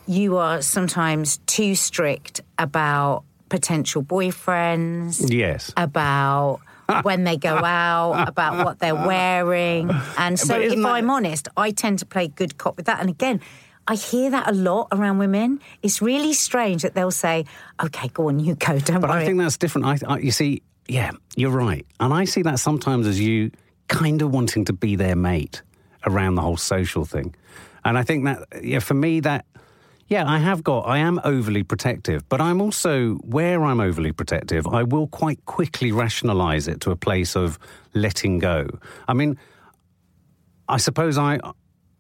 you 0.07 0.39
are 0.39 0.63
sometimes 0.63 1.39
too 1.47 1.75
strict 1.75 2.41
about 2.59 3.25
potential 3.51 4.03
boyfriends 4.03 5.31
Yes. 5.31 5.73
about 5.77 6.61
when 7.03 7.25
they 7.25 7.37
go 7.37 7.57
out, 7.57 8.29
about 8.29 8.65
what 8.65 8.79
they're 8.79 8.95
wearing. 8.95 9.91
And 10.19 10.39
so, 10.39 10.59
if 10.59 10.75
that- 10.75 10.87
I'm 10.87 11.11
honest, 11.11 11.49
I 11.57 11.71
tend 11.71 11.99
to 12.01 12.07
play 12.07 12.29
good 12.29 12.59
cop 12.59 12.77
with 12.77 12.87
that. 12.87 13.01
And 13.01 13.09
again, 13.09 13.41
I 13.87 13.97
hear 13.97 14.31
that 14.31 14.49
a 14.49 14.53
lot 14.53 14.89
around 14.93 15.19
women. 15.19 15.61
It's 15.83 16.01
really 16.01 16.33
strange 16.33 16.83
that 16.83 16.95
they'll 16.95 17.11
say, 17.11 17.45
okay, 17.83 18.09
go 18.09 18.29
on, 18.29 18.41
you 18.41 18.55
go, 18.55 18.79
don't 18.79 19.01
But 19.01 19.11
worry. 19.11 19.23
I 19.23 19.27
think 19.27 19.39
that's 19.39 19.59
different. 19.59 19.87
I, 19.87 20.15
I, 20.15 20.19
you 20.19 20.31
see, 20.31 20.63
yeah, 20.89 21.11
you're 21.37 21.51
right. 21.51 21.87
And 22.01 22.13
I 22.15 22.25
see 22.25 22.43
that 22.43 22.59
sometimes 22.59 23.07
as 23.07 23.21
you 23.21 23.51
kind 23.89 24.23
of 24.23 24.33
wanting 24.33 24.65
to 24.67 24.73
be 24.73 24.97
their 24.97 25.17
mate 25.17 25.61
around 26.07 26.37
the 26.37 26.43
whole 26.43 26.57
social 26.57 27.05
thing. 27.05 27.35
And 27.85 27.99
I 27.99 28.03
think 28.03 28.25
that, 28.25 28.47
yeah, 28.63 28.79
for 28.79 28.95
me, 28.95 29.21
that, 29.21 29.45
yeah, 30.09 30.25
I 30.27 30.39
have 30.39 30.63
got, 30.63 30.83
I 30.83 30.99
am 30.99 31.21
overly 31.25 31.63
protective, 31.63 32.29
but 32.29 32.41
I'm 32.41 32.61
also, 32.61 33.15
where 33.17 33.65
I'm 33.65 33.81
overly 33.81 34.13
protective, 34.13 34.67
I 34.67 34.83
will 34.83 35.07
quite 35.07 35.45
quickly 35.47 35.93
rationalize 35.93 36.69
it 36.69 36.81
to 36.83 36.91
a 36.91 36.97
place 36.97 37.35
of 37.37 37.59
letting 37.95 38.39
go. 38.39 38.67
I 39.09 39.15
mean, 39.15 39.39
I 40.69 40.77
suppose 40.79 41.19
I. 41.19 41.39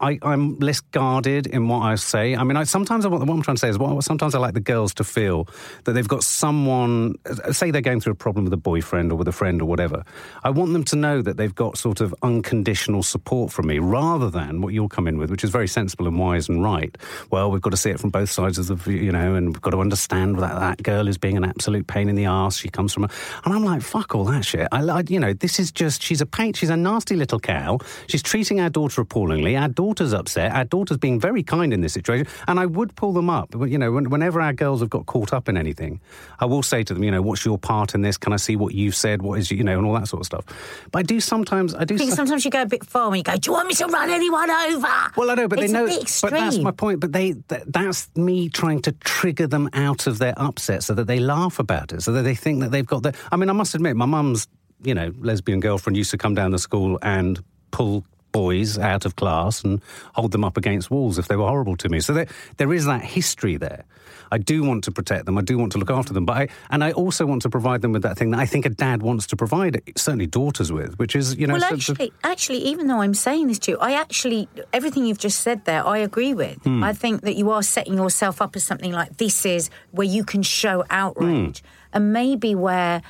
I, 0.04 0.18
I'm 0.22 0.58
less 0.58 0.80
guarded 0.80 1.46
in 1.46 1.68
what 1.68 1.80
I 1.80 1.94
say. 1.94 2.36
I 2.36 2.44
mean, 2.44 2.56
I, 2.56 2.64
sometimes 2.64 3.04
I, 3.04 3.08
want- 3.08 3.26
what 3.26 3.34
I'm 3.34 3.42
trying 3.42 3.56
to 3.56 3.60
say 3.60 3.70
is, 3.70 3.78
sometimes 4.04 4.34
I 4.34 4.38
like 4.38 4.54
the 4.54 4.60
girls 4.60 4.92
to 4.94 5.04
feel 5.04 5.48
that 5.84 5.92
they've 5.92 6.06
got 6.06 6.22
someone. 6.22 7.14
Say 7.52 7.70
they're 7.70 7.80
going 7.80 8.00
through 8.00 8.12
a 8.12 8.16
problem 8.16 8.44
with 8.44 8.52
a 8.52 8.58
boyfriend 8.58 9.12
or 9.12 9.16
with 9.16 9.28
a 9.28 9.32
friend 9.32 9.62
or 9.62 9.64
whatever. 9.64 10.04
I 10.42 10.50
want 10.50 10.72
them 10.74 10.84
to 10.84 10.96
know 10.96 11.22
that 11.22 11.36
they've 11.36 11.54
got 11.54 11.78
sort 11.78 12.00
of 12.00 12.14
unconditional 12.22 13.02
support 13.02 13.52
from 13.52 13.66
me, 13.66 13.78
rather 13.78 14.28
than 14.30 14.60
what 14.60 14.74
you'll 14.74 14.88
come 14.88 15.08
in 15.08 15.18
with, 15.18 15.30
which 15.30 15.44
is 15.44 15.50
very 15.50 15.68
sensible 15.68 16.06
and 16.06 16.18
wise 16.18 16.48
and 16.48 16.62
right. 16.62 16.96
Well, 17.30 17.50
we've 17.50 17.62
got 17.62 17.70
to 17.70 17.76
see 17.76 17.90
it 17.90 17.98
from 17.98 18.10
both 18.10 18.30
sides 18.30 18.58
of 18.58 18.84
the, 18.84 18.92
you 18.92 19.12
know, 19.12 19.34
and 19.34 19.48
we've 19.48 19.62
got 19.62 19.70
to 19.70 19.80
understand 19.80 20.38
that 20.38 20.58
that 20.60 20.82
girl 20.82 21.08
is 21.08 21.18
being 21.18 21.36
an 21.36 21.44
absolute 21.44 21.86
pain 21.86 22.08
in 22.08 22.14
the 22.16 22.26
ass. 22.26 22.56
She 22.58 22.68
comes 22.68 22.92
from, 22.92 23.04
a, 23.04 23.10
and 23.44 23.54
I'm 23.54 23.64
like, 23.64 23.82
fuck 23.82 24.14
all 24.14 24.24
that 24.24 24.44
shit. 24.44 24.68
I, 24.70 24.82
like, 24.82 25.10
you 25.10 25.18
know, 25.20 25.32
this 25.32 25.58
is 25.58 25.72
just 25.72 26.02
she's 26.02 26.20
a 26.20 26.26
pain. 26.26 26.52
She's 26.52 26.70
a 26.70 26.76
nasty 26.76 27.16
little 27.16 27.40
cow. 27.40 27.78
She's 28.06 28.22
treating 28.22 28.60
our 28.60 28.70
daughter 28.70 29.00
appallingly. 29.00 29.56
Our 29.56 29.68
daughter's 29.94 30.12
upset. 30.12 30.52
Our 30.52 30.64
daughter's 30.64 30.98
being 30.98 31.20
very 31.20 31.42
kind 31.42 31.72
in 31.72 31.80
this 31.80 31.92
situation, 31.92 32.26
and 32.48 32.58
I 32.58 32.66
would 32.66 32.96
pull 32.96 33.12
them 33.12 33.30
up. 33.30 33.54
You 33.54 33.78
know, 33.78 33.92
whenever 33.92 34.40
our 34.40 34.52
girls 34.52 34.80
have 34.80 34.90
got 34.90 35.06
caught 35.06 35.32
up 35.32 35.48
in 35.48 35.56
anything, 35.56 36.00
I 36.40 36.46
will 36.46 36.62
say 36.64 36.82
to 36.82 36.94
them, 36.94 37.04
you 37.04 37.10
know, 37.12 37.22
what's 37.22 37.44
your 37.44 37.58
part 37.58 37.94
in 37.94 38.02
this? 38.02 38.16
Can 38.16 38.32
I 38.32 38.36
see 38.36 38.56
what 38.56 38.74
you've 38.74 38.96
said? 38.96 39.22
What 39.22 39.38
is, 39.38 39.50
you 39.50 39.62
know, 39.62 39.78
and 39.78 39.86
all 39.86 39.94
that 39.94 40.08
sort 40.08 40.20
of 40.20 40.26
stuff. 40.26 40.44
But 40.90 40.98
I 41.00 41.02
do 41.02 41.20
sometimes, 41.20 41.74
I 41.74 41.84
do. 41.84 41.94
I 41.94 41.98
think 41.98 42.10
some- 42.10 42.26
sometimes 42.26 42.44
you 42.44 42.50
go 42.50 42.62
a 42.62 42.66
bit 42.66 42.84
far 42.84 43.08
when 43.10 43.18
you 43.18 43.22
go, 43.22 43.36
do 43.36 43.50
you 43.50 43.52
want 43.52 43.68
me 43.68 43.74
to 43.74 43.86
run 43.86 44.10
anyone 44.10 44.50
over? 44.50 44.88
well, 45.16 45.30
I 45.30 45.34
know, 45.34 45.46
but 45.48 45.60
it's 45.60 45.72
they 45.72 45.78
know. 45.78 45.84
a 45.84 45.88
bit 45.88 46.18
But 46.22 46.30
that's 46.32 46.58
my 46.58 46.72
point. 46.72 46.98
But 47.00 47.12
they, 47.12 47.34
th- 47.34 47.62
that's 47.66 48.10
me 48.16 48.48
trying 48.48 48.82
to 48.82 48.92
trigger 48.92 49.46
them 49.46 49.70
out 49.72 50.06
of 50.08 50.18
their 50.18 50.34
upset, 50.36 50.82
so 50.82 50.94
that 50.94 51.06
they 51.06 51.20
laugh 51.20 51.58
about 51.60 51.92
it, 51.92 52.02
so 52.02 52.12
that 52.12 52.22
they 52.22 52.34
think 52.34 52.60
that 52.60 52.70
they've 52.72 52.86
got 52.86 53.04
the. 53.04 53.14
I 53.30 53.36
mean, 53.36 53.48
I 53.48 53.52
must 53.52 53.74
admit, 53.74 53.94
my 53.96 54.06
mum's, 54.06 54.48
you 54.82 54.94
know, 54.94 55.12
lesbian 55.20 55.60
girlfriend 55.60 55.96
used 55.96 56.10
to 56.10 56.18
come 56.18 56.34
down 56.34 56.50
to 56.50 56.58
school 56.58 56.98
and 57.02 57.42
pull 57.70 58.04
boys 58.38 58.76
out 58.78 59.04
of 59.06 59.14
class 59.14 59.62
and 59.62 59.80
hold 60.14 60.32
them 60.32 60.44
up 60.44 60.56
against 60.56 60.90
walls 60.90 61.18
if 61.18 61.28
they 61.28 61.36
were 61.36 61.46
horrible 61.46 61.76
to 61.76 61.88
me. 61.88 62.00
So 62.00 62.12
there, 62.12 62.26
there 62.56 62.72
is 62.74 62.84
that 62.86 63.00
history 63.02 63.56
there. 63.56 63.84
I 64.32 64.38
do 64.38 64.64
want 64.64 64.82
to 64.84 64.90
protect 64.90 65.26
them. 65.26 65.38
I 65.38 65.42
do 65.42 65.56
want 65.56 65.70
to 65.72 65.78
look 65.78 65.90
after 65.90 66.12
them, 66.12 66.24
but 66.26 66.36
I 66.36 66.48
and 66.70 66.82
I 66.82 66.90
also 66.90 67.24
want 67.26 67.42
to 67.42 67.48
provide 67.50 67.80
them 67.82 67.92
with 67.92 68.02
that 68.02 68.18
thing 68.18 68.32
that 68.32 68.40
I 68.40 68.46
think 68.46 68.66
a 68.66 68.70
dad 68.70 69.02
wants 69.02 69.26
to 69.28 69.36
provide 69.36 69.80
certainly 69.96 70.26
daughters 70.26 70.72
with, 70.72 70.98
which 70.98 71.14
is 71.14 71.36
you 71.36 71.46
know. 71.46 71.54
Well, 71.54 71.60
sort 71.60 71.72
of- 71.74 71.78
actually, 72.00 72.12
actually, 72.24 72.58
even 72.70 72.88
though 72.88 73.00
I'm 73.00 73.14
saying 73.14 73.46
this 73.46 73.60
to 73.60 73.72
you, 73.72 73.78
I 73.78 73.92
actually 73.92 74.48
everything 74.72 75.06
you've 75.06 75.18
just 75.28 75.40
said 75.42 75.64
there, 75.66 75.86
I 75.86 75.98
agree 75.98 76.34
with. 76.34 76.56
Hmm. 76.64 76.82
I 76.82 76.92
think 76.92 77.20
that 77.22 77.36
you 77.36 77.50
are 77.50 77.62
setting 77.62 77.94
yourself 77.94 78.42
up 78.42 78.56
as 78.56 78.64
something 78.64 78.90
like 78.92 79.18
this 79.18 79.46
is 79.46 79.70
where 79.92 80.06
you 80.16 80.24
can 80.24 80.42
show 80.42 80.84
outrage, 80.90 81.60
Hmm. 81.62 81.66
and 81.96 82.12
maybe 82.12 82.56
where 82.56 83.02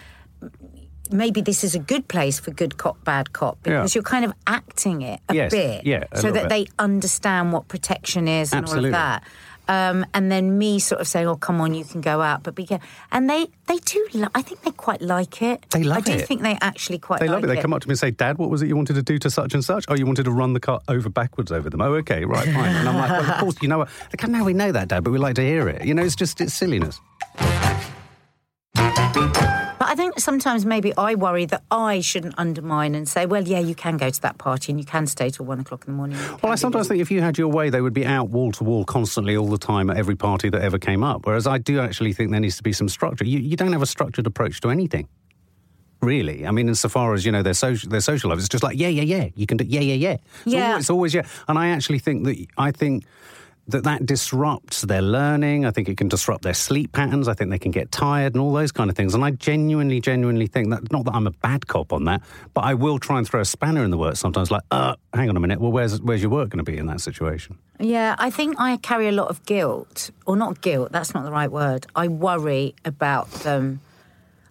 maybe 1.14 1.40
this 1.40 1.64
is 1.64 1.74
a 1.74 1.78
good 1.78 2.06
place 2.08 2.38
for 2.38 2.50
good 2.50 2.76
cop, 2.76 3.02
bad 3.04 3.32
cop 3.32 3.62
because 3.62 3.94
Yeah. 3.94 3.98
you're 3.98 4.04
kind 4.10 4.24
of 4.24 4.32
acting 4.46 5.02
it 5.02 5.20
a 5.28 5.34
Yes, 5.34 5.50
bit, 5.52 5.86
yeah, 5.86 6.04
a 6.12 6.18
so 6.20 6.30
that 6.30 6.48
bit. 6.48 6.48
they 6.50 6.66
understand 6.78 7.52
what 7.52 7.68
protection 7.68 8.28
is 8.28 8.52
and 8.52 8.66
all 8.66 8.84
of 8.84 8.90
that. 8.92 9.22
Um, 9.66 10.04
and 10.12 10.30
then 10.30 10.58
me 10.58 10.78
sort 10.78 11.00
of 11.00 11.08
saying, 11.08 11.26
"Oh, 11.26 11.36
come 11.36 11.58
on, 11.58 11.72
you 11.72 11.84
can 11.86 12.02
go 12.02 12.20
out," 12.20 12.42
but 12.42 12.54
be 12.54 12.66
careful. 12.66 12.86
And 13.10 13.30
they, 13.30 13.46
they 13.66 13.78
do. 13.78 14.06
Li- 14.12 14.26
I 14.34 14.42
think 14.42 14.60
they 14.60 14.72
quite 14.72 15.00
like 15.00 15.40
it. 15.40 15.64
They 15.70 15.82
love 15.82 15.96
I 15.96 16.00
do 16.02 16.12
it. 16.12 16.28
think 16.28 16.42
they 16.42 16.58
actually 16.60 16.98
quite. 16.98 17.20
They 17.20 17.28
like 17.28 17.36
love 17.36 17.44
it. 17.44 17.46
They 17.46 17.58
it. 17.58 17.62
come 17.62 17.72
up 17.72 17.80
to 17.80 17.88
me 17.88 17.92
and 17.92 17.98
say, 17.98 18.10
Dad, 18.10 18.36
what 18.36 18.50
was 18.50 18.60
it 18.60 18.66
you 18.68 18.76
wanted 18.76 18.92
to 18.96 19.02
do 19.02 19.18
to 19.20 19.30
such 19.30 19.54
and 19.54 19.64
such? 19.64 19.86
Oh, 19.88 19.94
you 19.96 20.04
wanted 20.04 20.24
to 20.24 20.30
run 20.32 20.52
the 20.52 20.60
car 20.60 20.80
over 20.88 21.08
backwards 21.08 21.50
over 21.50 21.70
them. 21.70 21.80
Oh, 21.80 21.94
okay, 21.94 22.26
right, 22.26 22.44
fine. 22.44 22.76
And 22.76 22.86
I'm 22.86 22.96
like, 22.96 23.08
well, 23.08 23.30
of 23.30 23.38
course, 23.38 23.56
you 23.62 23.68
know 23.68 23.78
what? 23.78 23.88
They 24.10 24.18
come, 24.18 24.32
no, 24.32 24.44
we 24.44 24.52
know 24.52 24.70
that, 24.70 24.88
Dad, 24.88 25.02
but 25.02 25.12
we 25.12 25.18
like 25.18 25.36
to 25.36 25.42
hear 25.42 25.66
it. 25.70 25.82
You 25.86 25.94
know, 25.94 26.02
it's 26.02 26.14
just, 26.16 26.42
it's 26.42 26.52
silliness. 26.52 27.00
But 29.84 29.90
I 29.90 29.96
think 29.96 30.18
sometimes 30.18 30.64
maybe 30.64 30.96
I 30.96 31.14
worry 31.14 31.44
that 31.44 31.62
I 31.70 32.00
shouldn't 32.00 32.36
undermine 32.38 32.94
and 32.94 33.06
say, 33.06 33.26
"Well, 33.26 33.46
yeah, 33.46 33.58
you 33.58 33.74
can 33.74 33.98
go 33.98 34.08
to 34.08 34.20
that 34.22 34.38
party 34.38 34.72
and 34.72 34.80
you 34.80 34.86
can 34.86 35.06
stay 35.06 35.28
till 35.28 35.44
one 35.44 35.60
o'clock 35.60 35.84
in 35.86 35.92
the 35.92 35.96
morning." 35.98 36.16
Well, 36.42 36.52
I 36.52 36.54
sometimes 36.54 36.88
think 36.88 37.02
if 37.02 37.10
you 37.10 37.20
had 37.20 37.36
your 37.36 37.48
way, 37.48 37.68
they 37.68 37.82
would 37.82 37.92
be 37.92 38.06
out 38.06 38.30
wall 38.30 38.50
to 38.52 38.64
wall 38.64 38.86
constantly 38.86 39.36
all 39.36 39.46
the 39.50 39.58
time 39.58 39.90
at 39.90 39.98
every 39.98 40.16
party 40.16 40.48
that 40.48 40.62
ever 40.62 40.78
came 40.78 41.04
up. 41.04 41.26
Whereas 41.26 41.46
I 41.46 41.58
do 41.58 41.80
actually 41.80 42.14
think 42.14 42.30
there 42.30 42.40
needs 42.40 42.56
to 42.56 42.62
be 42.62 42.72
some 42.72 42.88
structure. 42.88 43.26
You, 43.26 43.40
you 43.40 43.56
don't 43.58 43.74
have 43.74 43.82
a 43.82 43.86
structured 43.86 44.26
approach 44.26 44.62
to 44.62 44.70
anything. 44.70 45.06
Really, 46.00 46.46
I 46.46 46.50
mean, 46.50 46.68
insofar 46.68 47.12
as 47.12 47.26
you 47.26 47.32
know 47.32 47.42
their 47.42 47.52
social 47.52 47.90
their 47.90 48.00
social 48.00 48.30
life, 48.30 48.38
it's 48.38 48.48
just 48.48 48.64
like 48.64 48.78
yeah, 48.78 48.88
yeah, 48.88 49.02
yeah. 49.02 49.28
You 49.36 49.46
can 49.46 49.58
do 49.58 49.66
yeah, 49.68 49.80
yeah, 49.80 49.94
yeah. 49.96 50.16
It's 50.46 50.46
Yeah. 50.46 50.62
always, 50.68 50.80
it's 50.80 50.90
always 50.90 51.14
yeah. 51.14 51.26
And 51.46 51.58
I 51.58 51.68
actually 51.68 51.98
think 51.98 52.24
that 52.24 52.42
I 52.56 52.70
think 52.70 53.04
that 53.68 53.84
that 53.84 54.04
disrupts 54.04 54.82
their 54.82 55.00
learning. 55.00 55.64
I 55.64 55.70
think 55.70 55.88
it 55.88 55.96
can 55.96 56.08
disrupt 56.08 56.42
their 56.42 56.54
sleep 56.54 56.92
patterns. 56.92 57.28
I 57.28 57.34
think 57.34 57.50
they 57.50 57.58
can 57.58 57.70
get 57.70 57.90
tired 57.90 58.34
and 58.34 58.42
all 58.42 58.52
those 58.52 58.72
kind 58.72 58.90
of 58.90 58.96
things. 58.96 59.14
And 59.14 59.24
I 59.24 59.30
genuinely, 59.30 60.00
genuinely 60.00 60.46
think 60.46 60.70
that 60.70 60.92
not 60.92 61.04
that 61.06 61.14
I'm 61.14 61.26
a 61.26 61.30
bad 61.30 61.66
cop 61.66 61.92
on 61.92 62.04
that, 62.04 62.22
but 62.52 62.64
I 62.64 62.74
will 62.74 62.98
try 62.98 63.18
and 63.18 63.26
throw 63.28 63.40
a 63.40 63.44
spanner 63.44 63.82
in 63.84 63.90
the 63.90 63.96
works 63.98 64.18
sometimes. 64.20 64.50
Like, 64.50 64.62
uh, 64.70 64.96
hang 65.14 65.28
on 65.30 65.36
a 65.36 65.40
minute. 65.40 65.60
Well, 65.60 65.72
where's 65.72 66.00
where's 66.02 66.20
your 66.20 66.30
work 66.30 66.50
going 66.50 66.64
to 66.64 66.70
be 66.70 66.76
in 66.76 66.86
that 66.86 67.00
situation? 67.00 67.58
Yeah, 67.80 68.14
I 68.18 68.30
think 68.30 68.56
I 68.58 68.76
carry 68.76 69.08
a 69.08 69.12
lot 69.12 69.28
of 69.28 69.44
guilt, 69.46 70.10
or 70.26 70.36
not 70.36 70.60
guilt. 70.60 70.92
That's 70.92 71.14
not 71.14 71.24
the 71.24 71.32
right 71.32 71.50
word. 71.50 71.86
I 71.96 72.08
worry 72.08 72.74
about 72.84 73.30
them. 73.42 73.80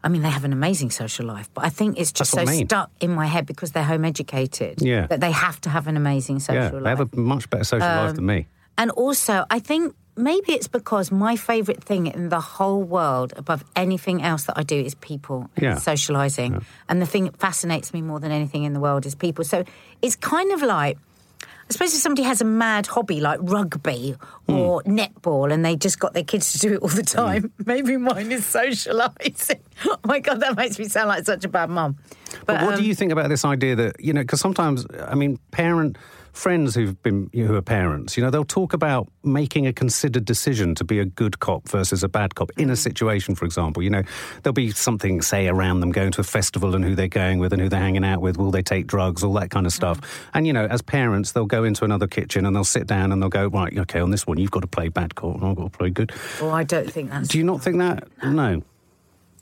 I 0.06 0.10
mean, 0.10 0.22
they 0.22 0.30
have 0.30 0.44
an 0.44 0.52
amazing 0.52 0.90
social 0.92 1.26
life, 1.26 1.50
but 1.54 1.64
I 1.64 1.70
think 1.70 1.98
it's 1.98 2.12
just 2.12 2.32
so 2.32 2.42
I 2.42 2.46
mean. 2.46 2.68
stuck 2.68 2.92
in 3.00 3.12
my 3.12 3.26
head 3.26 3.46
because 3.46 3.72
they're 3.72 3.86
home 3.86 4.04
educated. 4.04 4.82
Yeah. 4.82 5.08
that 5.08 5.22
they 5.22 5.32
have 5.32 5.62
to 5.62 5.70
have 5.70 5.88
an 5.88 5.96
amazing 5.96 6.40
social 6.42 6.56
Yeah, 6.62 6.70
life. 6.72 6.84
they 6.84 6.90
have 6.90 7.14
a 7.14 7.16
much 7.16 7.50
better 7.50 7.64
social 7.64 7.88
life 7.88 8.16
than 8.16 8.26
me. 8.26 8.48
And 8.78 8.92
also, 8.92 9.46
I 9.50 9.60
think 9.60 9.96
maybe 10.16 10.54
it's 10.54 10.68
because 10.68 11.12
my 11.12 11.36
favourite 11.36 11.84
thing 11.84 12.08
in 12.08 12.30
the 12.30 12.40
whole 12.40 12.84
world, 12.84 13.34
above 13.36 13.64
anything 13.76 14.22
else 14.22 14.44
that 14.46 14.58
I 14.58 14.64
do, 14.64 14.76
is 14.78 14.96
people, 14.96 15.50
Yeah. 15.58 15.76
socialising. 15.76 16.64
And 16.90 17.02
the 17.02 17.06
thing 17.06 17.26
that 17.26 17.38
fascinates 17.38 17.94
me 17.94 18.02
more 18.02 18.20
than 18.20 18.32
anything 18.32 18.64
in 18.64 18.74
the 18.74 18.80
world 18.80 19.06
is 19.06 19.16
people. 19.16 19.44
So 19.44 19.64
it's 20.02 20.16
kind 20.16 20.52
of 20.52 20.62
like, 20.62 20.98
I 21.42 21.72
suppose 21.72 21.96
if 21.96 22.02
somebody 22.02 22.24
has 22.24 22.42
a 22.42 22.46
mad 22.46 22.88
hobby 22.88 23.22
like 23.22 23.40
rugby 23.42 24.16
or 24.48 24.84
netball 24.84 25.52
and 25.52 25.64
they 25.64 25.78
just 25.78 25.98
got 25.98 26.14
their 26.14 26.24
kids 26.24 26.52
to 26.54 26.60
do 26.60 26.74
it 26.74 26.82
all 26.82 26.90
the 26.90 27.04
time, 27.04 27.54
maybe 27.66 27.96
mine 27.96 28.32
is 28.32 28.44
socialising. 28.44 29.62
oh 29.86 29.98
my 30.04 30.20
God, 30.20 30.42
that 30.42 30.58
makes 30.58 30.78
me 30.78 30.90
sound 30.90 31.08
like 31.08 31.26
such 31.26 31.46
a 31.46 31.48
bad 31.48 31.70
mum. 31.70 31.98
But 32.46 32.62
what 32.62 32.74
um, 32.74 32.80
do 32.80 32.86
you 32.86 32.94
think 32.94 33.12
about 33.12 33.30
this 33.30 33.46
idea 33.46 33.76
that 33.78 34.00
you 34.00 34.12
know? 34.12 34.22
Because 34.22 34.42
sometimes, 34.42 34.86
I 35.08 35.16
mean, 35.16 35.40
parent 35.52 35.98
friends 36.34 36.74
who've 36.76 37.02
been 37.04 37.30
who 37.34 37.56
are 37.56 37.62
parents, 37.62 38.18
you 38.18 38.24
know, 38.24 38.30
they'll 38.30 38.44
talk 38.44 38.74
about 38.74 39.08
making 39.24 39.68
a 39.68 39.74
considered 39.74 40.26
decision 40.26 40.76
to 40.76 40.84
be 40.84 41.00
a 41.00 41.06
good 41.06 41.40
cop 41.40 41.70
versus 41.70 42.04
a 42.04 42.10
bad 42.10 42.36
cop 42.36 42.52
in 42.58 42.70
a 42.70 42.74
mm-hmm. 42.74 42.76
situation. 42.76 43.36
For 43.36 43.46
example, 43.46 43.82
you 43.84 43.90
know, 43.90 44.02
there'll 44.42 44.54
be 44.54 44.72
something 44.72 45.22
say 45.22 45.48
around 45.48 45.80
them 45.80 45.92
going 45.92 46.12
to 46.12 46.22
a 46.22 46.24
festival 46.24 46.76
and 46.76 46.84
who 46.84 46.96
they're 46.96 47.08
going 47.08 47.40
with 47.40 47.54
and 47.54 47.62
who 47.62 47.70
they're 47.70 47.80
hanging 47.80 48.04
out 48.04 48.22
with. 48.22 48.38
Will 48.38 48.52
they 48.52 48.64
take 48.64 48.88
drugs? 48.88 49.24
All 49.24 49.34
that 49.34 49.52
kind 49.52 49.66
of 49.66 49.72
stuff. 49.72 50.02
Mm-hmm. 50.02 50.30
And 50.34 50.48
you 50.48 50.54
know, 50.54 50.66
as 50.66 50.82
parents, 50.82 51.32
they'll 51.32 51.46
go 51.46 51.64
into 51.64 51.86
another 51.86 52.08
kitchen 52.08 52.46
and 52.46 52.56
they'll 52.56 52.64
sit 52.64 52.88
down 52.88 53.12
and 53.12 53.22
they'll 53.22 53.30
go, 53.30 53.48
right, 53.48 53.78
okay, 53.78 54.00
on 54.00 54.10
this 54.10 54.28
one, 54.28 54.40
you've 54.40 54.52
got 54.52 54.62
to 54.62 54.68
play 54.68 54.90
bad 54.90 55.16
cop 55.16 55.36
and 55.36 55.46
I've 55.46 55.56
got 55.56 55.72
to 55.72 55.78
play 55.78 55.92
good. 55.92 56.12
Oh, 56.42 56.50
I 56.50 56.64
don't 56.64 56.92
think 56.92 57.12
that's. 57.12 57.30
Do 57.30 57.38
you 57.38 57.44
not 57.44 57.62
think 57.62 57.78
that? 57.78 58.08
No. 58.24 58.64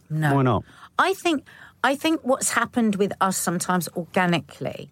No. 0.09 0.35
Why 0.35 0.41
not? 0.41 0.65
I 0.99 1.13
think 1.13 1.45
I 1.83 1.95
think 1.95 2.21
what's 2.23 2.51
happened 2.51 2.95
with 2.97 3.13
us 3.21 3.37
sometimes 3.37 3.87
organically, 3.95 4.89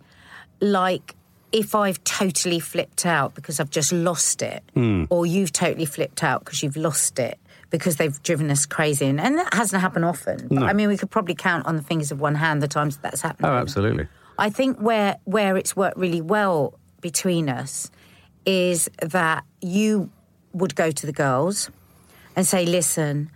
like 0.59 1.15
if 1.51 1.73
I've 1.75 2.03
totally 2.03 2.59
flipped 2.59 3.05
out 3.05 3.33
because 3.35 3.59
I've 3.59 3.69
just 3.69 3.91
lost 3.91 4.41
it, 4.41 4.63
Hmm. 4.73 5.05
or 5.09 5.25
you've 5.25 5.51
totally 5.51 5.85
flipped 5.85 6.23
out 6.23 6.43
because 6.45 6.62
you've 6.63 6.77
lost 6.77 7.19
it 7.19 7.39
because 7.71 7.97
they've 7.97 8.21
driven 8.23 8.49
us 8.49 8.65
crazy, 8.65 9.05
and, 9.05 9.19
and 9.21 9.38
that 9.38 9.53
hasn't 9.53 9.81
happened 9.81 10.03
often. 10.05 10.38
But, 10.47 10.51
No. 10.51 10.65
I 10.65 10.73
mean, 10.73 10.88
we 10.89 10.97
could 10.97 11.12
probably 11.12 11.35
count 11.35 11.65
on 11.67 11.75
the 11.75 11.83
fingers 11.83 12.12
of 12.12 12.19
one 12.19 12.35
hand 12.35 12.62
the 12.63 12.67
times 12.67 12.97
that's 12.97 13.21
happened. 13.21 13.45
Oh, 13.47 13.53
absolutely. 13.57 14.07
I 14.38 14.49
think 14.49 14.77
where 14.79 15.17
where 15.25 15.57
it's 15.57 15.75
worked 15.75 15.97
really 15.97 16.21
well 16.21 16.73
between 17.01 17.49
us 17.49 17.91
is 18.45 18.89
that 19.01 19.43
you 19.62 20.09
would 20.53 20.75
go 20.75 20.89
to 20.91 21.05
the 21.05 21.12
girls 21.13 21.69
and 22.35 22.45
say, 22.47 22.65
"Listen, 22.65 23.29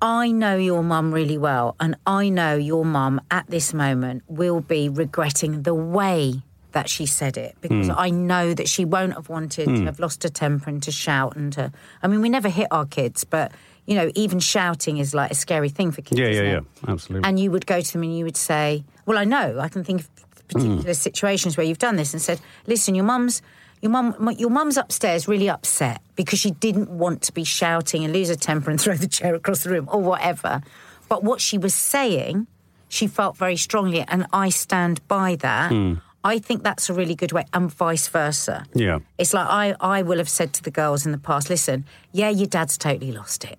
I 0.00 0.30
know 0.30 0.56
your 0.56 0.82
mum 0.82 1.12
really 1.12 1.36
well, 1.36 1.76
and 1.78 1.96
I 2.06 2.30
know 2.30 2.54
your 2.56 2.84
mum 2.86 3.20
at 3.30 3.48
this 3.48 3.74
moment 3.74 4.22
will 4.28 4.60
be 4.60 4.88
regretting 4.88 5.62
the 5.62 5.74
way 5.74 6.42
that 6.72 6.88
she 6.88 7.06
said 7.06 7.36
it 7.36 7.56
because 7.60 7.88
Hmm. 7.88 7.94
I 7.96 8.10
know 8.10 8.54
that 8.54 8.68
she 8.68 8.84
won't 8.84 9.14
have 9.14 9.28
wanted 9.28 9.66
to 9.66 9.70
hmm. 9.70 9.84
have 9.86 9.98
lost 9.98 10.22
her 10.22 10.28
temper 10.28 10.70
and 10.70 10.82
to 10.82 10.92
shout 10.92 11.36
and 11.36 11.52
to. 11.54 11.72
I 12.02 12.08
mean, 12.08 12.20
we 12.20 12.28
never 12.28 12.48
hit 12.48 12.68
our 12.70 12.86
kids, 12.86 13.24
but 13.24 13.52
you 13.86 13.96
know, 13.96 14.10
even 14.14 14.38
shouting 14.38 14.98
is 14.98 15.14
like 15.14 15.30
a 15.30 15.34
scary 15.34 15.68
thing 15.68 15.90
for 15.90 16.02
kids. 16.02 16.20
Yeah, 16.20 16.26
yeah, 16.26 16.32
isn't 16.32 16.46
yeah. 16.46 16.58
it? 16.58 16.64
Absolutely. 16.88 17.28
And 17.28 17.40
you 17.40 17.50
would 17.50 17.66
go 17.66 17.80
to 17.80 17.92
them 17.92 18.02
and 18.02 18.16
you 18.16 18.24
would 18.24 18.36
say, 18.36 18.84
"Well, 19.06 19.18
I 19.18 19.24
know. 19.24 19.58
I 19.58 19.68
can 19.68 19.84
think 19.84 20.00
of 20.00 20.08
particular 20.48 20.82
hmm. 20.82 20.92
situations 20.92 21.56
where 21.56 21.66
you've 21.66 21.78
done 21.78 21.96
this 21.96 22.12
and 22.12 22.22
said, 22.22 22.40
listen, 22.66 22.94
your 22.94 23.04
mum's." 23.04 23.42
Your 23.82 23.92
mum, 23.92 24.34
your 24.36 24.50
mum's 24.50 24.76
upstairs, 24.76 25.26
really 25.26 25.48
upset 25.48 26.02
because 26.14 26.38
she 26.38 26.50
didn't 26.50 26.90
want 26.90 27.22
to 27.22 27.32
be 27.32 27.44
shouting 27.44 28.04
and 28.04 28.12
lose 28.12 28.28
her 28.28 28.34
temper 28.34 28.70
and 28.70 28.78
throw 28.82 28.94
the 28.94 29.08
chair 29.08 29.34
across 29.34 29.64
the 29.64 29.70
room 29.70 29.88
or 29.90 30.02
whatever. 30.02 30.60
But 31.08 31.24
what 31.24 31.40
she 31.40 31.56
was 31.56 31.74
saying, 31.74 32.46
she 32.90 33.06
felt 33.06 33.38
very 33.38 33.56
strongly, 33.56 34.02
and 34.02 34.26
I 34.34 34.50
stand 34.50 35.06
by 35.08 35.36
that. 35.36 35.72
Hmm. 35.72 35.94
I 36.22 36.38
think 36.38 36.62
that's 36.62 36.90
a 36.90 36.94
really 36.94 37.14
good 37.14 37.32
way, 37.32 37.44
and 37.54 37.72
vice 37.72 38.08
versa. 38.08 38.64
yeah. 38.74 38.98
It's 39.18 39.32
like 39.32 39.46
I, 39.48 39.74
I 39.80 40.02
will 40.02 40.18
have 40.18 40.28
said 40.28 40.52
to 40.54 40.62
the 40.62 40.70
girls 40.70 41.06
in 41.06 41.12
the 41.12 41.18
past, 41.18 41.48
listen, 41.48 41.86
yeah, 42.12 42.28
your 42.28 42.46
dad's 42.46 42.76
totally 42.76 43.12
lost 43.12 43.44
it. 43.44 43.58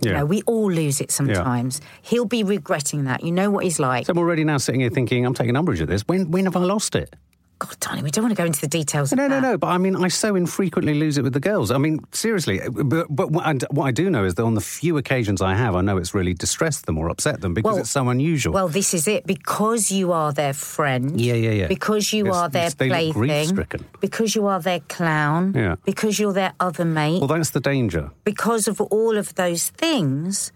Yeah. 0.00 0.10
You 0.10 0.16
know, 0.18 0.26
we 0.26 0.42
all 0.42 0.70
lose 0.70 1.00
it 1.00 1.10
sometimes. 1.12 1.80
He'll 2.02 2.24
be 2.24 2.42
regretting 2.42 3.04
that. 3.04 3.22
You 3.22 3.30
know 3.30 3.50
what 3.50 3.62
he's 3.64 3.78
like. 3.78 4.06
So 4.06 4.10
I'm 4.10 4.18
already 4.18 4.42
now 4.44 4.56
sitting 4.58 4.80
here 4.80 4.90
thinking, 4.90 5.24
I'm 5.24 5.34
taking 5.34 5.56
umbrage 5.56 5.80
at 5.80 5.88
this. 5.88 6.02
When 6.02 6.30
when 6.32 6.44
have 6.46 6.56
I 6.56 6.60
lost 6.60 6.96
it? 6.96 7.14
God, 7.60 7.78
darling, 7.80 8.02
we 8.04 8.10
don't 8.10 8.24
want 8.24 8.36
to 8.36 8.40
go 8.42 8.44
into 8.44 8.60
the 8.60 8.66
details. 8.66 9.12
of 9.12 9.18
No, 9.18 9.28
no, 9.28 9.36
that. 9.36 9.42
no. 9.42 9.56
But 9.58 9.68
I 9.68 9.78
mean, 9.78 9.94
I 9.96 10.08
so 10.08 10.34
infrequently 10.34 10.94
lose 10.94 11.16
it 11.18 11.22
with 11.22 11.32
the 11.34 11.40
girls. 11.40 11.70
I 11.70 11.78
mean, 11.78 12.00
seriously. 12.12 12.60
But, 12.68 13.06
but 13.08 13.30
what, 13.30 13.46
I, 13.46 13.54
what 13.70 13.84
I 13.84 13.90
do 13.92 14.10
know 14.10 14.24
is 14.24 14.34
that 14.34 14.42
on 14.42 14.54
the 14.54 14.60
few 14.60 14.96
occasions 14.98 15.40
I 15.40 15.54
have, 15.54 15.76
I 15.76 15.80
know 15.80 15.96
it's 15.96 16.14
really 16.14 16.34
distressed 16.34 16.86
them 16.86 16.98
or 16.98 17.08
upset 17.08 17.40
them 17.42 17.54
because 17.54 17.72
Well- 17.74 17.80
it's 17.80 17.90
so 17.90 18.08
unusual. 18.08 18.52
Well, 18.54 18.68
this 18.68 18.92
is 18.92 19.06
it. 19.06 19.24
Because 19.26 19.92
you 19.92 20.10
are 20.12 20.32
their 20.32 20.52
friend. 20.52 21.20
Yeah, 21.20 21.34
yeah, 21.34 21.50
yeah. 21.52 21.66
Because 21.68 22.12
you 22.12 22.24
It's- 22.26 22.36
are 22.36 22.48
their 22.48 22.66
it's- 22.66 22.74
they 22.74 22.88
look 22.90 23.14
plaything. 23.14 23.84
Because 24.00 24.34
you 24.34 24.46
are 24.46 24.60
their 24.60 24.80
clown. 24.80 25.52
Yeah. 25.54 25.76
Because 25.84 26.18
you're 26.18 26.32
their 26.32 26.54
other 26.60 26.84
mate. 26.84 27.20
well, 27.20 27.28
that's 27.28 27.50
the 27.50 27.60
danger. 27.60 28.10
because 28.24 28.66
of 28.68 28.80
all 28.80 29.16
of 29.16 29.34
those 29.36 29.68
things, 29.68 30.50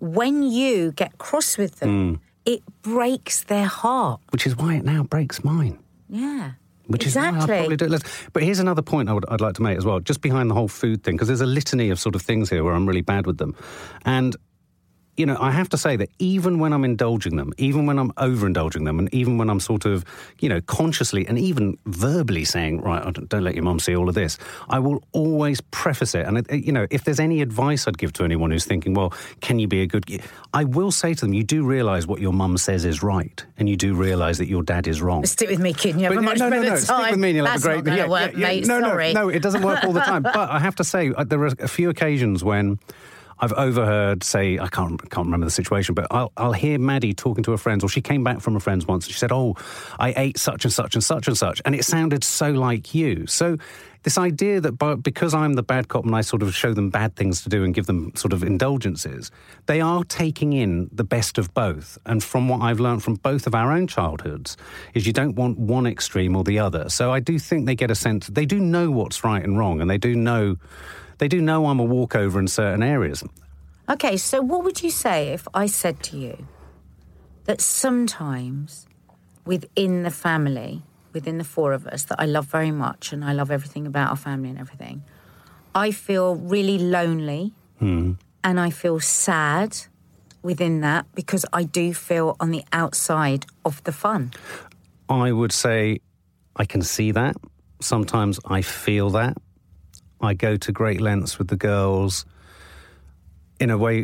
when 0.00 0.42
you 0.42 0.92
get 0.92 1.16
cross 1.18 1.56
with 1.56 1.76
them, 1.80 1.90
Hmm. 1.90 2.14
it 2.44 2.62
breaks 2.82 3.44
their 3.44 3.66
heart. 3.66 4.20
Which 4.30 4.46
is 4.46 4.56
why 4.56 4.74
it 4.74 4.84
now 4.84 5.04
breaks 5.04 5.44
mine. 5.44 5.78
Yeah. 6.10 6.52
Which 6.86 7.04
exactly. 7.04 7.38
is 7.38 7.46
why 7.46 7.54
I 7.54 7.58
probably 7.58 7.76
do 7.76 7.84
it 7.84 7.90
less. 7.92 8.02
But 8.32 8.42
here's 8.42 8.58
another 8.58 8.82
point 8.82 9.08
I 9.08 9.12
would, 9.12 9.24
I'd 9.28 9.40
like 9.40 9.54
to 9.54 9.62
make 9.62 9.78
as 9.78 9.84
well, 9.84 10.00
just 10.00 10.20
behind 10.20 10.50
the 10.50 10.54
whole 10.54 10.66
food 10.66 11.04
thing, 11.04 11.14
because 11.14 11.28
there's 11.28 11.40
a 11.40 11.46
litany 11.46 11.90
of 11.90 12.00
sort 12.00 12.16
of 12.16 12.22
things 12.22 12.50
here 12.50 12.64
where 12.64 12.74
I'm 12.74 12.86
really 12.86 13.00
bad 13.00 13.26
with 13.26 13.38
them. 13.38 13.54
And, 14.04 14.34
you 15.20 15.26
know, 15.26 15.36
I 15.38 15.50
have 15.50 15.68
to 15.68 15.76
say 15.76 15.96
that 15.96 16.08
even 16.18 16.58
when 16.60 16.72
I'm 16.72 16.82
indulging 16.82 17.36
them, 17.36 17.52
even 17.58 17.84
when 17.84 17.98
I'm 17.98 18.10
overindulging 18.12 18.86
them, 18.86 18.98
and 18.98 19.12
even 19.12 19.36
when 19.36 19.50
I'm 19.50 19.60
sort 19.60 19.84
of, 19.84 20.02
you 20.38 20.48
know, 20.48 20.62
consciously 20.62 21.26
and 21.26 21.38
even 21.38 21.76
verbally 21.84 22.46
saying, 22.46 22.80
right, 22.80 23.12
don't, 23.28 23.44
let 23.44 23.54
your 23.54 23.64
mum 23.64 23.80
see 23.80 23.94
all 23.94 24.08
of 24.08 24.14
this, 24.14 24.38
I 24.70 24.78
will 24.78 25.02
always 25.12 25.60
preface 25.60 26.14
it. 26.14 26.24
And, 26.26 26.38
it, 26.38 26.64
you 26.64 26.72
know, 26.72 26.86
if 26.90 27.04
there's 27.04 27.20
any 27.20 27.42
advice 27.42 27.86
I'd 27.86 27.98
give 27.98 28.14
to 28.14 28.24
anyone 28.24 28.50
who's 28.50 28.64
thinking, 28.64 28.94
well, 28.94 29.12
can 29.42 29.58
you 29.58 29.68
be 29.68 29.82
a 29.82 29.86
good... 29.86 30.22
I 30.54 30.64
will 30.64 30.90
say 30.90 31.12
to 31.12 31.20
them, 31.20 31.34
you 31.34 31.44
do 31.44 31.66
realise 31.66 32.06
what 32.06 32.22
your 32.22 32.32
mum 32.32 32.56
says 32.56 32.86
is 32.86 33.02
right, 33.02 33.44
and 33.58 33.68
you 33.68 33.76
do 33.76 33.94
realise 33.94 34.38
that 34.38 34.48
your 34.48 34.62
dad 34.62 34.86
is 34.86 35.02
wrong. 35.02 35.26
Stick 35.26 35.50
with 35.50 35.60
me, 35.60 35.74
kid. 35.74 35.96
You 35.96 36.04
have 36.04 36.12
a 36.12 36.16
But 36.16 36.24
much 36.24 36.38
no, 36.38 36.48
no, 36.48 36.62
no, 36.62 36.68
time. 36.70 36.78
Stick 36.78 37.10
with 37.10 37.20
me 37.20 37.28
and 37.28 37.36
you'll 37.36 37.44
That's 37.44 37.62
have 37.62 37.72
a 37.72 37.82
great 37.82 37.84
not 37.84 37.98
yeah, 37.98 38.08
work, 38.08 38.32
yeah, 38.32 38.38
yeah. 38.38 38.46
mate. 38.46 38.66
No, 38.66 38.80
Sorry. 38.80 39.12
no, 39.12 39.24
no, 39.24 39.28
it 39.28 39.42
doesn't 39.42 39.62
work 39.62 39.84
all 39.84 39.92
the 39.92 40.00
time. 40.00 40.22
but 40.22 40.50
I 40.50 40.58
have 40.60 40.76
to 40.76 40.84
say, 40.84 41.12
uh, 41.14 41.24
there 41.24 41.42
are 41.42 41.52
a 41.58 41.68
few 41.68 41.90
occasions 41.90 42.42
when 42.42 42.78
I've 43.40 43.52
overheard 43.54 44.22
say 44.22 44.58
I 44.58 44.68
can't 44.68 44.98
can't 45.10 45.26
remember 45.26 45.46
the 45.46 45.50
situation, 45.50 45.94
but 45.94 46.06
I'll 46.10 46.32
I'll 46.36 46.52
hear 46.52 46.78
Maddie 46.78 47.14
talking 47.14 47.42
to 47.44 47.50
her 47.52 47.56
friends, 47.56 47.82
or 47.82 47.88
she 47.88 48.02
came 48.02 48.22
back 48.22 48.40
from 48.40 48.54
her 48.54 48.60
friends 48.60 48.86
once 48.86 49.06
and 49.06 49.12
she 49.12 49.18
said, 49.18 49.32
"Oh, 49.32 49.56
I 49.98 50.12
ate 50.16 50.38
such 50.38 50.64
and 50.64 50.72
such 50.72 50.94
and 50.94 51.02
such 51.02 51.26
and 51.26 51.36
such," 51.36 51.62
and 51.64 51.74
it 51.74 51.84
sounded 51.84 52.22
so 52.22 52.50
like 52.50 52.94
you. 52.94 53.26
So 53.26 53.56
this 54.02 54.16
idea 54.16 54.60
that 54.60 54.72
by, 54.72 54.94
because 54.94 55.34
I'm 55.34 55.54
the 55.54 55.62
bad 55.62 55.88
cop 55.88 56.04
and 56.04 56.14
I 56.14 56.22
sort 56.22 56.42
of 56.42 56.54
show 56.54 56.72
them 56.72 56.90
bad 56.90 57.16
things 57.16 57.42
to 57.42 57.48
do 57.48 57.64
and 57.64 57.74
give 57.74 57.86
them 57.86 58.12
sort 58.14 58.32
of 58.32 58.42
indulgences, 58.42 59.30
they 59.66 59.80
are 59.80 60.04
taking 60.04 60.52
in 60.54 60.88
the 60.92 61.04
best 61.04 61.36
of 61.36 61.52
both. 61.52 61.98
And 62.06 62.24
from 62.24 62.48
what 62.48 62.62
I've 62.62 62.80
learned 62.80 63.02
from 63.02 63.16
both 63.16 63.46
of 63.46 63.54
our 63.54 63.72
own 63.72 63.86
childhoods, 63.86 64.56
is 64.94 65.06
you 65.06 65.12
don't 65.12 65.34
want 65.34 65.58
one 65.58 65.86
extreme 65.86 66.34
or 66.34 66.44
the 66.44 66.58
other. 66.58 66.88
So 66.88 67.12
I 67.12 67.20
do 67.20 67.38
think 67.38 67.66
they 67.66 67.74
get 67.74 67.90
a 67.90 67.94
sense 67.94 68.28
they 68.28 68.46
do 68.46 68.58
know 68.58 68.90
what's 68.90 69.24
right 69.24 69.42
and 69.42 69.58
wrong, 69.58 69.80
and 69.80 69.90
they 69.90 69.98
do 69.98 70.14
know 70.14 70.56
they 71.20 71.28
do 71.28 71.40
know 71.40 71.66
I'm 71.66 71.78
a 71.78 71.84
walkover 71.84 72.40
in 72.40 72.48
certain 72.48 72.82
areas. 72.82 73.22
Okay, 73.90 74.16
so 74.16 74.40
what 74.40 74.64
would 74.64 74.82
you 74.82 74.90
say 74.90 75.28
if 75.28 75.46
I 75.52 75.66
said 75.66 76.02
to 76.04 76.16
you 76.16 76.48
that 77.44 77.60
sometimes 77.60 78.86
within 79.44 80.02
the 80.02 80.10
family, 80.10 80.82
within 81.12 81.36
the 81.36 81.44
four 81.44 81.74
of 81.74 81.86
us 81.86 82.04
that 82.04 82.18
I 82.18 82.24
love 82.24 82.46
very 82.46 82.70
much 82.70 83.12
and 83.12 83.22
I 83.22 83.34
love 83.34 83.50
everything 83.50 83.86
about 83.86 84.08
our 84.08 84.16
family 84.16 84.48
and 84.48 84.58
everything, 84.58 85.02
I 85.74 85.90
feel 85.90 86.36
really 86.36 86.78
lonely 86.78 87.52
hmm. 87.78 88.12
and 88.42 88.58
I 88.58 88.70
feel 88.70 88.98
sad 88.98 89.76
within 90.42 90.80
that 90.80 91.04
because 91.14 91.44
I 91.52 91.64
do 91.64 91.92
feel 91.92 92.34
on 92.40 92.50
the 92.50 92.64
outside 92.72 93.44
of 93.66 93.84
the 93.84 93.92
fun. 93.92 94.32
I 95.10 95.32
would 95.32 95.52
say 95.52 96.00
I 96.56 96.64
can 96.64 96.80
see 96.80 97.10
that. 97.12 97.36
Sometimes 97.82 98.40
I 98.46 98.62
feel 98.62 99.10
that. 99.10 99.36
I 100.20 100.34
go 100.34 100.56
to 100.56 100.72
great 100.72 101.00
lengths 101.00 101.38
with 101.38 101.48
the 101.48 101.56
girls 101.56 102.24
in 103.58 103.70
a 103.70 103.76
way, 103.76 104.00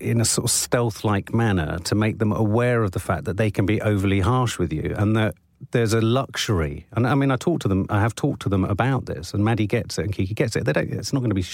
in 0.00 0.20
a 0.20 0.24
sort 0.24 0.46
of 0.46 0.50
stealth 0.50 1.04
like 1.04 1.32
manner 1.32 1.78
to 1.80 1.94
make 1.94 2.18
them 2.18 2.32
aware 2.32 2.82
of 2.82 2.90
the 2.92 3.00
fact 3.00 3.24
that 3.24 3.36
they 3.36 3.50
can 3.50 3.64
be 3.64 3.80
overly 3.80 4.20
harsh 4.20 4.58
with 4.58 4.72
you 4.72 4.94
and 4.98 5.16
that 5.16 5.34
there's 5.70 5.92
a 5.92 6.00
luxury. 6.00 6.86
And 6.92 7.06
I 7.06 7.14
mean, 7.14 7.30
I 7.30 7.36
talk 7.36 7.60
to 7.60 7.68
them, 7.68 7.86
I 7.90 8.00
have 8.00 8.14
talked 8.14 8.42
to 8.42 8.48
them 8.48 8.64
about 8.64 9.06
this, 9.06 9.32
and 9.32 9.44
Maddie 9.44 9.66
gets 9.66 9.98
it 9.98 10.04
and 10.04 10.12
Kiki 10.12 10.34
gets 10.34 10.56
it. 10.56 10.64
They 10.64 10.72
don't, 10.72 10.92
it's 10.92 11.12
not 11.12 11.20
going 11.20 11.30
to 11.30 11.34
be 11.34 11.44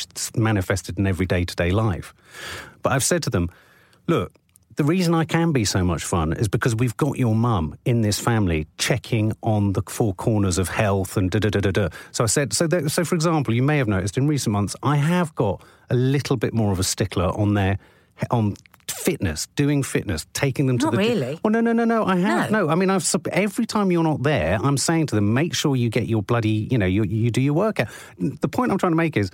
manifested 0.41 0.99
in 0.99 1.07
every 1.07 1.27
day 1.27 1.45
to 1.45 1.57
day 1.57 1.71
life. 1.71 2.15
But 2.83 2.93
I've 2.93 3.05
said 3.05 3.23
to 3.25 3.31
them, 3.31 3.51
look, 4.07 4.33
the 4.77 4.85
reason 4.85 5.15
I 5.15 5.25
can 5.25 5.53
be 5.53 5.65
so 5.65 5.85
much 5.85 6.05
fun 6.05 6.33
is 6.33 6.49
because 6.49 6.75
we've 6.75 6.97
got 6.97 7.19
your 7.19 7.35
mum 7.35 7.77
in 7.85 8.01
this 8.03 8.19
family 8.19 8.67
checking 8.79 9.33
on 9.43 9.73
the 9.73 9.83
four 9.89 10.15
corners 10.15 10.59
of 10.59 10.69
health 10.69 11.17
and 11.17 11.31
da 11.31 11.39
da 11.39 11.51
da 11.51 11.61
da 11.61 11.71
da. 11.71 11.89
So 12.13 12.25
I 12.25 12.27
said, 12.27 12.53
so 12.53 12.67
that, 12.67 12.91
so 12.91 13.05
for 13.05 13.15
example, 13.15 13.55
you 13.55 13.63
may 13.63 13.79
have 13.79 13.89
noticed 13.89 14.17
in 14.19 14.27
recent 14.27 14.53
months 14.53 14.75
I 14.83 14.97
have 14.97 15.35
got 15.35 15.63
a 15.91 15.95
little 15.95 16.37
bit 16.37 16.55
more 16.55 16.73
of 16.73 16.79
a 16.79 16.85
stickler 16.85 17.27
on 17.39 17.55
their 17.55 17.79
on 18.31 18.55
fitness, 18.89 19.47
doing 19.57 19.83
fitness, 19.83 20.27
taking 20.35 20.67
them 20.67 20.79
to 20.79 20.87
Not 20.87 20.95
the 20.97 21.03
gym. 21.03 21.09
really. 21.21 21.41
Well, 21.43 21.51
no, 21.51 21.61
no, 21.61 21.73
no, 21.73 21.85
no. 21.85 22.05
I 22.05 22.17
have 22.17 22.51
No. 22.51 22.67
no. 22.67 22.69
I 22.71 22.75
mean, 22.75 22.91
I've 22.91 23.05
every 23.33 23.67
time 23.67 23.91
you're 23.91 24.03
not 24.05 24.23
there, 24.23 24.59
I'm 24.63 24.77
saying 24.77 25.07
to 25.09 25.15
them, 25.15 25.35
make 25.35 25.55
sure 25.55 25.75
you 25.77 25.89
get 25.89 26.07
your 26.07 26.23
bloody, 26.23 26.69
you 26.71 26.79
know, 26.79 26.87
you 26.87 27.03
you 27.05 27.31
do 27.31 27.41
your 27.41 27.55
workout. 27.55 27.89
The 28.19 28.49
point 28.49 28.71
I'm 28.73 28.79
trying 28.79 28.93
to 28.93 28.97
make 28.97 29.17
is, 29.17 29.31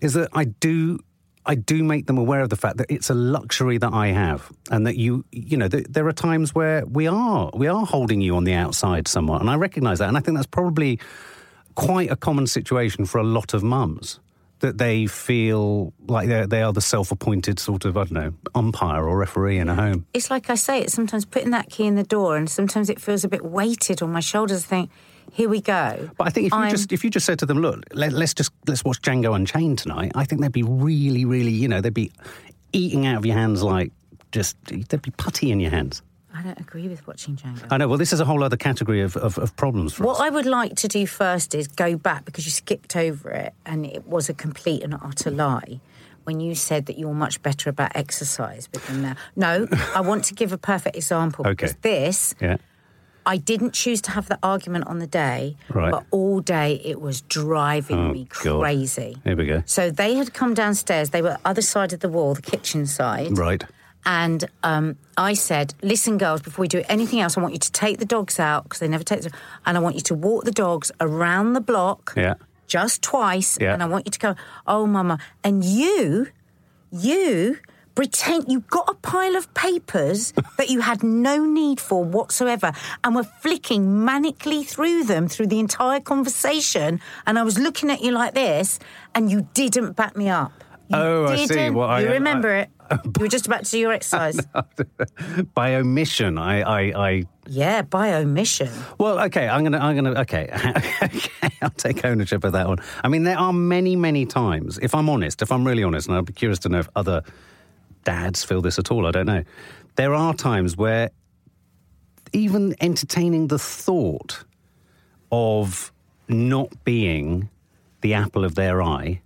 is 0.00 0.14
that 0.14 0.28
I 0.32 0.44
do. 0.44 0.98
I 1.46 1.54
do 1.54 1.84
make 1.84 2.06
them 2.06 2.18
aware 2.18 2.40
of 2.40 2.50
the 2.50 2.56
fact 2.56 2.78
that 2.78 2.86
it's 2.90 3.08
a 3.08 3.14
luxury 3.14 3.78
that 3.78 3.92
I 3.92 4.08
have, 4.08 4.50
and 4.70 4.86
that 4.86 4.96
you, 4.96 5.24
you 5.30 5.56
know, 5.56 5.68
that 5.68 5.92
there 5.92 6.06
are 6.08 6.12
times 6.12 6.54
where 6.54 6.84
we 6.84 7.06
are 7.06 7.50
we 7.54 7.68
are 7.68 7.86
holding 7.86 8.20
you 8.20 8.36
on 8.36 8.44
the 8.44 8.54
outside 8.54 9.08
somewhat, 9.08 9.40
and 9.40 9.48
I 9.48 9.54
recognise 9.54 10.00
that, 10.00 10.08
and 10.08 10.16
I 10.16 10.20
think 10.20 10.36
that's 10.36 10.46
probably 10.46 10.98
quite 11.76 12.10
a 12.10 12.16
common 12.16 12.46
situation 12.46 13.06
for 13.06 13.18
a 13.18 13.24
lot 13.24 13.54
of 13.54 13.62
mums 13.62 14.18
that 14.60 14.78
they 14.78 15.06
feel 15.06 15.92
like 16.08 16.28
they 16.28 16.46
they 16.46 16.62
are 16.62 16.72
the 16.72 16.80
self-appointed 16.80 17.58
sort 17.58 17.84
of 17.84 17.96
I 17.96 18.04
don't 18.04 18.12
know 18.12 18.32
umpire 18.54 19.04
or 19.04 19.16
referee 19.16 19.58
in 19.58 19.68
a 19.68 19.74
home. 19.74 20.06
It's 20.14 20.30
like 20.30 20.50
I 20.50 20.54
say, 20.54 20.80
it's 20.80 20.94
sometimes 20.94 21.24
putting 21.24 21.50
that 21.50 21.70
key 21.70 21.84
in 21.84 21.94
the 21.94 22.02
door 22.02 22.36
and 22.36 22.50
sometimes 22.50 22.90
it 22.90 23.00
feels 23.00 23.24
a 23.24 23.28
bit 23.28 23.44
weighted 23.44 24.02
on 24.02 24.10
my 24.10 24.20
shoulders. 24.20 24.64
I 24.64 24.66
think, 24.66 24.90
here 25.32 25.48
we 25.48 25.60
go. 25.60 26.10
But 26.16 26.26
I 26.26 26.30
think 26.30 26.46
if 26.46 26.52
you 26.52 26.58
I'm- 26.58 26.70
just 26.70 26.92
if 26.92 27.04
you 27.04 27.10
just 27.10 27.26
said 27.26 27.38
to 27.40 27.46
them, 27.46 27.58
look, 27.58 27.82
let, 27.92 28.12
let's 28.12 28.34
just 28.34 28.52
let's 28.66 28.84
watch 28.84 29.00
Django 29.02 29.34
Unchained 29.34 29.78
tonight, 29.78 30.12
I 30.14 30.24
think 30.24 30.40
they'd 30.42 30.52
be 30.52 30.62
really, 30.62 31.24
really, 31.24 31.50
you 31.50 31.68
know, 31.68 31.80
they'd 31.80 31.92
be 31.94 32.10
eating 32.72 33.06
out 33.06 33.16
of 33.18 33.26
your 33.26 33.36
hands 33.36 33.62
like 33.62 33.92
just 34.32 34.56
they'd 34.66 35.02
be 35.02 35.10
putty 35.12 35.50
in 35.50 35.60
your 35.60 35.70
hands. 35.70 36.02
I 36.34 36.42
don't 36.42 36.60
agree 36.60 36.86
with 36.88 37.06
watching 37.06 37.34
Django. 37.36 37.66
I 37.70 37.78
know. 37.78 37.88
Well, 37.88 37.96
this 37.96 38.12
is 38.12 38.20
a 38.20 38.24
whole 38.26 38.44
other 38.44 38.58
category 38.58 39.00
of, 39.00 39.16
of, 39.16 39.38
of 39.38 39.56
problems 39.56 39.94
for 39.94 40.04
What 40.04 40.16
us. 40.16 40.20
I 40.20 40.28
would 40.28 40.44
like 40.44 40.74
to 40.76 40.88
do 40.88 41.06
first 41.06 41.54
is 41.54 41.66
go 41.66 41.96
back 41.96 42.26
because 42.26 42.44
you 42.44 42.50
skipped 42.52 42.94
over 42.94 43.30
it 43.30 43.54
and 43.64 43.86
it 43.86 44.06
was 44.06 44.28
a 44.28 44.34
complete 44.34 44.82
and 44.82 44.92
utter 45.00 45.30
lie 45.30 45.80
when 46.24 46.40
you 46.40 46.54
said 46.54 46.84
that 46.86 46.98
you're 46.98 47.14
much 47.14 47.40
better 47.40 47.70
about 47.70 47.92
exercise 47.96 48.68
with 48.74 48.86
them 48.86 49.00
now. 49.00 49.14
No, 49.34 49.66
I 49.94 50.02
want 50.02 50.24
to 50.24 50.34
give 50.34 50.52
a 50.52 50.58
perfect 50.58 50.94
example 50.96 51.46
Okay. 51.46 51.52
because 51.52 51.74
this, 51.76 52.34
Yeah. 52.38 52.56
I 53.26 53.36
didn't 53.38 53.72
choose 53.74 54.00
to 54.02 54.12
have 54.12 54.28
the 54.28 54.38
argument 54.42 54.86
on 54.86 55.00
the 55.00 55.06
day, 55.06 55.56
Right. 55.68 55.90
but 55.90 56.04
all 56.12 56.40
day 56.40 56.80
it 56.84 57.00
was 57.00 57.22
driving 57.22 57.98
Oh, 57.98 58.12
me 58.12 58.28
God. 58.42 58.60
crazy. 58.60 59.16
Here 59.24 59.36
we 59.36 59.46
go. 59.46 59.62
So 59.66 59.90
they 59.90 60.14
had 60.14 60.32
come 60.32 60.54
downstairs, 60.54 61.10
they 61.10 61.22
were 61.22 61.36
other 61.44 61.62
side 61.62 61.92
of 61.92 62.00
the 62.00 62.08
wall, 62.08 62.34
the 62.34 62.42
kitchen 62.42 62.86
side. 62.86 63.36
Right. 63.36 63.64
And 64.08 64.44
um, 64.62 64.96
I 65.18 65.34
said, 65.34 65.74
listen, 65.82 66.16
girls, 66.18 66.40
before 66.40 66.62
we 66.62 66.68
do 66.68 66.82
anything 66.88 67.18
else, 67.20 67.36
I 67.36 67.40
want 67.40 67.54
you 67.54 67.58
to 67.58 67.72
take 67.72 67.98
the 67.98 68.04
dogs 68.04 68.38
out 68.38 68.62
because 68.62 68.78
they 68.78 68.86
never 68.86 69.02
take 69.02 69.22
the 69.22 69.32
And 69.66 69.76
I 69.76 69.80
want 69.80 69.96
you 69.96 70.00
to 70.02 70.14
walk 70.14 70.44
the 70.44 70.52
dogs 70.52 70.92
around 71.00 71.54
the 71.54 71.60
block 71.60 72.14
Yeah. 72.16 72.34
just 72.68 73.02
twice. 73.02 73.58
Yeah. 73.60 73.72
And 73.74 73.82
I 73.82 73.86
want 73.86 74.06
you 74.06 74.12
to 74.12 74.18
go, 74.20 74.34
oh, 74.68 74.86
mama. 74.86 75.18
And 75.42 75.64
you, 75.64 76.28
you 76.92 77.58
pretend 77.96 78.44
you 78.48 78.60
got 78.60 78.88
a 78.88 78.94
pile 78.94 79.34
of 79.34 79.52
papers 79.54 80.32
that 80.58 80.70
you 80.70 80.80
had 80.80 81.02
no 81.02 81.44
need 81.44 81.80
for 81.80 82.04
whatsoever 82.04 82.70
and 83.02 83.16
were 83.16 83.24
flicking 83.24 83.82
manically 83.88 84.64
through 84.64 85.02
them 85.04 85.26
through 85.26 85.48
the 85.48 85.58
entire 85.58 85.98
conversation. 85.98 87.00
And 87.26 87.38
I 87.38 87.42
was 87.42 87.58
looking 87.58 87.90
at 87.90 88.02
you 88.02 88.12
like 88.12 88.34
this 88.34 88.78
and 89.14 89.28
you 89.30 89.48
didn't 89.54 89.92
back 89.96 90.16
me 90.16 90.28
up. 90.28 90.52
You 90.88 90.96
Oh, 90.98 91.26
I 91.26 91.46
see. 91.46 91.70
Well, 91.70 91.88
I- 91.88 92.00
you 92.02 92.06
uh, 92.06 92.10
I- 92.10 92.14
remember 92.14 92.54
it. 92.54 92.70
You 93.04 93.22
were 93.22 93.26
just 93.26 93.48
about 93.48 93.64
to 93.64 93.70
do 93.72 93.78
your 93.80 93.90
exercise. 93.98 94.38
By 95.54 95.74
omission, 95.74 96.38
I, 96.38 96.60
I, 96.60 96.80
I 97.08 97.22
Yeah, 97.48 97.82
by 97.82 98.14
omission. 98.14 98.70
Well, 98.98 99.18
okay, 99.24 99.48
I'm 99.48 99.64
gonna, 99.64 99.78
I'm 99.78 99.96
gonna, 99.96 100.20
okay, 100.20 100.48
okay, 101.02 101.50
I'll 101.62 101.70
take 101.70 102.04
ownership 102.04 102.44
of 102.44 102.52
that 102.52 102.68
one. 102.68 102.78
I 103.02 103.08
mean, 103.08 103.24
there 103.24 103.36
are 103.38 103.52
many, 103.52 103.96
many 103.96 104.24
times, 104.24 104.78
if 104.80 104.94
I'm 104.94 105.08
honest, 105.10 105.42
if 105.42 105.50
I'm 105.50 105.64
really 105.66 105.82
honest, 105.82 106.06
and 106.06 106.16
I'd 106.16 106.26
be 106.26 106.32
curious 106.32 106.60
to 106.60 106.68
know 106.68 106.78
if 106.78 106.88
other 106.94 107.22
dads 108.06 108.42
feel 108.42 108.62
this 108.62 108.78
at 108.78 108.90
all. 108.90 109.06
I 109.06 109.10
don't 109.10 109.26
know. 109.26 109.42
There 109.96 110.14
are 110.14 110.32
times 110.32 110.76
where 110.76 111.10
even 112.32 112.74
entertaining 112.80 113.48
the 113.48 113.58
thought 113.58 114.44
of 115.30 115.92
not 116.28 116.72
being 116.84 117.50
the 118.00 118.14
apple 118.14 118.44
of 118.44 118.54
their 118.54 118.82
eye 118.82 119.20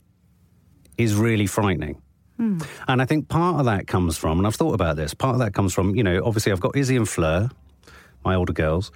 is 0.96 1.14
really 1.14 1.46
frightening. 1.46 2.00
Hmm. 2.36 2.58
And 2.88 3.02
I 3.02 3.04
think 3.04 3.28
part 3.28 3.60
of 3.60 3.66
that 3.66 3.86
comes 3.86 4.16
from, 4.16 4.38
and 4.38 4.46
I've 4.46 4.54
thought 4.54 4.74
about 4.74 4.96
this, 4.96 5.12
part 5.12 5.34
of 5.34 5.40
that 5.40 5.52
comes 5.52 5.74
from, 5.74 5.94
you 5.94 6.02
know, 6.02 6.22
obviously 6.24 6.52
I've 6.52 6.60
got 6.60 6.76
Izzy 6.76 6.96
and 6.96 7.08
Fleur, 7.08 7.50
my 8.24 8.34
older 8.34 8.52
girls, 8.52 8.90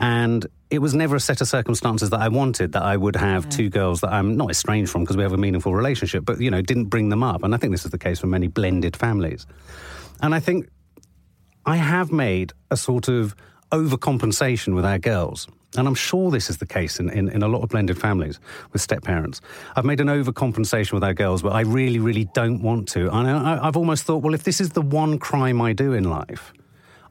and 0.00 0.46
it 0.70 0.78
was 0.80 0.94
never 0.94 1.16
a 1.16 1.20
set 1.20 1.40
of 1.40 1.48
circumstances 1.48 2.10
that 2.10 2.20
I 2.20 2.28
wanted 2.28 2.72
that 2.72 2.82
I 2.82 2.96
would 2.96 3.16
have 3.16 3.48
two 3.48 3.70
girls 3.70 4.00
that 4.00 4.12
I'm 4.12 4.36
not 4.36 4.50
estranged 4.50 4.90
from 4.90 5.02
because 5.02 5.16
we 5.16 5.22
have 5.22 5.32
a 5.32 5.38
meaningful 5.38 5.74
relationship, 5.74 6.24
but, 6.24 6.40
you 6.40 6.50
know, 6.50 6.62
didn't 6.62 6.86
bring 6.86 7.10
them 7.10 7.22
up. 7.22 7.44
And 7.44 7.54
I 7.54 7.58
think 7.58 7.72
this 7.72 7.84
is 7.84 7.92
the 7.92 7.98
case 7.98 8.18
for 8.18 8.26
many 8.26 8.48
blended 8.48 8.96
families. 8.96 9.46
And 10.20 10.34
I 10.34 10.40
think 10.40 10.68
I 11.64 11.76
have 11.76 12.10
made 12.10 12.52
a 12.70 12.76
sort 12.76 13.08
of 13.08 13.36
overcompensation 13.70 14.74
with 14.74 14.84
our 14.84 14.98
girls. 14.98 15.46
And 15.76 15.88
I'm 15.88 15.94
sure 15.94 16.30
this 16.30 16.50
is 16.50 16.58
the 16.58 16.66
case 16.66 17.00
in, 17.00 17.10
in, 17.10 17.28
in 17.28 17.42
a 17.42 17.48
lot 17.48 17.62
of 17.62 17.68
blended 17.68 18.00
families 18.00 18.38
with 18.72 18.80
step 18.80 19.02
parents. 19.02 19.40
I've 19.74 19.84
made 19.84 20.00
an 20.00 20.06
overcompensation 20.06 20.92
with 20.92 21.02
our 21.02 21.14
girls, 21.14 21.42
but 21.42 21.52
I 21.52 21.62
really, 21.62 21.98
really 21.98 22.26
don't 22.34 22.62
want 22.62 22.88
to. 22.90 23.12
And 23.12 23.28
I, 23.28 23.58
I've 23.66 23.76
almost 23.76 24.04
thought, 24.04 24.22
well, 24.22 24.34
if 24.34 24.44
this 24.44 24.60
is 24.60 24.70
the 24.70 24.82
one 24.82 25.18
crime 25.18 25.60
I 25.60 25.72
do 25.72 25.92
in 25.92 26.04
life, 26.04 26.52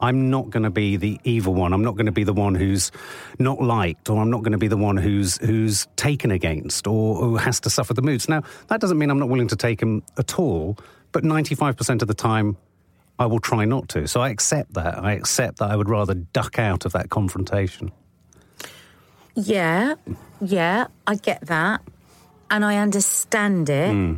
I'm 0.03 0.29
not 0.29 0.49
going 0.49 0.63
to 0.63 0.69
be 0.69 0.97
the 0.97 1.17
evil 1.23 1.53
one. 1.53 1.71
I'm 1.71 1.83
not 1.83 1.95
going 1.95 2.07
to 2.07 2.11
be 2.11 2.25
the 2.25 2.33
one 2.33 2.55
who's 2.55 2.91
not 3.39 3.61
liked, 3.61 4.09
or 4.09 4.21
I'm 4.21 4.29
not 4.29 4.43
going 4.43 4.51
to 4.51 4.57
be 4.57 4.67
the 4.67 4.75
one 4.75 4.97
who's 4.97 5.37
who's 5.37 5.87
taken 5.95 6.29
against, 6.29 6.87
or 6.87 7.15
who 7.15 7.37
has 7.37 7.61
to 7.61 7.69
suffer 7.69 7.93
the 7.93 8.01
moods. 8.01 8.27
Now, 8.27 8.43
that 8.67 8.81
doesn't 8.81 8.97
mean 8.97 9.09
I'm 9.09 9.19
not 9.19 9.29
willing 9.29 9.47
to 9.47 9.55
take 9.55 9.79
them 9.79 10.03
at 10.17 10.37
all, 10.37 10.77
but 11.13 11.23
95% 11.23 12.01
of 12.01 12.09
the 12.09 12.13
time, 12.13 12.57
I 13.17 13.27
will 13.27 13.39
try 13.39 13.63
not 13.63 13.87
to. 13.89 14.05
So 14.07 14.19
I 14.19 14.27
accept 14.29 14.73
that. 14.73 14.99
I 14.99 15.13
accept 15.13 15.59
that 15.59 15.71
I 15.71 15.77
would 15.77 15.87
rather 15.87 16.15
duck 16.15 16.59
out 16.59 16.85
of 16.85 16.91
that 16.91 17.09
confrontation. 17.09 17.91
Yeah, 19.35 19.95
yeah, 20.41 20.87
I 21.07 21.15
get 21.15 21.47
that. 21.47 21.81
And 22.51 22.65
I 22.65 22.77
understand 22.77 23.69
it. 23.69 23.91
Hmm. 23.91 24.15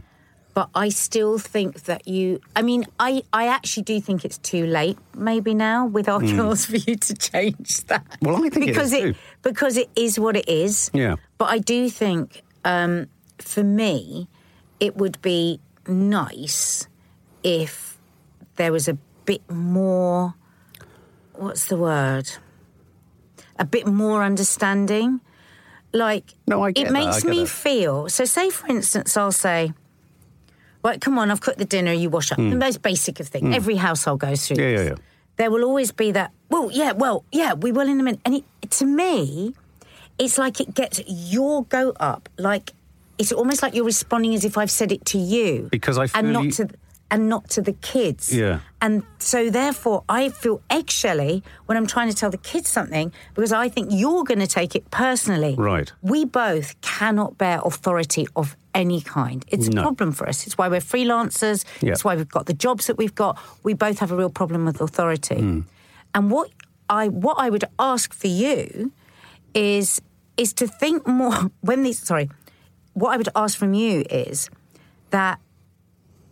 But 0.56 0.70
I 0.74 0.88
still 0.88 1.38
think 1.38 1.84
that 1.84 2.08
you, 2.08 2.40
I 2.56 2.62
mean, 2.62 2.86
I, 2.98 3.24
I 3.34 3.48
actually 3.48 3.84
do 3.84 4.00
think 4.00 4.24
it's 4.24 4.38
too 4.38 4.66
late, 4.66 4.98
maybe 5.14 5.54
now, 5.54 5.86
with 5.86 6.08
our 6.08 6.22
girls 6.22 6.66
for 6.72 6.78
you 6.78 6.96
to 6.96 7.14
change 7.14 7.84
that. 7.88 8.06
Well, 8.22 8.38
I 8.38 8.50
think 8.50 8.56
it 8.56 8.68
because 8.68 8.94
is 8.94 9.04
it, 9.04 9.16
because 9.44 9.76
it 9.76 9.90
is 9.98 10.18
what 10.18 10.38
it 10.38 10.48
is. 10.48 10.90
Yeah. 10.94 11.18
But 11.38 11.50
I 11.50 11.58
do 11.60 11.90
think, 11.90 12.42
um, 12.64 13.08
for 13.40 13.66
me, 13.66 14.30
it 14.80 14.96
would 14.96 15.22
be 15.22 15.60
nice 15.88 16.88
if 17.44 17.98
there 18.56 18.72
was 18.72 18.88
a 18.88 18.98
bit 19.26 19.42
more. 19.52 20.36
What's 21.34 21.66
the 21.66 21.76
word? 21.78 22.32
A 23.60 23.66
bit 23.66 23.88
more 23.88 24.24
understanding. 24.24 25.20
Like, 25.92 26.34
No, 26.48 26.64
I 26.64 26.72
get 26.72 26.84
it 26.84 26.86
that, 26.86 26.94
makes 26.94 27.24
get 27.24 27.30
me 27.30 27.40
that. 27.42 27.50
feel. 27.50 28.08
So, 28.08 28.24
say 28.24 28.50
for 28.50 28.68
instance, 28.68 29.18
I'll 29.18 29.34
say, 29.34 29.74
"Right, 30.86 31.00
come 31.06 31.16
on, 31.20 31.32
I've 31.32 31.42
cooked 31.46 31.58
the 31.58 31.70
dinner. 31.76 31.94
You 32.04 32.10
wash 32.18 32.32
up." 32.32 32.38
The 32.38 32.62
most 32.68 32.80
basic 32.82 33.20
of 33.20 33.28
things. 33.34 33.56
Every 33.60 33.78
household 33.88 34.20
goes 34.28 34.40
through. 34.46 34.58
Hmm. 34.58 34.62
Yeah, 34.62 34.72
this 34.72 34.86
yeah, 34.86 34.90
yeah. 34.92 34.96
there 35.40 35.50
will 35.54 35.66
always 35.70 35.92
be 35.92 36.12
that, 36.12 36.30
well, 36.54 36.68
yeah, 36.72 36.92
well, 37.04 37.18
yeah, 37.32 37.52
we 37.54 37.72
will 37.72 37.88
in 37.94 38.00
a 38.00 38.04
minute. 38.04 38.22
And 38.26 38.36
it, 38.36 38.72
to 38.80 38.86
me, 38.86 39.54
it's 40.18 40.38
like 40.38 40.62
it 40.62 40.74
gets 40.82 41.02
your 41.08 41.66
go 41.66 41.94
up. 42.00 42.30
Like, 42.38 42.72
it's 43.18 43.32
almost 43.32 43.62
like 43.64 43.74
you're 43.76 43.86
responding 43.96 44.34
as 44.36 44.44
if 44.46 44.58
I've 44.58 44.72
said 44.72 44.92
it 44.92 45.04
to 45.12 45.18
you. 45.18 45.70
Because 45.72 45.98
I 45.98 46.08
And 46.14 46.34
not 46.34 46.52
to. 46.54 46.70
And 47.12 47.30
not 47.30 47.44
to 47.52 47.62
the 47.62 47.74
kids. 47.74 48.34
Yeah. 48.34 48.60
And 48.82 49.04
so, 49.20 49.52
therefore, 49.52 50.04
I 50.10 50.30
feel 50.30 50.58
eggshelly 50.72 51.44
when 51.68 51.78
I'm 51.78 51.86
trying 51.86 52.10
to 52.10 52.16
tell 52.16 52.32
the 52.32 52.44
kids 52.52 52.68
something 52.68 53.14
because 53.36 53.54
I 53.54 53.70
think 53.70 53.90
you're 53.92 54.24
going 54.24 54.40
to 54.40 54.48
take 54.48 54.76
it 54.76 54.90
personally. 54.90 55.54
Right. 55.56 55.94
We 56.02 56.26
both 56.26 56.68
cannot 56.82 57.38
bear 57.38 57.62
authority 57.64 58.26
of 58.36 58.58
any 58.76 59.02
kind. 59.02 59.44
It's 59.48 59.68
a 59.68 59.72
No. 59.72 59.82
problem 59.82 60.12
for 60.12 60.28
us. 60.30 60.46
It's 60.46 60.58
why 60.58 60.68
we're 60.68 60.82
freelancers. 60.82 61.66
Yeah. 61.82 61.94
It's 61.94 62.04
why 62.04 62.16
we've 62.16 62.30
got 62.30 62.46
the 62.46 62.54
jobs 62.54 62.86
that 62.88 62.98
we've 62.98 63.16
got. 63.16 63.40
We 63.64 63.74
both 63.74 63.98
have 64.00 64.12
a 64.12 64.16
real 64.16 64.30
problem 64.30 64.66
with 64.66 64.80
authority. 64.82 65.40
Hmm. 65.40 65.60
And 66.14 66.30
what 66.30 66.52
I 66.90 67.08
what 67.08 67.38
I 67.40 67.50
would 67.50 67.64
ask 67.80 68.14
for 68.14 68.28
you 68.28 68.92
is 69.54 70.02
is 70.38 70.54
to 70.54 70.68
think 70.68 71.08
more 71.08 71.34
when 71.62 71.82
these 71.84 72.00
sorry, 72.00 72.30
what 72.94 73.10
I 73.14 73.18
would 73.18 73.30
ask 73.36 73.58
from 73.58 73.74
you 73.74 74.04
is 74.10 74.50
that 75.10 75.40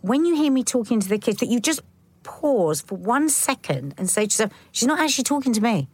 when 0.02 0.24
you 0.26 0.36
hear 0.36 0.52
me 0.52 0.62
talking 0.62 1.00
to 1.00 1.08
the 1.08 1.18
kids, 1.18 1.38
that 1.40 1.48
you 1.48 1.58
just 1.60 1.80
pause 2.22 2.80
for 2.82 2.96
one 2.96 3.28
second 3.28 3.94
and 3.98 4.08
say 4.10 4.22
to 4.22 4.26
yourself, 4.26 4.52
she's 4.72 4.86
not 4.86 5.00
actually 5.00 5.24
talking 5.24 5.52
to 5.54 5.60
me. 5.60 5.88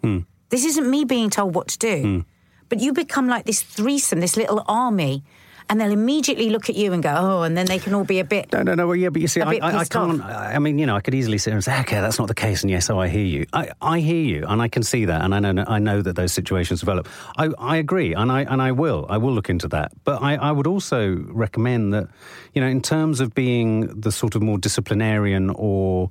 This 0.49 0.65
isn't 0.65 0.89
me 0.91 1.05
being 1.05 1.31
told 1.31 1.55
what 1.55 1.69
to 1.69 1.79
do. 1.79 2.25
But 2.69 2.81
you 2.81 2.93
become 2.93 3.27
like 3.29 3.45
this 3.47 3.63
threesome, 3.63 4.21
this 4.21 4.37
little 4.37 4.65
army, 4.67 5.23
and 5.71 5.81
they'll 5.81 5.93
immediately 5.93 6.51
look 6.51 6.69
at 6.69 6.75
you 6.75 6.93
and 6.93 7.01
go, 7.01 7.15
oh, 7.17 7.43
and 7.43 7.57
then 7.57 7.65
they 7.67 7.79
can 7.79 7.95
all 7.95 8.03
be 8.03 8.19
a 8.19 8.25
bit. 8.25 8.53
No, 8.53 8.63
no, 8.63 8.75
no. 8.75 8.89
Well, 8.89 8.97
yeah, 8.97 9.09
but 9.09 9.23
you 9.23 9.29
see, 9.29 9.41
I, 9.41 9.53
I, 9.63 9.79
I 9.79 9.85
can't. 9.85 10.21
off. 10.21 10.29
I 10.29 10.59
mean, 10.59 10.81
you 10.81 10.85
know, 10.85 10.97
I 10.97 11.01
could 11.01 11.15
easily 11.15 11.39
sit 11.39 11.53
and 11.53 11.63
say, 11.63 11.79
okay, 11.81 12.01
that's 12.01 12.19
not 12.19 12.27
the 12.27 12.35
case, 12.35 12.63
and 12.63 12.71
yes, 12.71 12.91
oh, 12.91 12.99
I 12.99 13.07
hear 13.07 13.25
you. 13.25 13.47
I, 13.53 13.71
I 13.81 14.01
hear 14.01 14.21
you, 14.21 14.45
and 14.49 14.61
I 14.61 14.67
can 14.67 14.83
see 14.83 15.05
that, 15.05 15.23
and 15.23 15.33
I 15.33 15.39
know, 15.39 15.65
I 15.67 15.79
know 15.79 16.03
that 16.03 16.17
those 16.17 16.33
situations 16.33 16.81
develop. 16.81 17.09
I, 17.39 17.51
I 17.57 17.77
agree, 17.77 18.15
and 18.15 18.33
I, 18.33 18.43
and 18.43 18.61
I 18.61 18.73
will, 18.73 19.07
I 19.09 19.17
will 19.17 19.33
look 19.33 19.49
into 19.49 19.69
that. 19.69 19.93
But 20.03 20.21
I, 20.21 20.35
I 20.35 20.51
would 20.51 20.67
also 20.67 21.25
recommend 21.29 21.95
that, 21.95 22.09
you 22.53 22.61
know, 22.61 22.67
in 22.69 22.83
terms 22.83 23.21
of 23.21 23.33
being 23.33 24.01
the 24.01 24.11
sort 24.11 24.35
of 24.35 24.43
more 24.43 24.59
disciplinarian 24.59 25.51
or 25.51 26.11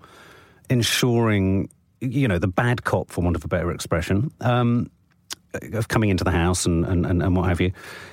ensuring, 0.69 1.69
you 1.99 2.29
know, 2.29 2.39
the 2.39 2.47
bad 2.47 2.85
cop, 2.85 3.11
for 3.11 3.21
want 3.21 3.35
of 3.35 3.43
a 3.43 3.49
better 3.49 3.71
expression. 3.71 4.31
Um, 4.39 4.89
of 5.73 5.87
coming 5.87 6.09
into 6.09 6.23
the 6.23 6.31
house 6.31 6.65
and, 6.65 6.85
and, 6.85 7.05
and, 7.05 7.35
what 7.35 7.49
have 7.49 7.59
you, 7.59 7.71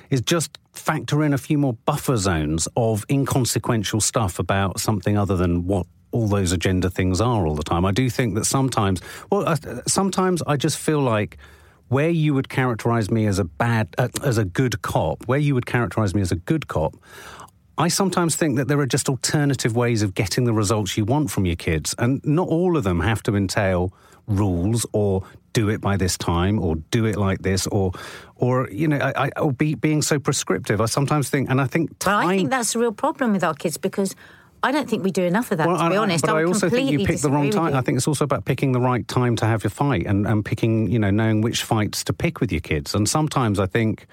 is 0.09 0.21
just 0.21 0.57
factor 0.73 1.23
in 1.23 1.33
a 1.33 1.37
few 1.37 1.57
more 1.57 1.73
buffer 1.73 2.17
zones 2.17 2.67
of 2.75 3.05
inconsequential 3.09 4.01
stuff 4.01 4.39
about 4.39 4.79
something 4.79 5.17
other 5.17 5.35
than 5.35 5.67
what 5.67 5.85
all 6.11 6.27
those 6.27 6.51
agenda 6.51 6.89
things 6.89 7.21
are 7.21 7.45
all 7.45 7.55
the 7.55 7.63
time. 7.63 7.85
I 7.85 7.91
do 7.91 8.09
think 8.09 8.35
that 8.35 8.45
sometimes, 8.45 9.01
well, 9.31 9.55
sometimes 9.87 10.41
I 10.47 10.57
just 10.57 10.77
feel 10.77 11.01
like 11.01 11.37
where 11.89 12.09
you 12.09 12.33
would 12.33 12.49
characterize 12.49 13.09
me 13.09 13.27
as 13.27 13.39
a 13.39 13.45
bad, 13.45 13.87
uh, 13.97 14.09
as 14.23 14.37
a 14.37 14.45
good 14.45 14.81
cop, 14.81 15.27
where 15.27 15.39
you 15.39 15.53
would 15.55 15.65
characterize 15.65 16.13
me 16.13 16.21
as 16.21 16.31
a 16.31 16.35
good 16.35 16.67
cop, 16.67 16.95
I 17.77 17.89
sometimes 17.89 18.35
think 18.35 18.57
that 18.57 18.67
there 18.67 18.79
are 18.79 18.87
just 18.87 19.07
alternative 19.07 19.75
ways 19.75 20.01
of 20.01 20.15
getting 20.15 20.45
the 20.45 20.53
results 20.53 20.97
you 20.97 21.05
want 21.05 21.29
from 21.29 21.45
your 21.45 21.55
kids, 21.55 21.93
and 21.97 22.21
not 22.25 22.47
all 22.47 22.75
of 22.75 22.83
them 22.83 23.01
have 23.01 23.21
to 23.23 23.35
entail 23.35 23.93
rules 24.27 24.85
or 24.93 25.23
do 25.53 25.69
it 25.69 25.79
by 25.79 25.95
this 25.95 26.17
time 26.17 26.59
or 26.59 26.75
do 26.91 27.05
it 27.05 27.15
like 27.15 27.41
this 27.41 27.65
or 27.67 27.91
or 28.35 28.67
you 28.69 28.87
know 28.87 28.97
I, 28.97 29.27
I, 29.27 29.39
or 29.39 29.53
be, 29.53 29.75
being 29.75 30.01
so 30.01 30.19
prescriptive. 30.19 30.81
I 30.81 30.85
sometimes 30.85 31.29
think, 31.29 31.49
and 31.49 31.61
I 31.61 31.65
think 31.65 31.89
But 31.89 31.99
time. 31.99 32.27
I 32.27 32.35
think 32.37 32.49
that's 32.49 32.75
a 32.75 32.79
real 32.79 32.91
problem 32.91 33.31
with 33.31 33.43
our 33.43 33.53
kids 33.53 33.77
because 33.77 34.15
I 34.63 34.71
don't 34.71 34.89
think 34.89 35.03
we 35.03 35.11
do 35.11 35.23
enough 35.23 35.51
of 35.51 35.59
that, 35.59 35.67
Well, 35.67 35.77
to 35.77 35.89
be 35.89 35.95
I- 35.95 35.99
honest. 35.99 36.25
But 36.25 36.31
I, 36.31 36.43
would 36.43 36.47
also 36.47 36.69
think 36.69 36.89
you 36.91 37.05
picked 37.05 37.21
the 37.21 37.29
wrong 37.29 37.51
time. 37.51 37.75
I 37.75 37.81
think 37.81 37.97
it's 37.97 38.07
also 38.07 38.23
about 38.23 38.45
picking 38.45 38.71
the 38.71 38.79
right 38.81 39.07
time 39.07 39.35
to 39.37 39.45
have 39.45 39.63
your 39.63 39.69
fight 39.69 40.07
and, 40.07 40.25
and 40.25 40.43
picking, 40.43 40.89
you 40.89 40.97
know, 40.97 41.11
knowing 41.11 41.41
which 41.41 41.63
fights 41.63 42.03
to 42.05 42.13
pick 42.13 42.41
with 42.41 42.51
your 42.51 42.61
kids. 42.61 42.95
And 42.95 43.07
sometimes 43.07 43.59
I 43.59 43.67
think, 43.67 44.07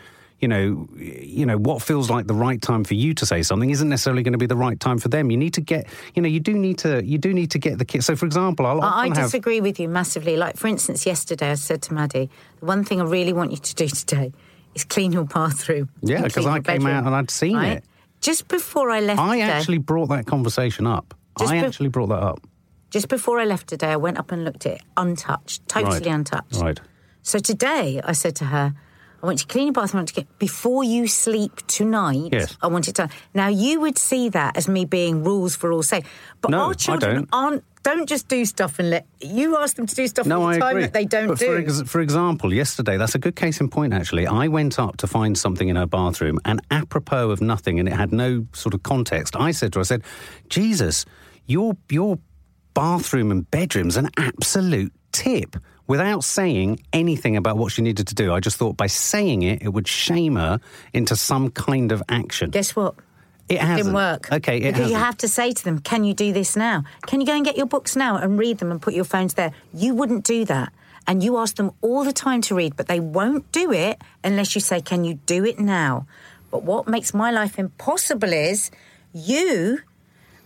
you 0.44 0.48
know, 0.48 0.86
you 0.98 1.46
know 1.46 1.56
what 1.56 1.80
feels 1.80 2.10
like 2.10 2.26
the 2.26 2.34
right 2.34 2.60
time 2.60 2.84
for 2.84 2.92
you 2.92 3.14
to 3.14 3.24
say 3.24 3.42
something 3.42 3.70
isn't 3.70 3.88
necessarily 3.88 4.22
going 4.22 4.34
to 4.34 4.38
be 4.38 4.44
the 4.44 4.56
right 4.66 4.78
time 4.78 4.98
for 4.98 5.08
them. 5.08 5.30
You 5.30 5.38
need 5.38 5.54
to 5.54 5.62
get, 5.62 5.86
you 6.14 6.20
know, 6.20 6.28
you 6.28 6.38
do 6.38 6.52
need 6.52 6.76
to, 6.84 7.02
you 7.02 7.16
do 7.16 7.32
need 7.32 7.50
to 7.52 7.58
get 7.58 7.78
the 7.78 7.86
kids. 7.86 8.04
So, 8.04 8.14
for 8.14 8.26
example, 8.26 8.66
I'll 8.66 8.82
I, 8.82 8.84
I 8.84 8.88
often 9.06 9.14
have. 9.14 9.24
disagree 9.28 9.62
with 9.62 9.80
you 9.80 9.88
massively. 9.88 10.36
Like, 10.36 10.58
for 10.58 10.66
instance, 10.66 11.06
yesterday 11.06 11.52
I 11.52 11.54
said 11.54 11.80
to 11.86 11.94
Maddie, 11.94 12.28
the 12.60 12.66
one 12.66 12.84
thing 12.84 13.00
I 13.00 13.04
really 13.04 13.32
want 13.32 13.52
you 13.52 13.56
to 13.56 13.74
do 13.74 13.88
today 13.88 14.32
is 14.74 14.84
clean 14.84 15.12
your 15.12 15.24
bathroom. 15.24 15.88
Yeah, 16.02 16.20
because 16.24 16.44
I 16.44 16.56
came 16.60 16.82
bedroom, 16.82 16.88
out 16.88 17.06
and 17.06 17.14
I'd 17.14 17.30
seen 17.30 17.56
right? 17.56 17.78
it. 17.78 17.84
Just 18.20 18.48
before 18.48 18.90
I 18.90 19.00
left 19.00 19.18
I 19.20 19.38
today, 19.38 19.50
actually 19.50 19.78
brought 19.78 20.10
that 20.10 20.26
conversation 20.26 20.86
up. 20.86 21.14
I 21.40 21.52
be- 21.52 21.58
actually 21.66 21.88
brought 21.88 22.08
that 22.08 22.22
up. 22.22 22.40
just 22.90 23.08
before 23.08 23.40
I 23.40 23.46
left 23.46 23.66
today, 23.68 23.92
I 23.92 23.96
went 23.96 24.18
up 24.18 24.30
and 24.30 24.44
looked 24.44 24.66
at 24.66 24.72
it, 24.74 24.82
untouched, 24.98 25.66
totally 25.68 25.94
Right. 26.00 26.06
untouched. 26.06 26.56
Right. 26.60 26.80
So 27.22 27.38
today 27.38 28.02
I 28.04 28.12
said 28.12 28.36
to 28.36 28.44
her, 28.46 28.74
I 29.24 29.26
want 29.26 29.40
you 29.40 29.46
to 29.46 29.52
clean 29.52 29.66
your 29.68 29.72
bathroom 29.72 30.00
I 30.00 30.00
want 30.02 30.08
to 30.08 30.14
get 30.16 30.38
before 30.38 30.84
you 30.84 31.06
sleep 31.08 31.66
tonight. 31.66 32.28
Yes. 32.30 32.58
I 32.60 32.66
want 32.66 32.88
it 32.88 32.94
done. 32.96 33.08
Now 33.32 33.48
you 33.48 33.80
would 33.80 33.96
see 33.96 34.28
that 34.28 34.54
as 34.54 34.68
me 34.68 34.84
being 34.84 35.24
rules 35.24 35.56
for 35.56 35.72
all 35.72 35.82
sake. 35.82 36.04
But 36.42 36.50
No, 36.50 36.60
our 36.64 36.74
children 36.74 37.14
don't. 37.14 37.28
aren't 37.32 37.64
don't 37.82 38.06
just 38.06 38.28
do 38.28 38.44
stuff 38.44 38.78
and 38.78 38.90
let 38.90 39.06
you 39.22 39.56
ask 39.56 39.76
them 39.76 39.86
to 39.86 39.94
do 39.94 40.06
stuff 40.08 40.26
No, 40.26 40.42
all 40.42 40.48
the 40.48 40.56
I 40.56 40.58
time 40.58 40.70
agree. 40.72 40.82
that 40.82 40.92
they 40.92 41.06
don't 41.06 41.28
but 41.28 41.38
do. 41.38 41.46
For, 41.46 41.56
ex- 41.58 41.82
for 41.90 42.00
example, 42.02 42.52
yesterday, 42.52 42.98
that's 42.98 43.14
a 43.14 43.18
good 43.18 43.36
case 43.36 43.60
in 43.60 43.68
point, 43.70 43.94
actually. 43.94 44.26
I 44.26 44.48
went 44.48 44.78
up 44.78 44.98
to 44.98 45.06
find 45.06 45.36
something 45.38 45.68
in 45.68 45.76
her 45.76 45.86
bathroom, 45.86 46.38
and 46.46 46.60
apropos 46.70 47.30
of 47.30 47.40
nothing, 47.42 47.78
and 47.78 47.88
it 47.88 47.92
had 47.92 48.10
no 48.12 48.46
sort 48.54 48.74
of 48.74 48.82
context, 48.82 49.36
I 49.36 49.50
said 49.52 49.72
to 49.74 49.78
her, 49.78 49.80
I 49.80 49.84
said, 49.84 50.02
Jesus, 50.48 51.04
your, 51.46 51.76
your 51.90 52.18
bathroom 52.74 53.30
and 53.30 53.50
bedroom's 53.50 53.96
an 53.98 54.08
absolute 54.16 54.92
tip. 55.12 55.56
Without 55.86 56.24
saying 56.24 56.80
anything 56.92 57.36
about 57.36 57.58
what 57.58 57.72
she 57.72 57.82
needed 57.82 58.06
to 58.08 58.14
do, 58.14 58.32
I 58.32 58.40
just 58.40 58.56
thought 58.56 58.76
by 58.76 58.86
saying 58.86 59.42
it, 59.42 59.62
it 59.62 59.68
would 59.68 59.86
shame 59.86 60.36
her 60.36 60.60
into 60.92 61.14
some 61.14 61.50
kind 61.50 61.92
of 61.92 62.02
action. 62.08 62.50
Guess 62.50 62.74
what? 62.74 62.94
it 63.48 63.60
hasn't. 63.60 63.76
didn't 63.76 63.94
work. 63.94 64.32
Okay, 64.32 64.56
it 64.58 64.72
because 64.72 64.88
you 64.88 64.94
hasn't. 64.94 65.04
have 65.04 65.16
to 65.18 65.28
say 65.28 65.52
to 65.52 65.64
them, 65.64 65.78
"Can 65.78 66.04
you 66.04 66.14
do 66.14 66.32
this 66.32 66.56
now? 66.56 66.84
Can 67.06 67.20
you 67.20 67.26
go 67.26 67.34
and 67.34 67.44
get 67.44 67.56
your 67.56 67.66
books 67.66 67.94
now 67.94 68.16
and 68.16 68.38
read 68.38 68.58
them 68.58 68.70
and 68.70 68.80
put 68.80 68.94
your 68.94 69.04
phones 69.04 69.34
there?" 69.34 69.52
You 69.72 69.94
wouldn't 69.94 70.24
do 70.24 70.44
that, 70.46 70.72
and 71.06 71.22
you 71.22 71.36
ask 71.36 71.56
them 71.56 71.72
all 71.82 72.04
the 72.04 72.12
time 72.12 72.40
to 72.42 72.54
read, 72.54 72.76
but 72.76 72.88
they 72.88 73.00
won't 73.00 73.50
do 73.52 73.70
it 73.72 74.00
unless 74.22 74.54
you 74.54 74.60
say, 74.60 74.80
"Can 74.80 75.04
you 75.04 75.18
do 75.26 75.44
it 75.44 75.58
now?" 75.58 76.06
But 76.50 76.62
what 76.62 76.88
makes 76.88 77.12
my 77.12 77.30
life 77.30 77.58
impossible 77.58 78.32
is 78.32 78.70
you 79.12 79.80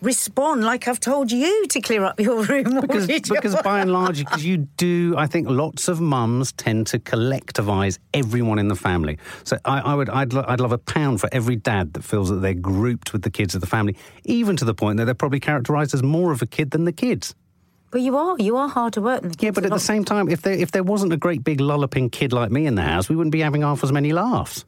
respond 0.00 0.62
like 0.64 0.86
I've 0.88 1.00
told 1.00 1.32
you 1.32 1.66
to 1.66 1.80
clear 1.80 2.04
up 2.04 2.20
your 2.20 2.42
room. 2.44 2.80
because 2.80 3.06
because 3.06 3.54
by 3.62 3.80
and 3.80 3.92
large, 3.92 4.18
because 4.24 4.44
you 4.44 4.58
do, 4.58 5.14
I 5.16 5.26
think 5.26 5.48
lots 5.48 5.88
of 5.88 6.00
mums 6.00 6.52
tend 6.52 6.86
to 6.88 6.98
collectivise 6.98 7.98
everyone 8.14 8.58
in 8.58 8.68
the 8.68 8.76
family. 8.76 9.18
So 9.44 9.56
I, 9.64 9.80
I 9.80 9.94
would, 9.94 10.08
I'd, 10.10 10.32
lo- 10.32 10.44
I'd 10.46 10.60
love 10.60 10.72
a 10.72 10.78
pound 10.78 11.20
for 11.20 11.28
every 11.32 11.56
dad 11.56 11.94
that 11.94 12.04
feels 12.04 12.28
that 12.30 12.36
they're 12.36 12.54
grouped 12.54 13.12
with 13.12 13.22
the 13.22 13.30
kids 13.30 13.54
of 13.54 13.60
the 13.60 13.66
family, 13.66 13.96
even 14.24 14.56
to 14.56 14.64
the 14.64 14.74
point 14.74 14.98
that 14.98 15.04
they're 15.04 15.14
probably 15.14 15.40
characterised 15.40 15.94
as 15.94 16.02
more 16.02 16.32
of 16.32 16.42
a 16.42 16.46
kid 16.46 16.70
than 16.70 16.84
the 16.84 16.92
kids. 16.92 17.34
But 17.90 18.02
you 18.02 18.16
are, 18.18 18.36
you 18.38 18.56
are 18.58 18.68
hard 18.68 18.92
to 18.94 19.00
work. 19.00 19.22
And 19.22 19.32
the 19.32 19.36
kids. 19.36 19.44
Yeah, 19.44 19.50
but 19.52 19.64
at 19.64 19.70
the 19.70 19.78
same 19.80 20.04
time, 20.04 20.28
if 20.28 20.42
there 20.42 20.52
if 20.52 20.72
there 20.72 20.82
wasn't 20.82 21.12
a 21.14 21.16
great 21.16 21.42
big 21.42 21.58
lolloping 21.58 22.10
kid 22.10 22.34
like 22.34 22.50
me 22.50 22.66
in 22.66 22.74
the 22.74 22.82
house, 22.82 23.08
we 23.08 23.16
wouldn't 23.16 23.32
be 23.32 23.40
having 23.40 23.62
half 23.62 23.82
as 23.82 23.92
many 23.92 24.12
laughs. 24.12 24.66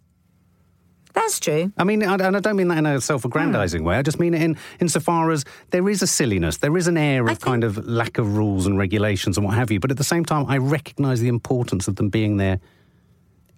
That's 1.12 1.40
true. 1.40 1.72
I 1.76 1.84
mean, 1.84 2.02
and 2.02 2.22
I 2.22 2.40
don't 2.40 2.56
mean 2.56 2.68
that 2.68 2.78
in 2.78 2.86
a 2.86 3.00
self-aggrandizing 3.00 3.82
way. 3.82 3.96
I 3.96 4.02
just 4.02 4.20
mean 4.20 4.34
it 4.34 4.42
in 4.42 4.56
insofar 4.80 5.30
as 5.30 5.44
there 5.70 5.88
is 5.88 6.02
a 6.02 6.06
silliness, 6.06 6.58
there 6.58 6.76
is 6.76 6.86
an 6.86 6.96
air 6.96 7.22
of 7.22 7.28
think- 7.28 7.40
kind 7.40 7.64
of 7.64 7.86
lack 7.86 8.18
of 8.18 8.36
rules 8.36 8.66
and 8.66 8.78
regulations 8.78 9.36
and 9.36 9.46
what 9.46 9.54
have 9.54 9.70
you. 9.70 9.80
But 9.80 9.90
at 9.90 9.96
the 9.96 10.04
same 10.04 10.24
time, 10.24 10.46
I 10.46 10.58
recognise 10.58 11.20
the 11.20 11.28
importance 11.28 11.88
of 11.88 11.96
them 11.96 12.08
being 12.08 12.36
there 12.36 12.60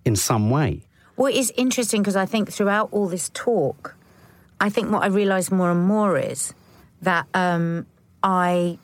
in 0.05 0.17
some 0.17 0.51
way. 0.51 0.83
Well, 1.17 1.33
it 1.33 1.37
is 1.37 1.53
interesting 1.57 2.03
because 2.03 2.17
I 2.17 2.27
think 2.27 2.51
throughout 2.51 2.89
all 2.91 3.07
this 3.07 3.31
talk, 3.35 3.95
I 4.61 4.71
think 4.71 4.91
what 4.91 5.03
I 5.03 5.07
realise 5.07 5.51
more 5.51 5.71
and 5.71 5.85
more 5.85 6.17
is 6.17 6.55
that 7.03 7.27
um, 7.35 7.87
I, 8.23 8.79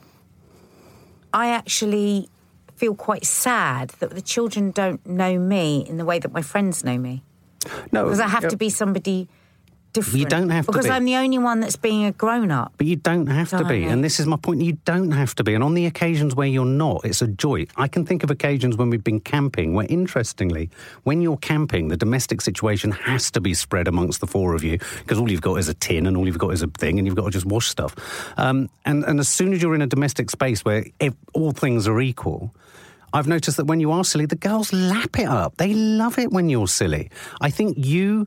I 1.33 1.49
actually 1.51 2.29
feel 2.77 2.95
quite 2.95 3.25
sad 3.25 3.91
that 4.01 4.11
the 4.11 4.21
children 4.21 4.71
don't 4.71 5.05
know 5.07 5.39
me 5.39 5.85
in 5.89 5.97
the 5.97 6.05
way 6.05 6.19
that 6.19 6.33
my 6.33 6.43
friends 6.43 6.85
know 6.85 6.99
me 6.99 7.23
No, 7.93 8.05
because 8.05 8.21
I 8.21 8.29
have 8.29 8.49
to 8.49 8.57
be 8.57 8.71
somebody 8.71 9.29
different. 9.93 10.19
You 10.19 10.27
don't 10.27 10.51
have 10.51 10.67
to 10.67 10.73
because 10.73 10.87
be. 10.87 10.91
I'm 10.91 11.05
the 11.05 11.17
only 11.17 11.39
one 11.39 11.61
that's 11.61 11.77
being 11.77 12.05
a 12.05 12.13
grown 12.13 12.51
up. 12.51 12.73
But 12.77 12.87
you 12.87 12.97
don't 12.97 13.27
have 13.27 13.51
to 13.51 13.65
be. 13.65 13.85
And 13.85 14.03
this 14.03 14.21
is 14.21 14.27
my 14.27 14.37
point. 14.37 14.63
You 14.63 14.79
don't 14.85 15.11
have 15.11 15.35
to 15.37 15.45
be. 15.45 15.55
And 15.55 15.65
on 15.65 15.75
the 15.75 15.87
occasions 15.87 16.35
where 16.35 16.47
you're 16.47 16.65
not, 16.65 17.05
it's 17.05 17.23
a 17.23 17.27
joy. 17.27 17.67
I 17.77 17.89
can 17.89 18.05
think 18.05 18.23
of 18.23 18.31
occasions 18.31 18.77
when 18.77 18.91
we've 18.91 19.05
been 19.05 19.21
camping 19.21 19.75
where, 19.75 19.87
interestingly, 19.89 20.71
when 21.05 21.21
you're 21.21 21.39
camping, 21.39 21.89
the 21.89 21.97
domestic 21.97 22.41
situation 22.41 22.93
has 22.93 23.31
to 23.33 23.41
be 23.41 23.55
spread 23.55 23.89
amongst 23.89 24.21
the 24.21 24.27
four 24.27 24.55
of 24.55 24.63
you 24.63 24.79
because 24.99 25.19
all 25.19 25.31
you've 25.31 25.41
got 25.41 25.55
is 25.55 25.69
a 25.69 25.75
tin 25.75 26.07
and 26.07 26.17
all 26.17 26.27
you've 26.27 26.39
got 26.39 26.53
is 26.53 26.63
a 26.63 26.69
thing 26.69 26.99
and 26.99 27.07
you've 27.07 27.17
got 27.17 27.25
to 27.25 27.31
just 27.31 27.47
wash 27.47 27.69
stuff. 27.69 27.95
Um, 28.37 28.69
and, 28.85 29.05
and 29.05 29.21
as 29.21 29.29
soon 29.29 29.53
as 29.53 29.63
you're 29.63 29.75
in 29.75 29.83
a 29.83 29.87
domestic 29.87 30.31
space 30.31 30.65
where 30.65 30.85
ev- 31.01 31.17
all 31.35 31.53
things 31.53 31.89
are 31.89 32.01
equal, 32.01 32.55
I've 33.13 33.27
noticed 33.27 33.57
that 33.57 33.67
when 33.67 33.81
you 33.81 33.91
are 33.93 34.05
silly, 34.05 34.27
the 34.27 34.37
girls 34.37 34.73
lap 34.73 35.19
it 35.19 35.27
up. 35.27 35.57
They 35.57 35.73
love 35.75 36.19
it 36.19 36.31
when 36.31 36.49
you're 36.49 36.69
silly. 36.69 37.11
I 37.41 37.51
think 37.51 37.77
you. 37.79 38.27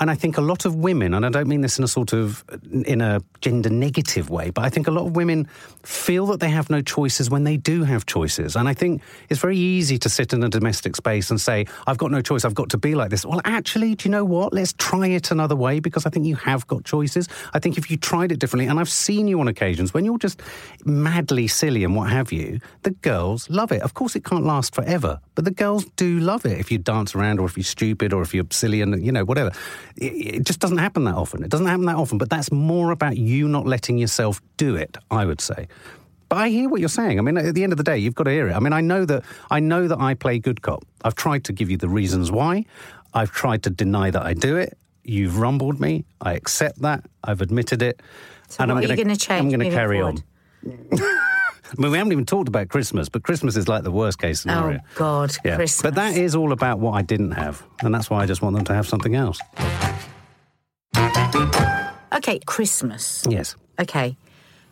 And 0.00 0.10
I 0.10 0.14
think 0.14 0.38
a 0.38 0.40
lot 0.40 0.64
of 0.64 0.76
women, 0.76 1.14
and 1.14 1.26
I 1.26 1.28
don't 1.28 1.48
mean 1.48 1.60
this 1.60 1.78
in 1.78 1.84
a 1.84 1.88
sort 1.88 2.12
of 2.12 2.44
in 2.84 3.00
a 3.00 3.20
gender 3.40 3.70
negative 3.70 4.30
way, 4.30 4.50
but 4.50 4.64
I 4.64 4.68
think 4.68 4.86
a 4.86 4.90
lot 4.90 5.06
of 5.06 5.16
women 5.16 5.48
feel 5.82 6.26
that 6.26 6.40
they 6.40 6.50
have 6.50 6.70
no 6.70 6.80
choices 6.82 7.30
when 7.30 7.44
they 7.44 7.56
do 7.56 7.82
have 7.82 8.06
choices. 8.06 8.56
And 8.56 8.68
I 8.68 8.74
think 8.74 9.02
it's 9.28 9.40
very 9.40 9.56
easy 9.56 9.98
to 9.98 10.08
sit 10.08 10.32
in 10.32 10.42
a 10.42 10.48
domestic 10.48 10.96
space 10.96 11.30
and 11.30 11.40
say, 11.40 11.66
I've 11.86 11.98
got 11.98 12.10
no 12.10 12.20
choice, 12.20 12.44
I've 12.44 12.54
got 12.54 12.70
to 12.70 12.78
be 12.78 12.94
like 12.94 13.10
this. 13.10 13.24
Well, 13.24 13.40
actually, 13.44 13.94
do 13.94 14.08
you 14.08 14.12
know 14.12 14.24
what? 14.24 14.52
Let's 14.52 14.74
try 14.74 15.08
it 15.08 15.30
another 15.30 15.56
way 15.56 15.80
because 15.80 16.06
I 16.06 16.10
think 16.10 16.26
you 16.26 16.36
have 16.36 16.66
got 16.66 16.84
choices. 16.84 17.28
I 17.54 17.58
think 17.58 17.78
if 17.78 17.90
you 17.90 17.96
tried 17.96 18.32
it 18.32 18.38
differently, 18.38 18.68
and 18.68 18.78
I've 18.78 18.90
seen 18.90 19.28
you 19.28 19.40
on 19.40 19.48
occasions 19.48 19.94
when 19.94 20.04
you're 20.04 20.18
just 20.18 20.40
madly 20.84 21.48
silly 21.48 21.84
and 21.84 21.96
what 21.96 22.10
have 22.10 22.32
you, 22.32 22.60
the 22.82 22.90
girls 22.90 23.48
love 23.50 23.72
it. 23.72 23.82
Of 23.82 23.94
course, 23.94 24.14
it 24.16 24.24
can't 24.24 24.44
last 24.44 24.74
forever, 24.74 25.20
but 25.34 25.44
the 25.44 25.50
girls 25.50 25.84
do 25.96 26.20
love 26.20 26.44
it 26.44 26.58
if 26.58 26.70
you 26.70 26.78
dance 26.78 27.14
around 27.14 27.40
or 27.40 27.46
if 27.46 27.56
you're 27.56 27.64
stupid 27.64 28.12
or 28.12 28.22
if 28.22 28.34
you're 28.34 28.46
silly 28.50 28.80
and, 28.80 29.04
you 29.04 29.12
know, 29.12 29.24
whatever. 29.24 29.50
It, 30.00 30.44
just 30.44 30.60
doesn't 30.60 30.78
happen 30.78 31.04
that 31.04 31.14
often. 31.14 31.42
It 31.42 31.50
doesn't 31.50 31.66
happen 31.66 31.86
that 31.86 31.96
often, 31.96 32.18
but 32.18 32.30
that's 32.30 32.52
more 32.52 32.92
about 32.92 33.16
you 33.16 33.48
not 33.48 33.66
letting 33.66 33.98
yourself 33.98 34.40
do 34.56 34.76
it, 34.76 34.96
I 35.10 35.24
would 35.24 35.40
say. 35.40 35.66
But 36.28 36.36
I 36.38 36.48
hear 36.50 36.68
what 36.68 36.80
you're 36.80 36.88
saying. 36.88 37.18
I 37.18 37.22
mean, 37.22 37.36
at 37.38 37.54
the 37.54 37.64
end 37.64 37.72
of 37.72 37.78
the 37.78 37.82
day, 37.84 37.98
you've 37.98 38.14
got 38.14 38.24
to 38.24 38.30
hear 38.30 38.48
it. 38.48 38.52
I 38.52 38.60
mean, 38.60 38.72
I 38.72 38.80
know 38.80 39.04
that 39.06 39.24
I 39.50 39.60
know 39.60 39.88
that 39.88 39.98
I 39.98 40.14
play 40.14 40.38
good 40.38 40.62
cop. 40.62 40.84
I've 41.02 41.14
tried 41.14 41.44
to 41.44 41.52
give 41.52 41.70
you 41.70 41.76
the 41.78 41.88
reasons 41.88 42.30
why. 42.30 42.64
I've 43.14 43.32
tried 43.32 43.62
to 43.64 43.70
deny 43.70 44.10
that 44.10 44.22
I 44.22 44.34
do 44.34 44.56
it. 44.56 44.76
You've 45.04 45.38
rumbled 45.38 45.80
me. 45.80 46.04
I 46.20 46.34
accept 46.34 46.82
that. 46.82 47.04
I've 47.24 47.40
admitted 47.40 47.82
it. 47.82 48.00
So 48.48 48.66
what 48.66 48.76
are 48.76 48.82
you 48.82 48.88
gonna- 48.88 49.02
gonna 49.02 49.16
change 49.16 49.40
I'm 49.40 49.48
going 49.48 49.70
to 49.70 49.74
carry 49.74 49.98
forward? 50.00 50.22
on. 50.66 50.98
I 51.70 51.74
mean, 51.82 51.90
we 51.92 51.98
haven't 51.98 52.12
even 52.12 52.24
talked 52.24 52.48
about 52.48 52.68
Christmas, 52.68 53.08
but 53.10 53.22
Christmas 53.22 53.56
is 53.56 53.68
like 53.68 53.82
the 53.82 53.90
worst 53.90 54.18
case 54.18 54.40
oh, 54.40 54.42
scenario. 54.42 54.78
Oh 54.78 54.82
God, 54.94 55.36
Yeah. 55.44 55.56
Christmas. 55.56 55.82
But 55.82 55.94
that 55.96 56.16
is 56.16 56.34
all 56.34 56.52
about 56.52 56.78
what 56.78 56.92
I 56.92 57.02
didn't 57.02 57.32
have, 57.32 57.62
and 57.82 57.94
that's 57.94 58.08
why 58.08 58.22
I 58.22 58.26
just 58.26 58.40
want 58.40 58.56
them 58.56 58.64
to 58.66 58.74
have 58.74 58.86
something 58.88 59.14
else. 59.14 59.38
Okay. 62.12 62.40
Christmas. 62.46 63.24
Yes. 63.28 63.56
Okay. 63.78 64.16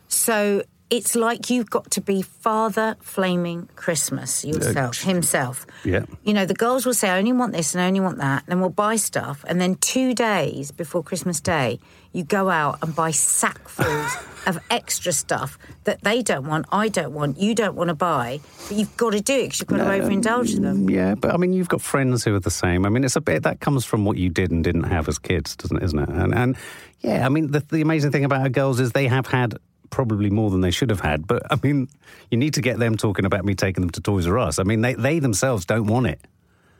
So 0.08 0.62
it's 0.88 1.16
like 1.16 1.50
you've 1.50 1.68
got 1.68 1.90
to 1.92 2.00
be 2.00 2.22
Father 2.22 2.96
Flaming 3.00 3.68
Christmas 3.74 4.44
yourself, 4.44 5.02
himself. 5.02 5.66
Yeah. 5.84 6.04
You 6.22 6.32
know, 6.32 6.46
the 6.46 6.54
girls 6.54 6.86
will 6.86 6.94
say, 6.94 7.08
I 7.10 7.18
only 7.18 7.32
want 7.32 7.52
this 7.52 7.74
and 7.74 7.82
I 7.82 7.88
only 7.88 8.00
want 8.00 8.18
that. 8.18 8.44
Then 8.46 8.60
we'll 8.60 8.70
buy 8.70 8.96
stuff. 8.96 9.44
And 9.48 9.60
then 9.60 9.74
two 9.76 10.14
days 10.14 10.70
before 10.70 11.02
Christmas 11.02 11.40
Day, 11.40 11.80
you 12.12 12.22
go 12.22 12.50
out 12.50 12.78
and 12.82 12.94
buy 12.94 13.10
sackfuls 13.10 14.16
of 14.46 14.58
extra 14.70 15.12
stuff 15.12 15.58
that 15.84 16.02
they 16.02 16.22
don't 16.22 16.46
want, 16.46 16.66
I 16.70 16.88
don't 16.88 17.12
want, 17.12 17.38
you 17.38 17.52
don't 17.52 17.74
want 17.74 17.88
to 17.88 17.94
buy. 17.94 18.40
But 18.68 18.76
you've 18.76 18.96
got 18.96 19.10
to 19.10 19.20
do 19.20 19.34
it 19.34 19.42
because 19.46 19.60
you've 19.60 19.68
got 19.68 19.78
to 19.78 19.84
overindulge 19.84 20.60
them. 20.60 20.88
Yeah, 20.88 21.16
but 21.16 21.34
I 21.34 21.36
mean, 21.36 21.52
you've 21.52 21.68
got 21.68 21.82
friends 21.82 22.22
who 22.22 22.34
are 22.36 22.40
the 22.40 22.50
same. 22.50 22.86
I 22.86 22.90
mean, 22.90 23.02
it's 23.02 23.16
a 23.16 23.20
bit 23.20 23.42
that 23.42 23.58
comes 23.60 23.84
from 23.84 24.04
what 24.04 24.18
you 24.18 24.30
did 24.30 24.52
and 24.52 24.62
didn't 24.62 24.84
have 24.84 25.08
as 25.08 25.18
kids, 25.18 25.56
doesn't 25.56 25.78
it? 25.78 25.82
Isn't 25.82 25.98
it? 25.98 26.08
And, 26.10 26.32
and 26.32 26.56
yeah, 27.00 27.26
I 27.26 27.28
mean, 27.28 27.50
the, 27.50 27.60
the 27.60 27.80
amazing 27.80 28.12
thing 28.12 28.24
about 28.24 28.40
our 28.40 28.48
girls 28.48 28.78
is 28.78 28.92
they 28.92 29.08
have 29.08 29.26
had 29.26 29.58
probably 29.90 30.30
more 30.30 30.50
than 30.50 30.60
they 30.60 30.70
should 30.70 30.90
have 30.90 31.00
had. 31.00 31.26
But 31.26 31.42
I 31.50 31.58
mean, 31.62 31.88
you 32.30 32.38
need 32.38 32.54
to 32.54 32.60
get 32.60 32.78
them 32.78 32.96
talking 32.96 33.24
about 33.24 33.44
me 33.44 33.54
taking 33.54 33.80
them 33.82 33.90
to 33.90 34.00
Toys 34.00 34.26
R 34.26 34.38
Us. 34.38 34.58
I 34.58 34.62
mean, 34.62 34.80
they, 34.82 34.94
they 34.94 35.18
themselves 35.18 35.64
don't 35.64 35.86
want 35.86 36.06
it. 36.06 36.20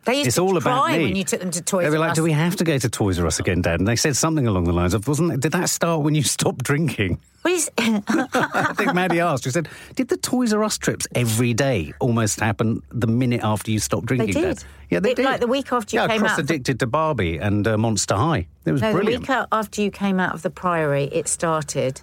They 0.05 0.19
used 0.19 0.29
It's 0.29 0.37
to 0.37 0.43
all 0.43 0.57
about 0.57 0.85
cry 0.85 0.99
me. 0.99 1.05
when 1.05 1.17
you 1.17 1.25
took 1.25 1.41
them 1.41 1.51
to 1.51 1.61
Toys 1.61 1.83
They 1.83 1.91
were 1.91 1.97
R 1.97 2.01
like, 2.01 2.11
Us. 2.13 2.17
"Do 2.17 2.23
we 2.23 2.31
have 2.31 2.55
to 2.57 2.65
go 2.65 2.79
to 2.79 2.89
Toys 2.89 3.19
R 3.19 3.27
Us 3.27 3.41
again, 3.41 3.61
Dad?" 3.63 3.81
And 3.81 3.89
they 3.89 3.97
said 3.97 4.15
something 4.17 4.47
along 4.47 4.65
the 4.65 4.73
lines 4.73 4.95
of, 4.95 5.09
"Wasn't 5.09 5.33
it, 5.33 5.41
did 5.41 5.51
that 5.53 5.69
start 5.69 6.03
when 6.03 6.15
you 6.15 6.23
stopped 6.37 6.63
drinking?" 6.65 7.19
I 7.47 8.73
think 8.77 8.95
Maddie 8.95 9.21
asked. 9.21 9.45
She 9.45 9.51
said, 9.51 9.69
"Did 9.95 10.09
the 10.09 10.17
Toys 10.17 10.53
R 10.53 10.63
Us 10.65 10.79
trips 10.79 11.07
every 11.15 11.55
day 11.55 11.93
almost 12.01 12.41
happen 12.41 12.83
the 12.91 13.07
minute 13.07 13.41
after 13.43 13.71
you 13.71 13.79
stopped 13.79 14.07
drinking?" 14.07 14.35
They 14.35 14.41
Dad? 14.41 14.57
did. 14.59 14.65
Yeah, 14.91 15.01
they 15.01 15.11
It- 15.11 15.17
did. 15.17 15.25
like 15.25 15.41
the 15.41 15.47
week 15.49 15.73
after 15.73 15.97
you 15.97 16.03
yeah, 16.03 16.09
came 16.09 16.21
cross 16.21 16.33
out 16.33 16.39
addicted 16.39 16.79
to 16.81 16.87
Barbie 16.87 17.39
and 17.39 17.67
uh, 17.67 17.77
Monster 17.77 18.15
High. 18.15 18.47
It 18.65 18.73
was 18.73 18.83
No, 18.83 18.93
brilliant. 18.93 19.27
the 19.27 19.33
week 19.41 19.47
after 19.53 19.83
you 19.83 19.91
came 19.91 20.21
out 20.21 20.35
of 20.35 20.43
the 20.43 20.51
Priory, 20.51 21.05
it 21.13 21.27
started, 21.29 22.01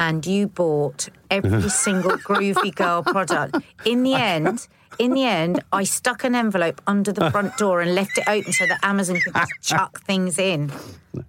and 0.00 0.26
you 0.26 0.48
bought 0.48 1.08
every 1.30 1.68
single 1.68 2.12
Groovy 2.12 2.74
Girl 2.74 3.02
product. 3.02 3.58
In 3.84 4.02
the 4.02 4.14
end, 4.14 4.66
in 4.98 5.12
the 5.12 5.24
end, 5.24 5.62
I 5.72 5.84
stuck 5.84 6.24
an 6.24 6.34
envelope 6.34 6.80
under 6.86 7.12
the 7.12 7.30
front 7.30 7.56
door 7.58 7.80
and 7.80 7.94
left 7.94 8.18
it 8.18 8.24
open 8.26 8.52
so 8.52 8.66
that 8.66 8.80
Amazon 8.82 9.20
could 9.20 9.34
just 9.34 9.52
chuck 9.62 10.00
things 10.00 10.38
in. 10.38 10.72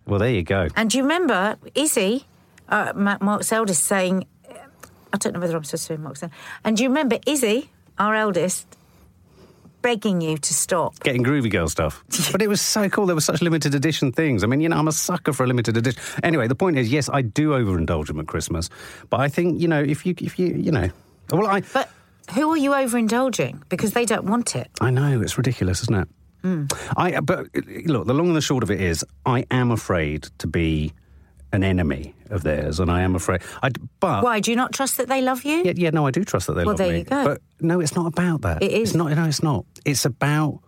well, 0.08 0.20
there 0.20 0.32
you 0.32 0.42
go. 0.42 0.70
And 0.76 0.90
do 0.90 0.98
you 0.98 1.04
remember 1.04 1.58
Izzy, 1.76 2.26
uh, 2.70 2.94
Mark's 2.96 3.52
eldest, 3.52 3.84
saying, 3.84 4.26
I 5.14 5.18
don't 5.18 5.34
know 5.34 5.42
whether 5.42 5.56
I'm 5.56 5.64
supposed 5.66 5.88
to 5.88 5.94
say 5.94 5.98
Mark's 5.98 6.24
eldest. 6.24 6.42
And 6.64 6.78
do 6.78 6.84
you 6.84 6.90
remember 6.90 7.20
Izzy, 7.28 7.70
our 8.00 8.16
eldest, 8.16 8.78
begging 9.82 10.22
you 10.22 10.38
to 10.38 10.54
stop? 10.54 11.00
Getting 11.04 11.24
groovy 11.24 11.52
girl 11.52 11.68
stuff, 11.68 12.04
but 12.32 12.42
it 12.42 12.48
was 12.48 12.62
so 12.62 12.90
cool. 12.90 13.06
There 13.06 13.16
were 13.16 13.22
such 13.22 13.42
limited 13.42 13.76
edition 13.76 14.12
things. 14.12 14.44
I 14.44 14.48
mean, 14.48 14.62
you 14.62 14.70
know, 14.70 14.78
I'm 14.78 14.88
a 14.88 14.92
sucker 14.92 15.34
for 15.34 15.44
a 15.44 15.48
limited 15.48 15.78
edition. 15.78 16.02
Anyway, 16.24 16.48
the 16.48 16.56
point 16.56 16.78
is, 16.78 16.92
yes, 16.92 17.10
I 17.12 17.22
do 17.22 17.50
overindulge 17.52 18.08
them 18.08 18.20
at 18.20 18.28
Christmas, 18.28 18.70
but 19.10 19.20
I 19.20 19.28
think 19.28 19.62
you 19.62 19.68
know, 19.68 19.82
if 19.82 20.06
you, 20.06 20.16
if 20.20 20.38
you, 20.40 20.48
you 20.48 20.72
know, 20.72 20.90
well, 21.32 21.48
I, 21.48 21.62
But 21.62 21.90
who 22.34 22.50
are 22.52 22.58
you 22.58 22.72
overindulging? 22.72 23.62
Because 23.70 23.94
they 23.94 24.06
don't 24.06 24.26
want 24.26 24.56
it. 24.56 24.70
I 24.80 24.90
know 24.90 25.22
it's 25.22 25.38
ridiculous, 25.38 25.82
isn't 25.84 25.96
it? 25.96 26.08
Hmm. 26.42 26.66
I 26.98 27.20
but 27.20 27.48
look, 27.86 28.08
the 28.08 28.14
long 28.14 28.28
and 28.28 28.36
the 28.36 28.42
short 28.42 28.64
of 28.64 28.72
it 28.72 28.82
is, 28.82 29.06
I 29.26 29.46
am 29.52 29.70
afraid 29.72 30.30
to 30.40 30.48
be 30.48 30.94
an 31.54 31.64
enemy 31.64 32.16
of 32.30 32.44
theirs, 32.44 32.80
and 32.80 32.90
I 32.90 33.02
am 33.02 33.16
afraid. 33.16 33.42
I 33.62 33.70
but 34.00 34.24
Why? 34.24 34.40
Do 34.40 34.52
you 34.52 34.58
not 34.58 34.72
trust 34.74 34.98
that 34.98 35.08
they 35.08 35.22
love 35.22 35.44
you? 35.44 35.64
yeah, 35.66 35.74
yeah, 35.76 35.90
no, 35.90 36.08
I 36.08 36.12
do 36.12 36.24
trust 36.24 36.48
that 36.48 36.54
they 36.54 36.64
Well, 36.64 36.70
love 36.74 36.78
there 36.78 36.92
me. 36.92 37.00
you 37.00 37.04
go. 37.04 37.24
But 37.26 37.42
no, 37.60 37.80
it's 37.80 37.96
not 37.96 38.08
about 38.08 38.42
that. 38.42 38.64
It 38.64 38.72
is. 38.72 38.90
It's 38.90 38.96
not. 38.96 39.12
No, 39.12 39.26
it's 39.26 39.44
not. 39.44 39.66
It's 39.86 40.06
about. 40.06 40.60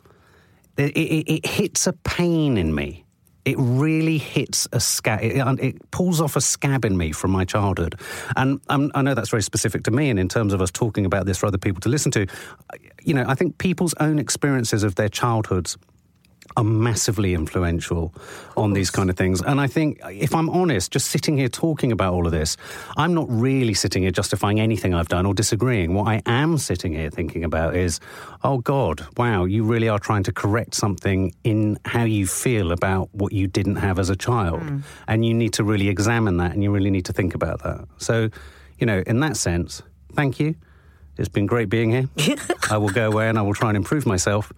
It, 0.78 0.92
it, 0.98 1.32
it 1.32 1.46
hits 1.46 1.86
a 1.88 1.94
pain 1.94 2.58
in 2.58 2.74
me. 2.74 3.06
It 3.46 3.56
really 3.60 4.18
hits 4.18 4.68
a 4.72 4.80
scab. 4.80 5.20
It, 5.22 5.36
it 5.60 5.92
pulls 5.92 6.22
off 6.22 6.36
a 6.38 6.42
scab 6.42 6.86
in 6.86 6.98
me 6.98 7.12
from 7.12 7.32
my 7.32 7.44
childhood, 7.46 8.00
and 8.36 8.60
um, 8.70 8.90
I 8.96 9.02
know 9.02 9.14
that's 9.14 9.30
very 9.30 9.44
specific 9.44 9.84
to 9.84 9.92
me. 9.92 10.10
And 10.10 10.18
in 10.18 10.30
terms 10.30 10.54
of 10.54 10.62
us 10.62 10.72
talking 10.72 11.06
about 11.06 11.26
this 11.26 11.38
for 11.38 11.46
other 11.48 11.58
people 11.58 11.82
to 11.82 11.90
listen 11.90 12.12
to, 12.14 12.26
you 13.04 13.14
know, 13.14 13.26
I 13.28 13.36
think 13.36 13.58
people's 13.58 13.94
own 14.00 14.18
experiences 14.18 14.84
of 14.84 14.96
their 14.96 15.10
childhoods 15.10 15.78
are 16.58 16.64
massively 16.64 17.34
influential 17.34 18.14
on 18.56 18.74
these 18.74 18.92
kind 18.92 19.10
of 19.10 19.18
things. 19.18 19.42
And 19.42 19.60
I 19.60 19.68
think, 19.68 20.00
if 20.06 20.36
I'm 20.36 20.50
honest, 20.50 20.92
just 20.92 21.10
sitting 21.10 21.38
here 21.38 21.50
talking 21.50 21.92
about 21.92 22.14
all 22.14 22.26
of 22.26 22.32
this, 22.32 22.58
I'm 22.98 23.14
not 23.14 23.28
really 23.30 23.74
sitting 23.74 24.04
here 24.04 24.12
justifying 24.12 24.60
anything 24.60 24.94
I've 24.94 25.08
done 25.08 25.26
or 25.26 25.34
disagreeing. 25.34 25.94
What 25.94 26.08
I 26.08 26.22
am 26.26 26.58
sitting 26.58 26.94
here 26.94 27.10
thinking 27.10 27.44
about 27.44 27.76
is, 27.76 28.00
oh 28.44 28.60
God, 28.60 29.06
wow, 29.18 29.46
you 29.46 29.64
really 29.64 29.90
are 29.90 30.00
trying 30.00 30.24
to 30.24 30.32
correct 30.32 30.76
something 30.76 31.34
in 31.44 31.80
how 31.86 32.04
you 32.04 32.28
feel 32.28 32.72
about 32.72 33.10
what 33.14 33.34
you 33.34 33.48
didn't 33.48 33.78
have 33.78 34.00
as 34.00 34.10
a 34.10 34.16
child. 34.16 34.62
Hmm. 34.62 34.80
And 35.08 35.26
you 35.26 35.34
need 35.34 35.54
to 35.54 35.64
really 35.64 35.90
examine 35.90 36.38
that 36.38 36.52
and 36.52 36.64
you 36.64 36.72
really 36.72 36.92
need 36.92 37.06
to 37.06 37.14
think 37.14 37.36
about 37.36 37.64
that. 37.64 37.88
So, 37.98 38.30
you 38.78 38.86
know, 38.86 39.04
in 39.06 39.20
that 39.22 39.38
sense, 39.38 39.82
thank 40.14 40.40
you. 40.40 40.56
It's 41.18 41.30
been 41.30 41.46
great 41.46 41.70
being 41.70 41.92
here. 41.92 42.38
I 42.72 42.78
will 42.78 42.90
go 42.90 43.08
away 43.08 43.30
and 43.30 43.38
I 43.38 43.44
will 43.44 43.54
try 43.54 43.70
and 43.70 43.78
improve 43.78 44.06
myself 44.06 44.52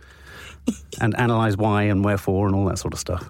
and 0.99 1.13
analyse 1.18 1.55
why 1.57 1.84
and 1.84 2.03
wherefore 2.03 2.47
and 2.47 2.55
all 2.55 2.66
that 2.66 2.78
sort 2.78 2.93
of 2.93 2.99
stuff. 2.99 3.30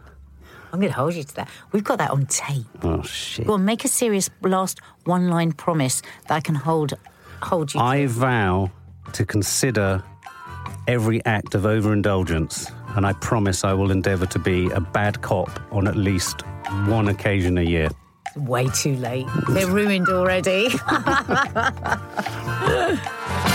I'm 0.71 0.79
going 0.79 0.91
to 0.91 0.97
hold 0.97 1.13
you 1.13 1.23
to 1.23 1.35
that. 1.35 1.49
We've 1.71 1.83
got 1.83 1.99
that 1.99 2.11
on 2.11 2.25
tape. 2.25 2.65
Oh 2.83 3.01
shit! 3.03 3.47
Go 3.47 3.53
on, 3.53 3.63
make 3.63 3.85
a 3.85 3.87
serious 3.87 4.29
last 4.41 4.81
one-line 5.05 5.53
promise 5.53 6.01
that 6.27 6.35
I 6.35 6.41
can 6.41 6.55
hold 6.55 6.93
hold 7.41 7.73
you. 7.73 7.79
to. 7.79 7.85
I 7.85 8.05
vow 8.07 8.71
to 9.13 9.25
consider 9.25 10.03
every 10.87 11.23
act 11.25 11.55
of 11.55 11.65
overindulgence, 11.65 12.69
and 12.95 13.05
I 13.05 13.13
promise 13.13 13.63
I 13.63 13.73
will 13.73 13.91
endeavour 13.91 14.25
to 14.25 14.39
be 14.39 14.69
a 14.71 14.81
bad 14.81 15.21
cop 15.21 15.49
on 15.71 15.87
at 15.87 15.95
least 15.95 16.41
one 16.87 17.07
occasion 17.07 17.57
a 17.57 17.63
year. 17.63 17.89
Way 18.35 18.67
too 18.67 18.95
late. 18.97 19.25
They're 19.49 19.67
ruined 19.67 20.09
already. 20.09 20.67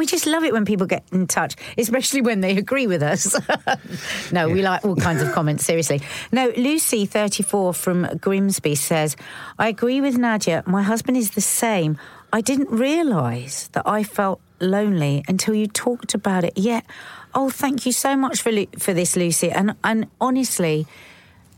we 0.00 0.06
just 0.06 0.26
love 0.26 0.44
it 0.44 0.52
when 0.52 0.64
people 0.64 0.86
get 0.86 1.04
in 1.12 1.26
touch, 1.26 1.54
especially 1.76 2.22
when 2.22 2.40
they 2.40 2.56
agree 2.56 2.86
with 2.86 3.02
us. 3.02 3.38
no, 4.32 4.48
we 4.48 4.62
like 4.62 4.82
all 4.82 4.96
kinds 4.96 5.20
of 5.20 5.30
comments, 5.34 5.64
seriously. 5.64 6.00
No, 6.32 6.50
Lucy, 6.56 7.04
34 7.04 7.74
from 7.74 8.08
Grimsby, 8.18 8.74
says, 8.76 9.14
I 9.58 9.68
agree 9.68 10.00
with 10.00 10.16
Nadia. 10.16 10.64
My 10.66 10.82
husband 10.82 11.18
is 11.18 11.32
the 11.32 11.42
same. 11.42 11.98
I 12.32 12.40
didn't 12.40 12.70
realise 12.70 13.68
that 13.68 13.86
I 13.86 14.02
felt 14.02 14.40
lonely 14.58 15.22
until 15.28 15.54
you 15.54 15.66
talked 15.66 16.14
about 16.14 16.44
it. 16.44 16.54
Yeah. 16.56 16.80
Oh, 17.34 17.50
thank 17.50 17.84
you 17.84 17.92
so 17.92 18.16
much 18.16 18.40
for 18.40 18.50
for 18.78 18.94
this, 18.94 19.16
Lucy. 19.16 19.50
And 19.50 19.74
and 19.84 20.06
honestly, 20.18 20.86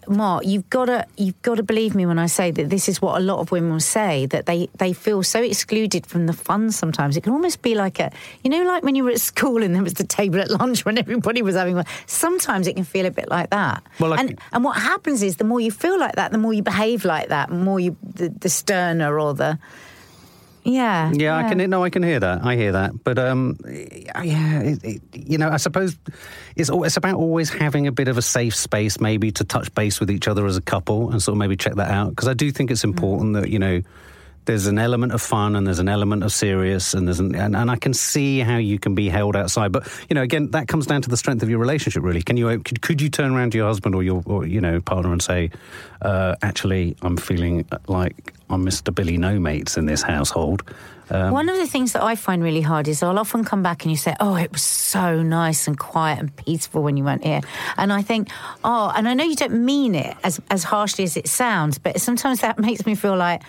Mark, 0.09 0.45
you've 0.47 0.69
got 0.71 0.87
to 0.87 1.07
you've 1.17 1.41
got 1.43 1.57
to 1.57 1.63
believe 1.63 1.95
me 1.95 2.07
when 2.07 2.19
I 2.19 2.27
say 2.27 2.51
that 2.51 2.71
this 2.71 2.89
is 2.89 3.01
what 3.01 3.21
a 3.21 3.25
lot 3.25 3.39
of 3.39 3.51
women 3.53 3.73
will 3.73 3.81
say 3.81 4.27
that 4.27 4.47
they 4.47 4.69
they 4.79 4.93
feel 4.93 5.23
so 5.23 5.41
excluded 5.43 6.07
from 6.07 6.27
the 6.27 6.33
fun. 6.33 6.71
Sometimes 6.73 7.17
it 7.17 7.23
can 7.23 7.33
almost 7.33 7.63
be 7.63 7.75
like 7.75 8.01
a 8.01 8.11
you 8.43 8.51
know 8.51 8.63
like 8.65 8.83
when 8.83 8.95
you 8.95 9.05
were 9.05 9.11
at 9.11 9.21
school 9.21 9.63
and 9.63 9.75
there 9.75 9.83
was 9.83 9.95
the 9.95 10.05
table 10.05 10.41
at 10.41 10.51
lunch 10.51 10.85
when 10.85 10.99
everybody 10.99 11.43
was 11.43 11.55
having 11.55 11.77
one. 11.77 11.87
Sometimes 12.07 12.67
it 12.67 12.75
can 12.75 12.85
feel 12.85 13.07
a 13.07 13.11
bit 13.11 13.29
like 13.29 13.51
that. 13.51 13.83
Well, 14.01 14.11
like- 14.11 14.21
and 14.21 14.39
and 14.53 14.65
what 14.65 14.77
happens 14.77 15.23
is 15.23 15.37
the 15.37 15.45
more 15.45 15.61
you 15.61 15.71
feel 15.71 15.99
like 15.99 16.17
that, 16.17 16.33
the 16.33 16.39
more 16.39 16.53
you 16.53 16.63
behave 16.63 17.05
like 17.05 17.29
that, 17.29 17.49
the 17.49 17.55
more 17.57 17.79
you 17.81 17.97
the, 18.15 18.29
the 18.29 18.49
sterner 18.49 19.19
or 19.21 19.35
the 19.35 19.59
yeah 20.65 21.11
Yeah, 21.13 21.37
I 21.37 21.49
can. 21.49 21.71
No, 21.71 21.85
I 21.85 21.91
can 21.91 22.03
hear 22.03 22.21
that. 22.21 22.45
I 22.45 22.57
hear 22.57 22.73
that. 22.73 23.05
But 23.05 23.19
um, 23.19 23.57
yeah, 23.67 24.61
it, 24.61 24.85
it, 24.85 25.03
you 25.13 25.39
know, 25.39 25.51
I 25.51 25.57
suppose 25.57 25.97
it's 26.57 26.71
it's 26.73 26.97
about 26.97 27.17
always 27.17 27.51
having 27.51 27.87
a 27.87 27.93
bit 27.93 28.09
of 28.09 28.19
a 28.19 28.23
safe 28.23 28.55
space, 28.55 29.01
maybe 29.01 29.33
to 29.33 29.45
touch 29.45 29.75
base 29.75 29.99
with 30.01 30.11
each 30.11 30.29
other 30.29 30.47
as 30.47 30.57
a 30.57 30.63
couple, 30.63 31.11
and 31.11 31.23
sort 31.23 31.35
of 31.35 31.39
maybe 31.39 31.57
check 31.57 31.75
that 31.75 31.91
out. 31.91 32.11
Because 32.11 32.29
I 32.29 32.35
do 32.35 32.51
think 32.51 32.71
it's 32.71 32.85
important 32.85 33.35
that 33.35 33.49
you 33.49 33.59
know. 33.59 33.83
There's 34.45 34.67
an 34.67 34.79
element 34.79 35.13
of 35.13 35.23
fun 35.23 35.55
and 35.55 35.67
there's 35.67 35.79
an 35.79 35.89
element 35.89 36.25
of 36.25 36.33
serious 36.33 36.95
and 36.95 37.07
there's 37.07 37.21
an, 37.21 37.35
and, 37.35 37.55
and 37.55 37.71
I 37.71 37.77
can 37.77 37.95
see 37.95 38.41
how 38.41 38.57
you 38.57 38.79
can 38.79 38.95
be 38.95 39.09
held 39.09 39.37
outside. 39.37 39.73
But 39.73 39.89
you 40.09 40.15
know, 40.15 40.23
again, 40.23 40.51
that 40.51 40.69
comes 40.69 40.87
down 40.87 41.03
to 41.03 41.09
the 41.09 41.17
strength 41.17 41.43
of 41.43 41.51
your 41.51 41.59
relationship. 41.59 42.03
Really, 42.03 42.23
can 42.23 42.37
you 42.37 42.59
could, 42.61 42.83
could 42.83 43.01
you 43.01 43.09
turn 43.09 43.35
around 43.35 43.53
to 43.53 43.59
your 43.59 43.69
husband 43.69 43.95
or 43.95 44.03
your 44.03 44.23
or, 44.27 44.47
you 44.47 44.61
know 44.61 44.81
partner 44.81 45.13
and 45.13 45.23
say, 45.23 45.51
uh, 46.03 46.35
actually, 46.43 46.97
I'm 47.03 47.17
feeling 47.17 47.65
like 47.87 48.35
I'm 48.51 48.65
Mr. 48.65 48.95
Billy 48.95 49.17
No 49.17 49.39
Mates 49.39 49.77
in 49.77 49.87
this 49.87 50.03
household. 50.03 50.63
Um, 51.11 51.31
One 51.31 51.49
of 51.49 51.57
the 51.57 51.67
things 51.67 51.93
that 51.93 52.03
I 52.03 52.15
find 52.15 52.43
really 52.43 52.63
hard 52.63 52.89
is 52.89 53.03
I'll 53.03 53.19
often 53.19 53.45
come 53.45 53.63
back 53.63 53.85
and 53.85 53.91
you 53.91 53.97
say, 53.97 54.15
Oh, 54.19 54.35
it 54.37 54.51
was 54.51 54.63
so 54.63 55.23
nice 55.23 55.67
and 55.67 55.79
quiet 55.79 56.19
and 56.19 56.35
peaceful 56.37 56.83
when 56.83 56.97
you 56.97 57.05
weren't 57.05 57.25
here. 57.25 57.43
And 57.77 57.93
I 57.93 58.03
think, 58.03 58.29
Oh, 58.65 58.91
and 58.95 59.07
I 59.07 59.15
know 59.15 59.25
you 59.25 59.37
don't 59.37 59.65
mean 59.65 59.95
it 59.95 60.17
as, 60.25 60.41
as 60.51 60.65
harshly 60.65 61.05
as 61.05 61.17
it 61.17 61.29
sounds, 61.29 61.79
but 61.79 62.01
sometimes 62.01 62.41
that 62.41 62.59
makes 62.67 62.87
me 62.87 62.95
feel 62.95 63.17
like 63.17 63.43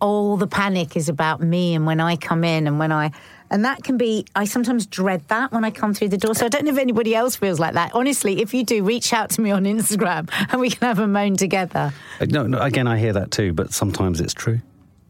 all 0.00 0.36
the 0.36 0.46
panic 0.46 0.96
is 0.96 1.08
about 1.08 1.40
me 1.40 1.74
and 1.74 1.86
when 1.86 2.00
I 2.00 2.16
come 2.16 2.44
in 2.44 2.66
and 2.66 2.78
when 2.78 2.92
I. 2.92 3.12
And 3.48 3.64
that 3.64 3.84
can 3.84 3.96
be, 3.96 4.26
I 4.34 4.44
sometimes 4.44 4.86
dread 4.86 5.22
that 5.28 5.52
when 5.52 5.64
I 5.64 5.70
come 5.70 5.94
through 5.94 6.08
the 6.08 6.16
door. 6.18 6.34
So 6.34 6.46
I 6.46 6.48
don't 6.48 6.64
know 6.64 6.72
if 6.72 6.78
anybody 6.78 7.14
else 7.14 7.36
feels 7.36 7.60
like 7.60 7.74
that. 7.74 7.94
Honestly, 7.94 8.42
if 8.42 8.52
you 8.52 8.64
do, 8.64 8.82
reach 8.82 9.12
out 9.12 9.30
to 9.30 9.40
me 9.40 9.52
on 9.52 9.64
Instagram 9.64 10.28
and 10.50 10.60
we 10.60 10.70
can 10.70 10.86
have 10.86 10.98
a 10.98 11.06
moan 11.06 11.36
together. 11.36 11.94
Uh, 12.20 12.26
no, 12.28 12.46
no, 12.46 12.58
again, 12.58 12.88
I 12.88 12.98
hear 12.98 13.12
that 13.12 13.30
too, 13.30 13.52
but 13.52 13.72
sometimes 13.72 14.20
it's 14.20 14.34
true. 14.34 14.60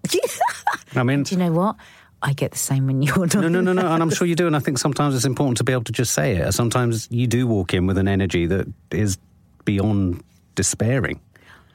I 0.95 1.03
mean, 1.03 1.23
Do 1.25 1.35
you 1.35 1.39
know 1.39 1.53
what? 1.53 1.77
I 2.23 2.33
get 2.33 2.53
the 2.53 2.59
same 2.59 2.87
when 2.87 3.03
you're 3.03 3.19
not. 3.19 3.35
No, 3.35 3.49
no, 3.49 3.61
no, 3.61 3.73
no. 3.73 3.87
And 3.93 4.03
I'm 4.03 4.11
sure 4.11 4.27
you 4.27 4.35
do. 4.35 4.47
And 4.47 4.57
I 4.57 4.59
think 4.59 4.79
sometimes 4.79 5.15
it's 5.15 5.25
important 5.25 5.59
to 5.59 5.65
be 5.65 5.73
able 5.73 5.85
to 5.85 5.93
just 5.93 6.13
say 6.13 6.37
it. 6.37 6.53
Sometimes 6.53 7.09
you 7.11 7.27
do 7.27 7.47
walk 7.47 7.75
in 7.75 7.87
with 7.87 7.99
an 7.99 8.09
energy 8.09 8.47
that 8.47 8.67
is 8.91 9.19
beyond 9.65 10.23
despairing. 10.55 11.21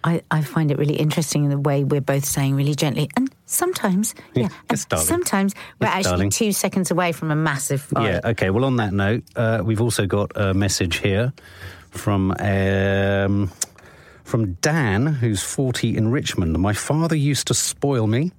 I, 0.04 0.22
I 0.32 0.42
find 0.42 0.72
it 0.72 0.78
really 0.78 0.96
interesting 0.96 1.44
in 1.44 1.50
the 1.50 1.60
way 1.60 1.84
we're 1.84 2.02
both 2.02 2.26
saying 2.26 2.56
really 2.56 2.74
gently. 2.76 3.10
And 3.16 3.30
sometimes, 3.46 4.16
yeah, 4.34 4.50
Yes, 4.70 4.88
and 4.90 5.00
sometimes 5.00 5.54
we're 5.80 5.88
Yes, 5.88 5.96
actually 5.98 6.12
darling. 6.12 6.30
two 6.32 6.52
seconds 6.52 6.92
away 6.92 7.12
from 7.12 7.30
a 7.32 7.36
massive 7.36 7.82
fight. 7.82 8.06
Yeah. 8.10 8.20
Okay. 8.32 8.50
Well, 8.50 8.66
on 8.66 8.78
that 8.78 8.94
note, 8.94 9.24
uh, 9.36 9.62
we've 9.64 9.82
also 9.82 10.06
got 10.08 10.32
a 10.36 10.54
message 10.54 10.98
here 10.98 11.34
from 11.92 12.34
um, 12.40 13.52
from 14.24 14.54
Dan, 14.62 15.06
who's 15.08 15.44
40 15.44 15.98
in 15.98 16.10
Richmond. 16.10 16.58
My 16.58 16.74
father 16.74 17.16
used 17.16 17.48
to 17.48 17.54
spoil 17.54 18.08
me, 18.08 18.32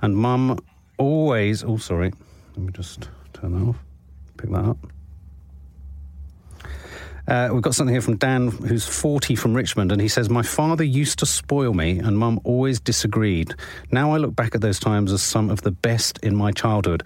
and 0.00 0.16
Mum 0.16 0.58
always. 0.98 1.64
Oh, 1.64 1.76
sorry. 1.78 2.12
Let 2.56 2.66
me 2.66 2.72
just 2.72 3.08
turn 3.32 3.52
that 3.58 3.68
off. 3.68 3.76
Pick 4.36 4.50
that 4.50 4.64
up. 4.64 4.78
Uh, 7.28 7.50
we've 7.52 7.62
got 7.62 7.74
something 7.74 7.94
here 7.94 8.02
from 8.02 8.16
Dan, 8.16 8.48
who's 8.48 8.86
40 8.86 9.36
from 9.36 9.54
Richmond, 9.54 9.92
and 9.92 10.00
he 10.00 10.08
says, 10.08 10.28
My 10.28 10.42
father 10.42 10.84
used 10.84 11.18
to 11.20 11.26
spoil 11.26 11.72
me, 11.72 11.98
and 11.98 12.18
mum 12.18 12.40
always 12.44 12.80
disagreed. 12.80 13.54
Now 13.90 14.12
I 14.12 14.16
look 14.16 14.34
back 14.34 14.54
at 14.54 14.60
those 14.60 14.80
times 14.80 15.12
as 15.12 15.22
some 15.22 15.50
of 15.50 15.62
the 15.62 15.70
best 15.70 16.18
in 16.18 16.34
my 16.34 16.50
childhood. 16.50 17.04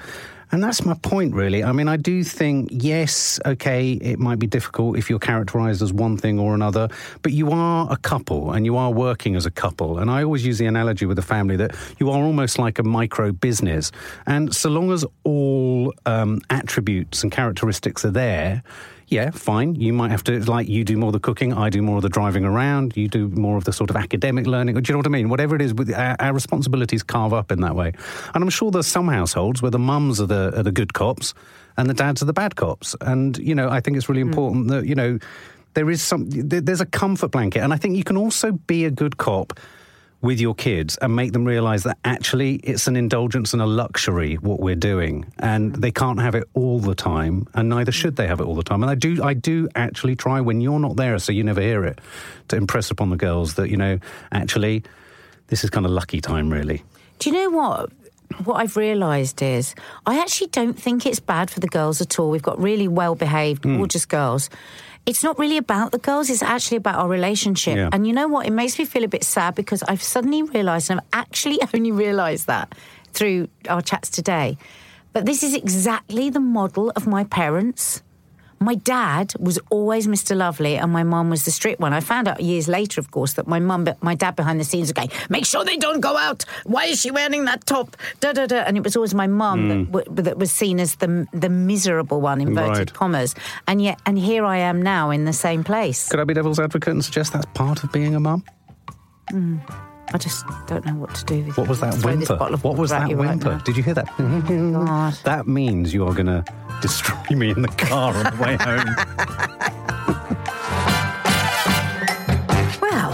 And 0.52 0.62
that's 0.62 0.84
my 0.84 0.94
point, 0.94 1.34
really. 1.34 1.64
I 1.64 1.72
mean, 1.72 1.88
I 1.88 1.96
do 1.96 2.22
think, 2.22 2.68
yes, 2.70 3.40
okay, 3.44 3.92
it 3.92 4.20
might 4.20 4.38
be 4.38 4.46
difficult 4.46 4.96
if 4.96 5.10
you're 5.10 5.18
characterized 5.18 5.82
as 5.82 5.92
one 5.92 6.16
thing 6.16 6.38
or 6.38 6.54
another, 6.54 6.88
but 7.22 7.32
you 7.32 7.50
are 7.50 7.88
a 7.90 7.96
couple 7.96 8.52
and 8.52 8.64
you 8.64 8.76
are 8.76 8.92
working 8.92 9.34
as 9.34 9.44
a 9.44 9.50
couple. 9.50 9.98
And 9.98 10.08
I 10.08 10.22
always 10.22 10.46
use 10.46 10.58
the 10.58 10.66
analogy 10.66 11.04
with 11.04 11.16
the 11.16 11.22
family 11.22 11.56
that 11.56 11.74
you 11.98 12.10
are 12.10 12.22
almost 12.22 12.60
like 12.60 12.78
a 12.78 12.84
micro 12.84 13.32
business. 13.32 13.90
And 14.26 14.54
so 14.54 14.70
long 14.70 14.92
as 14.92 15.04
all 15.24 15.92
um, 16.06 16.40
attributes 16.48 17.24
and 17.24 17.32
characteristics 17.32 18.04
are 18.04 18.12
there, 18.12 18.62
yeah, 19.08 19.30
fine. 19.30 19.76
You 19.76 19.92
might 19.92 20.10
have 20.10 20.24
to, 20.24 20.40
like, 20.40 20.68
you 20.68 20.82
do 20.84 20.96
more 20.96 21.08
of 21.08 21.12
the 21.12 21.20
cooking, 21.20 21.52
I 21.52 21.70
do 21.70 21.80
more 21.80 21.96
of 21.96 22.02
the 22.02 22.08
driving 22.08 22.44
around, 22.44 22.96
you 22.96 23.06
do 23.06 23.28
more 23.28 23.56
of 23.56 23.64
the 23.64 23.72
sort 23.72 23.88
of 23.88 23.96
academic 23.96 24.46
learning. 24.46 24.74
Do 24.74 24.82
you 24.88 24.92
know 24.94 24.98
what 24.98 25.06
I 25.06 25.10
mean? 25.10 25.28
Whatever 25.28 25.54
it 25.54 25.62
is, 25.62 25.72
with 25.72 25.92
our, 25.94 26.16
our 26.18 26.32
responsibilities 26.32 27.02
carve 27.04 27.32
up 27.32 27.52
in 27.52 27.60
that 27.60 27.76
way. 27.76 27.92
And 28.34 28.42
I'm 28.42 28.50
sure 28.50 28.70
there's 28.70 28.88
some 28.88 29.06
households 29.06 29.62
where 29.62 29.70
the 29.70 29.78
mums 29.78 30.20
are 30.20 30.26
the, 30.26 30.58
are 30.58 30.62
the 30.64 30.72
good 30.72 30.92
cops 30.92 31.34
and 31.76 31.88
the 31.88 31.94
dads 31.94 32.20
are 32.22 32.26
the 32.26 32.32
bad 32.32 32.56
cops. 32.56 32.96
And, 33.00 33.38
you 33.38 33.54
know, 33.54 33.68
I 33.68 33.80
think 33.80 33.96
it's 33.96 34.08
really 34.08 34.22
hmm. 34.22 34.30
important 34.30 34.68
that, 34.68 34.86
you 34.86 34.96
know, 34.96 35.18
there 35.74 35.90
is 35.90 36.02
some, 36.02 36.28
there's 36.28 36.80
a 36.80 36.86
comfort 36.86 37.30
blanket. 37.30 37.60
And 37.60 37.72
I 37.72 37.76
think 37.76 37.96
you 37.96 38.04
can 38.04 38.16
also 38.16 38.52
be 38.52 38.86
a 38.86 38.90
good 38.90 39.18
cop 39.18 39.60
with 40.22 40.40
your 40.40 40.54
kids 40.54 40.96
and 40.98 41.14
make 41.14 41.32
them 41.32 41.44
realize 41.44 41.82
that 41.84 41.98
actually 42.04 42.54
it's 42.56 42.86
an 42.88 42.96
indulgence 42.96 43.52
and 43.52 43.62
a 43.62 43.66
luxury 43.66 44.34
what 44.36 44.58
we're 44.60 44.74
doing 44.74 45.24
and 45.38 45.74
they 45.76 45.90
can't 45.90 46.20
have 46.20 46.34
it 46.34 46.44
all 46.54 46.80
the 46.80 46.94
time 46.94 47.46
and 47.54 47.68
neither 47.68 47.92
should 47.92 48.16
they 48.16 48.26
have 48.26 48.40
it 48.40 48.44
all 48.44 48.54
the 48.54 48.62
time 48.64 48.82
and 48.82 48.90
I 48.90 48.94
do 48.94 49.22
I 49.22 49.34
do 49.34 49.68
actually 49.74 50.16
try 50.16 50.40
when 50.40 50.60
you're 50.60 50.80
not 50.80 50.96
there 50.96 51.18
so 51.18 51.32
you 51.32 51.44
never 51.44 51.60
hear 51.60 51.84
it 51.84 52.00
to 52.48 52.56
impress 52.56 52.90
upon 52.90 53.10
the 53.10 53.16
girls 53.16 53.54
that 53.54 53.68
you 53.70 53.76
know 53.76 53.98
actually 54.32 54.82
this 55.48 55.62
is 55.64 55.70
kind 55.70 55.86
of 55.86 55.92
lucky 55.92 56.20
time 56.20 56.50
really 56.52 56.82
Do 57.20 57.30
you 57.30 57.36
know 57.36 57.50
what? 57.56 57.90
What 58.44 58.54
I've 58.56 58.76
realised 58.76 59.40
is 59.42 59.74
I 60.06 60.18
actually 60.18 60.48
don't 60.48 60.78
think 60.78 61.06
it's 61.06 61.20
bad 61.20 61.50
for 61.50 61.60
the 61.60 61.68
girls 61.68 62.00
at 62.00 62.18
all. 62.18 62.30
We've 62.30 62.42
got 62.42 62.58
really 62.60 62.88
well 62.88 63.14
behaved, 63.14 63.62
Hmm. 63.64 63.76
gorgeous 63.76 64.04
girls. 64.06 64.50
It's 65.06 65.22
not 65.22 65.38
really 65.38 65.56
about 65.56 65.92
the 65.92 65.98
girls, 65.98 66.28
it's 66.28 66.42
actually 66.42 66.78
about 66.78 66.96
our 66.96 67.08
relationship. 67.08 67.76
Yeah. 67.76 67.90
And 67.92 68.06
you 68.06 68.12
know 68.12 68.26
what? 68.26 68.46
It 68.46 68.50
makes 68.50 68.78
me 68.78 68.84
feel 68.84 69.04
a 69.04 69.08
bit 69.08 69.22
sad 69.22 69.54
because 69.54 69.82
I've 69.84 70.02
suddenly 70.02 70.42
realised, 70.42 70.90
and 70.90 71.00
I've 71.00 71.06
actually 71.12 71.60
only 71.74 71.92
realised 71.92 72.48
that 72.48 72.74
through 73.12 73.48
our 73.68 73.80
chats 73.80 74.10
today, 74.10 74.58
but 75.12 75.24
this 75.24 75.42
is 75.42 75.54
exactly 75.54 76.28
the 76.28 76.40
model 76.40 76.92
of 76.96 77.06
my 77.06 77.24
parents. 77.24 78.02
My 78.58 78.74
dad 78.74 79.34
was 79.38 79.58
always 79.70 80.06
Mr. 80.06 80.34
Lovely, 80.36 80.76
and 80.76 80.90
my 80.92 81.02
mum 81.02 81.30
was 81.30 81.44
the 81.44 81.50
strict 81.50 81.78
one. 81.80 81.92
I 81.92 82.00
found 82.00 82.26
out 82.28 82.40
years 82.40 82.68
later, 82.68 83.00
of 83.00 83.10
course, 83.10 83.34
that 83.34 83.46
my 83.46 83.60
mum, 83.60 83.86
my 84.00 84.14
dad 84.14 84.34
behind 84.34 84.58
the 84.58 84.64
scenes 84.64 84.84
was 84.88 84.92
going, 84.92 85.10
"Make 85.28 85.44
sure 85.44 85.64
they 85.64 85.76
don't 85.76 86.00
go 86.00 86.16
out. 86.16 86.44
Why 86.64 86.84
is 86.86 87.00
she 87.00 87.10
wearing 87.10 87.44
that 87.44 87.66
top?" 87.66 87.96
Da 88.20 88.32
da 88.32 88.46
da. 88.46 88.56
And 88.66 88.76
it 88.76 88.84
was 88.84 88.96
always 88.96 89.14
my 89.14 89.26
mum 89.26 89.68
that, 89.68 89.74
hmm. 89.74 89.92
w- 89.92 90.22
that 90.22 90.38
was 90.38 90.50
seen 90.50 90.80
as 90.80 90.96
the 90.96 91.26
the 91.32 91.48
miserable 91.48 92.20
one, 92.20 92.40
inverted 92.40 92.78
Right. 92.78 92.92
commas. 92.94 93.34
And 93.66 93.82
yet, 93.82 93.98
and 94.06 94.18
here 94.18 94.44
I 94.44 94.58
am 94.58 94.80
now 94.82 95.10
in 95.10 95.24
the 95.26 95.32
same 95.32 95.62
place. 95.62 96.08
could 96.08 96.20
I 96.20 96.24
be 96.24 96.34
devil's 96.34 96.58
advocate 96.58 96.92
and 96.94 97.04
suggest 97.04 97.32
that's 97.32 97.46
part 97.54 97.84
of 97.84 97.92
being 97.92 98.14
a 98.14 98.20
mum 98.20 98.42
hmm. 99.30 99.58
I 100.14 100.18
just 100.18 100.44
don't 100.66 100.84
know 100.86 100.94
what 100.94 101.14
to 101.16 101.24
do 101.24 101.36
with 101.38 101.46
this. 101.46 101.56
what 101.56 101.68
was 101.68 101.80
that 101.80 101.94
whimper? 102.04 102.36
what 102.36 102.76
was 102.76 102.90
that 102.90 103.08
you 103.10 103.16
right 103.16 103.30
whimper? 103.30 103.60
Did 103.64 103.76
you 103.76 103.82
hear 103.82 103.94
that? 103.94 104.08
Oh, 104.18 104.40
God. 104.84 105.14
that 105.24 105.46
means 105.46 105.92
you 105.92 106.06
are 106.06 106.14
going 106.14 106.26
to 106.26 106.44
destroy 106.80 107.16
me 107.36 107.50
in 107.50 107.62
the 107.62 107.68
car 107.68 108.14
on 108.14 108.36
the 108.36 108.42
way 108.42 108.56
home 108.56 108.94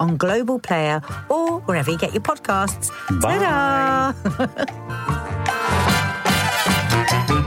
on 0.00 0.16
Global 0.16 0.58
Player 0.58 1.00
or 1.28 1.60
wherever 1.60 1.90
you 1.90 1.98
get 1.98 2.12
your 2.12 2.22
podcasts. 2.22 2.90
Bye. 3.20 3.38
Ta-da! 3.38 4.92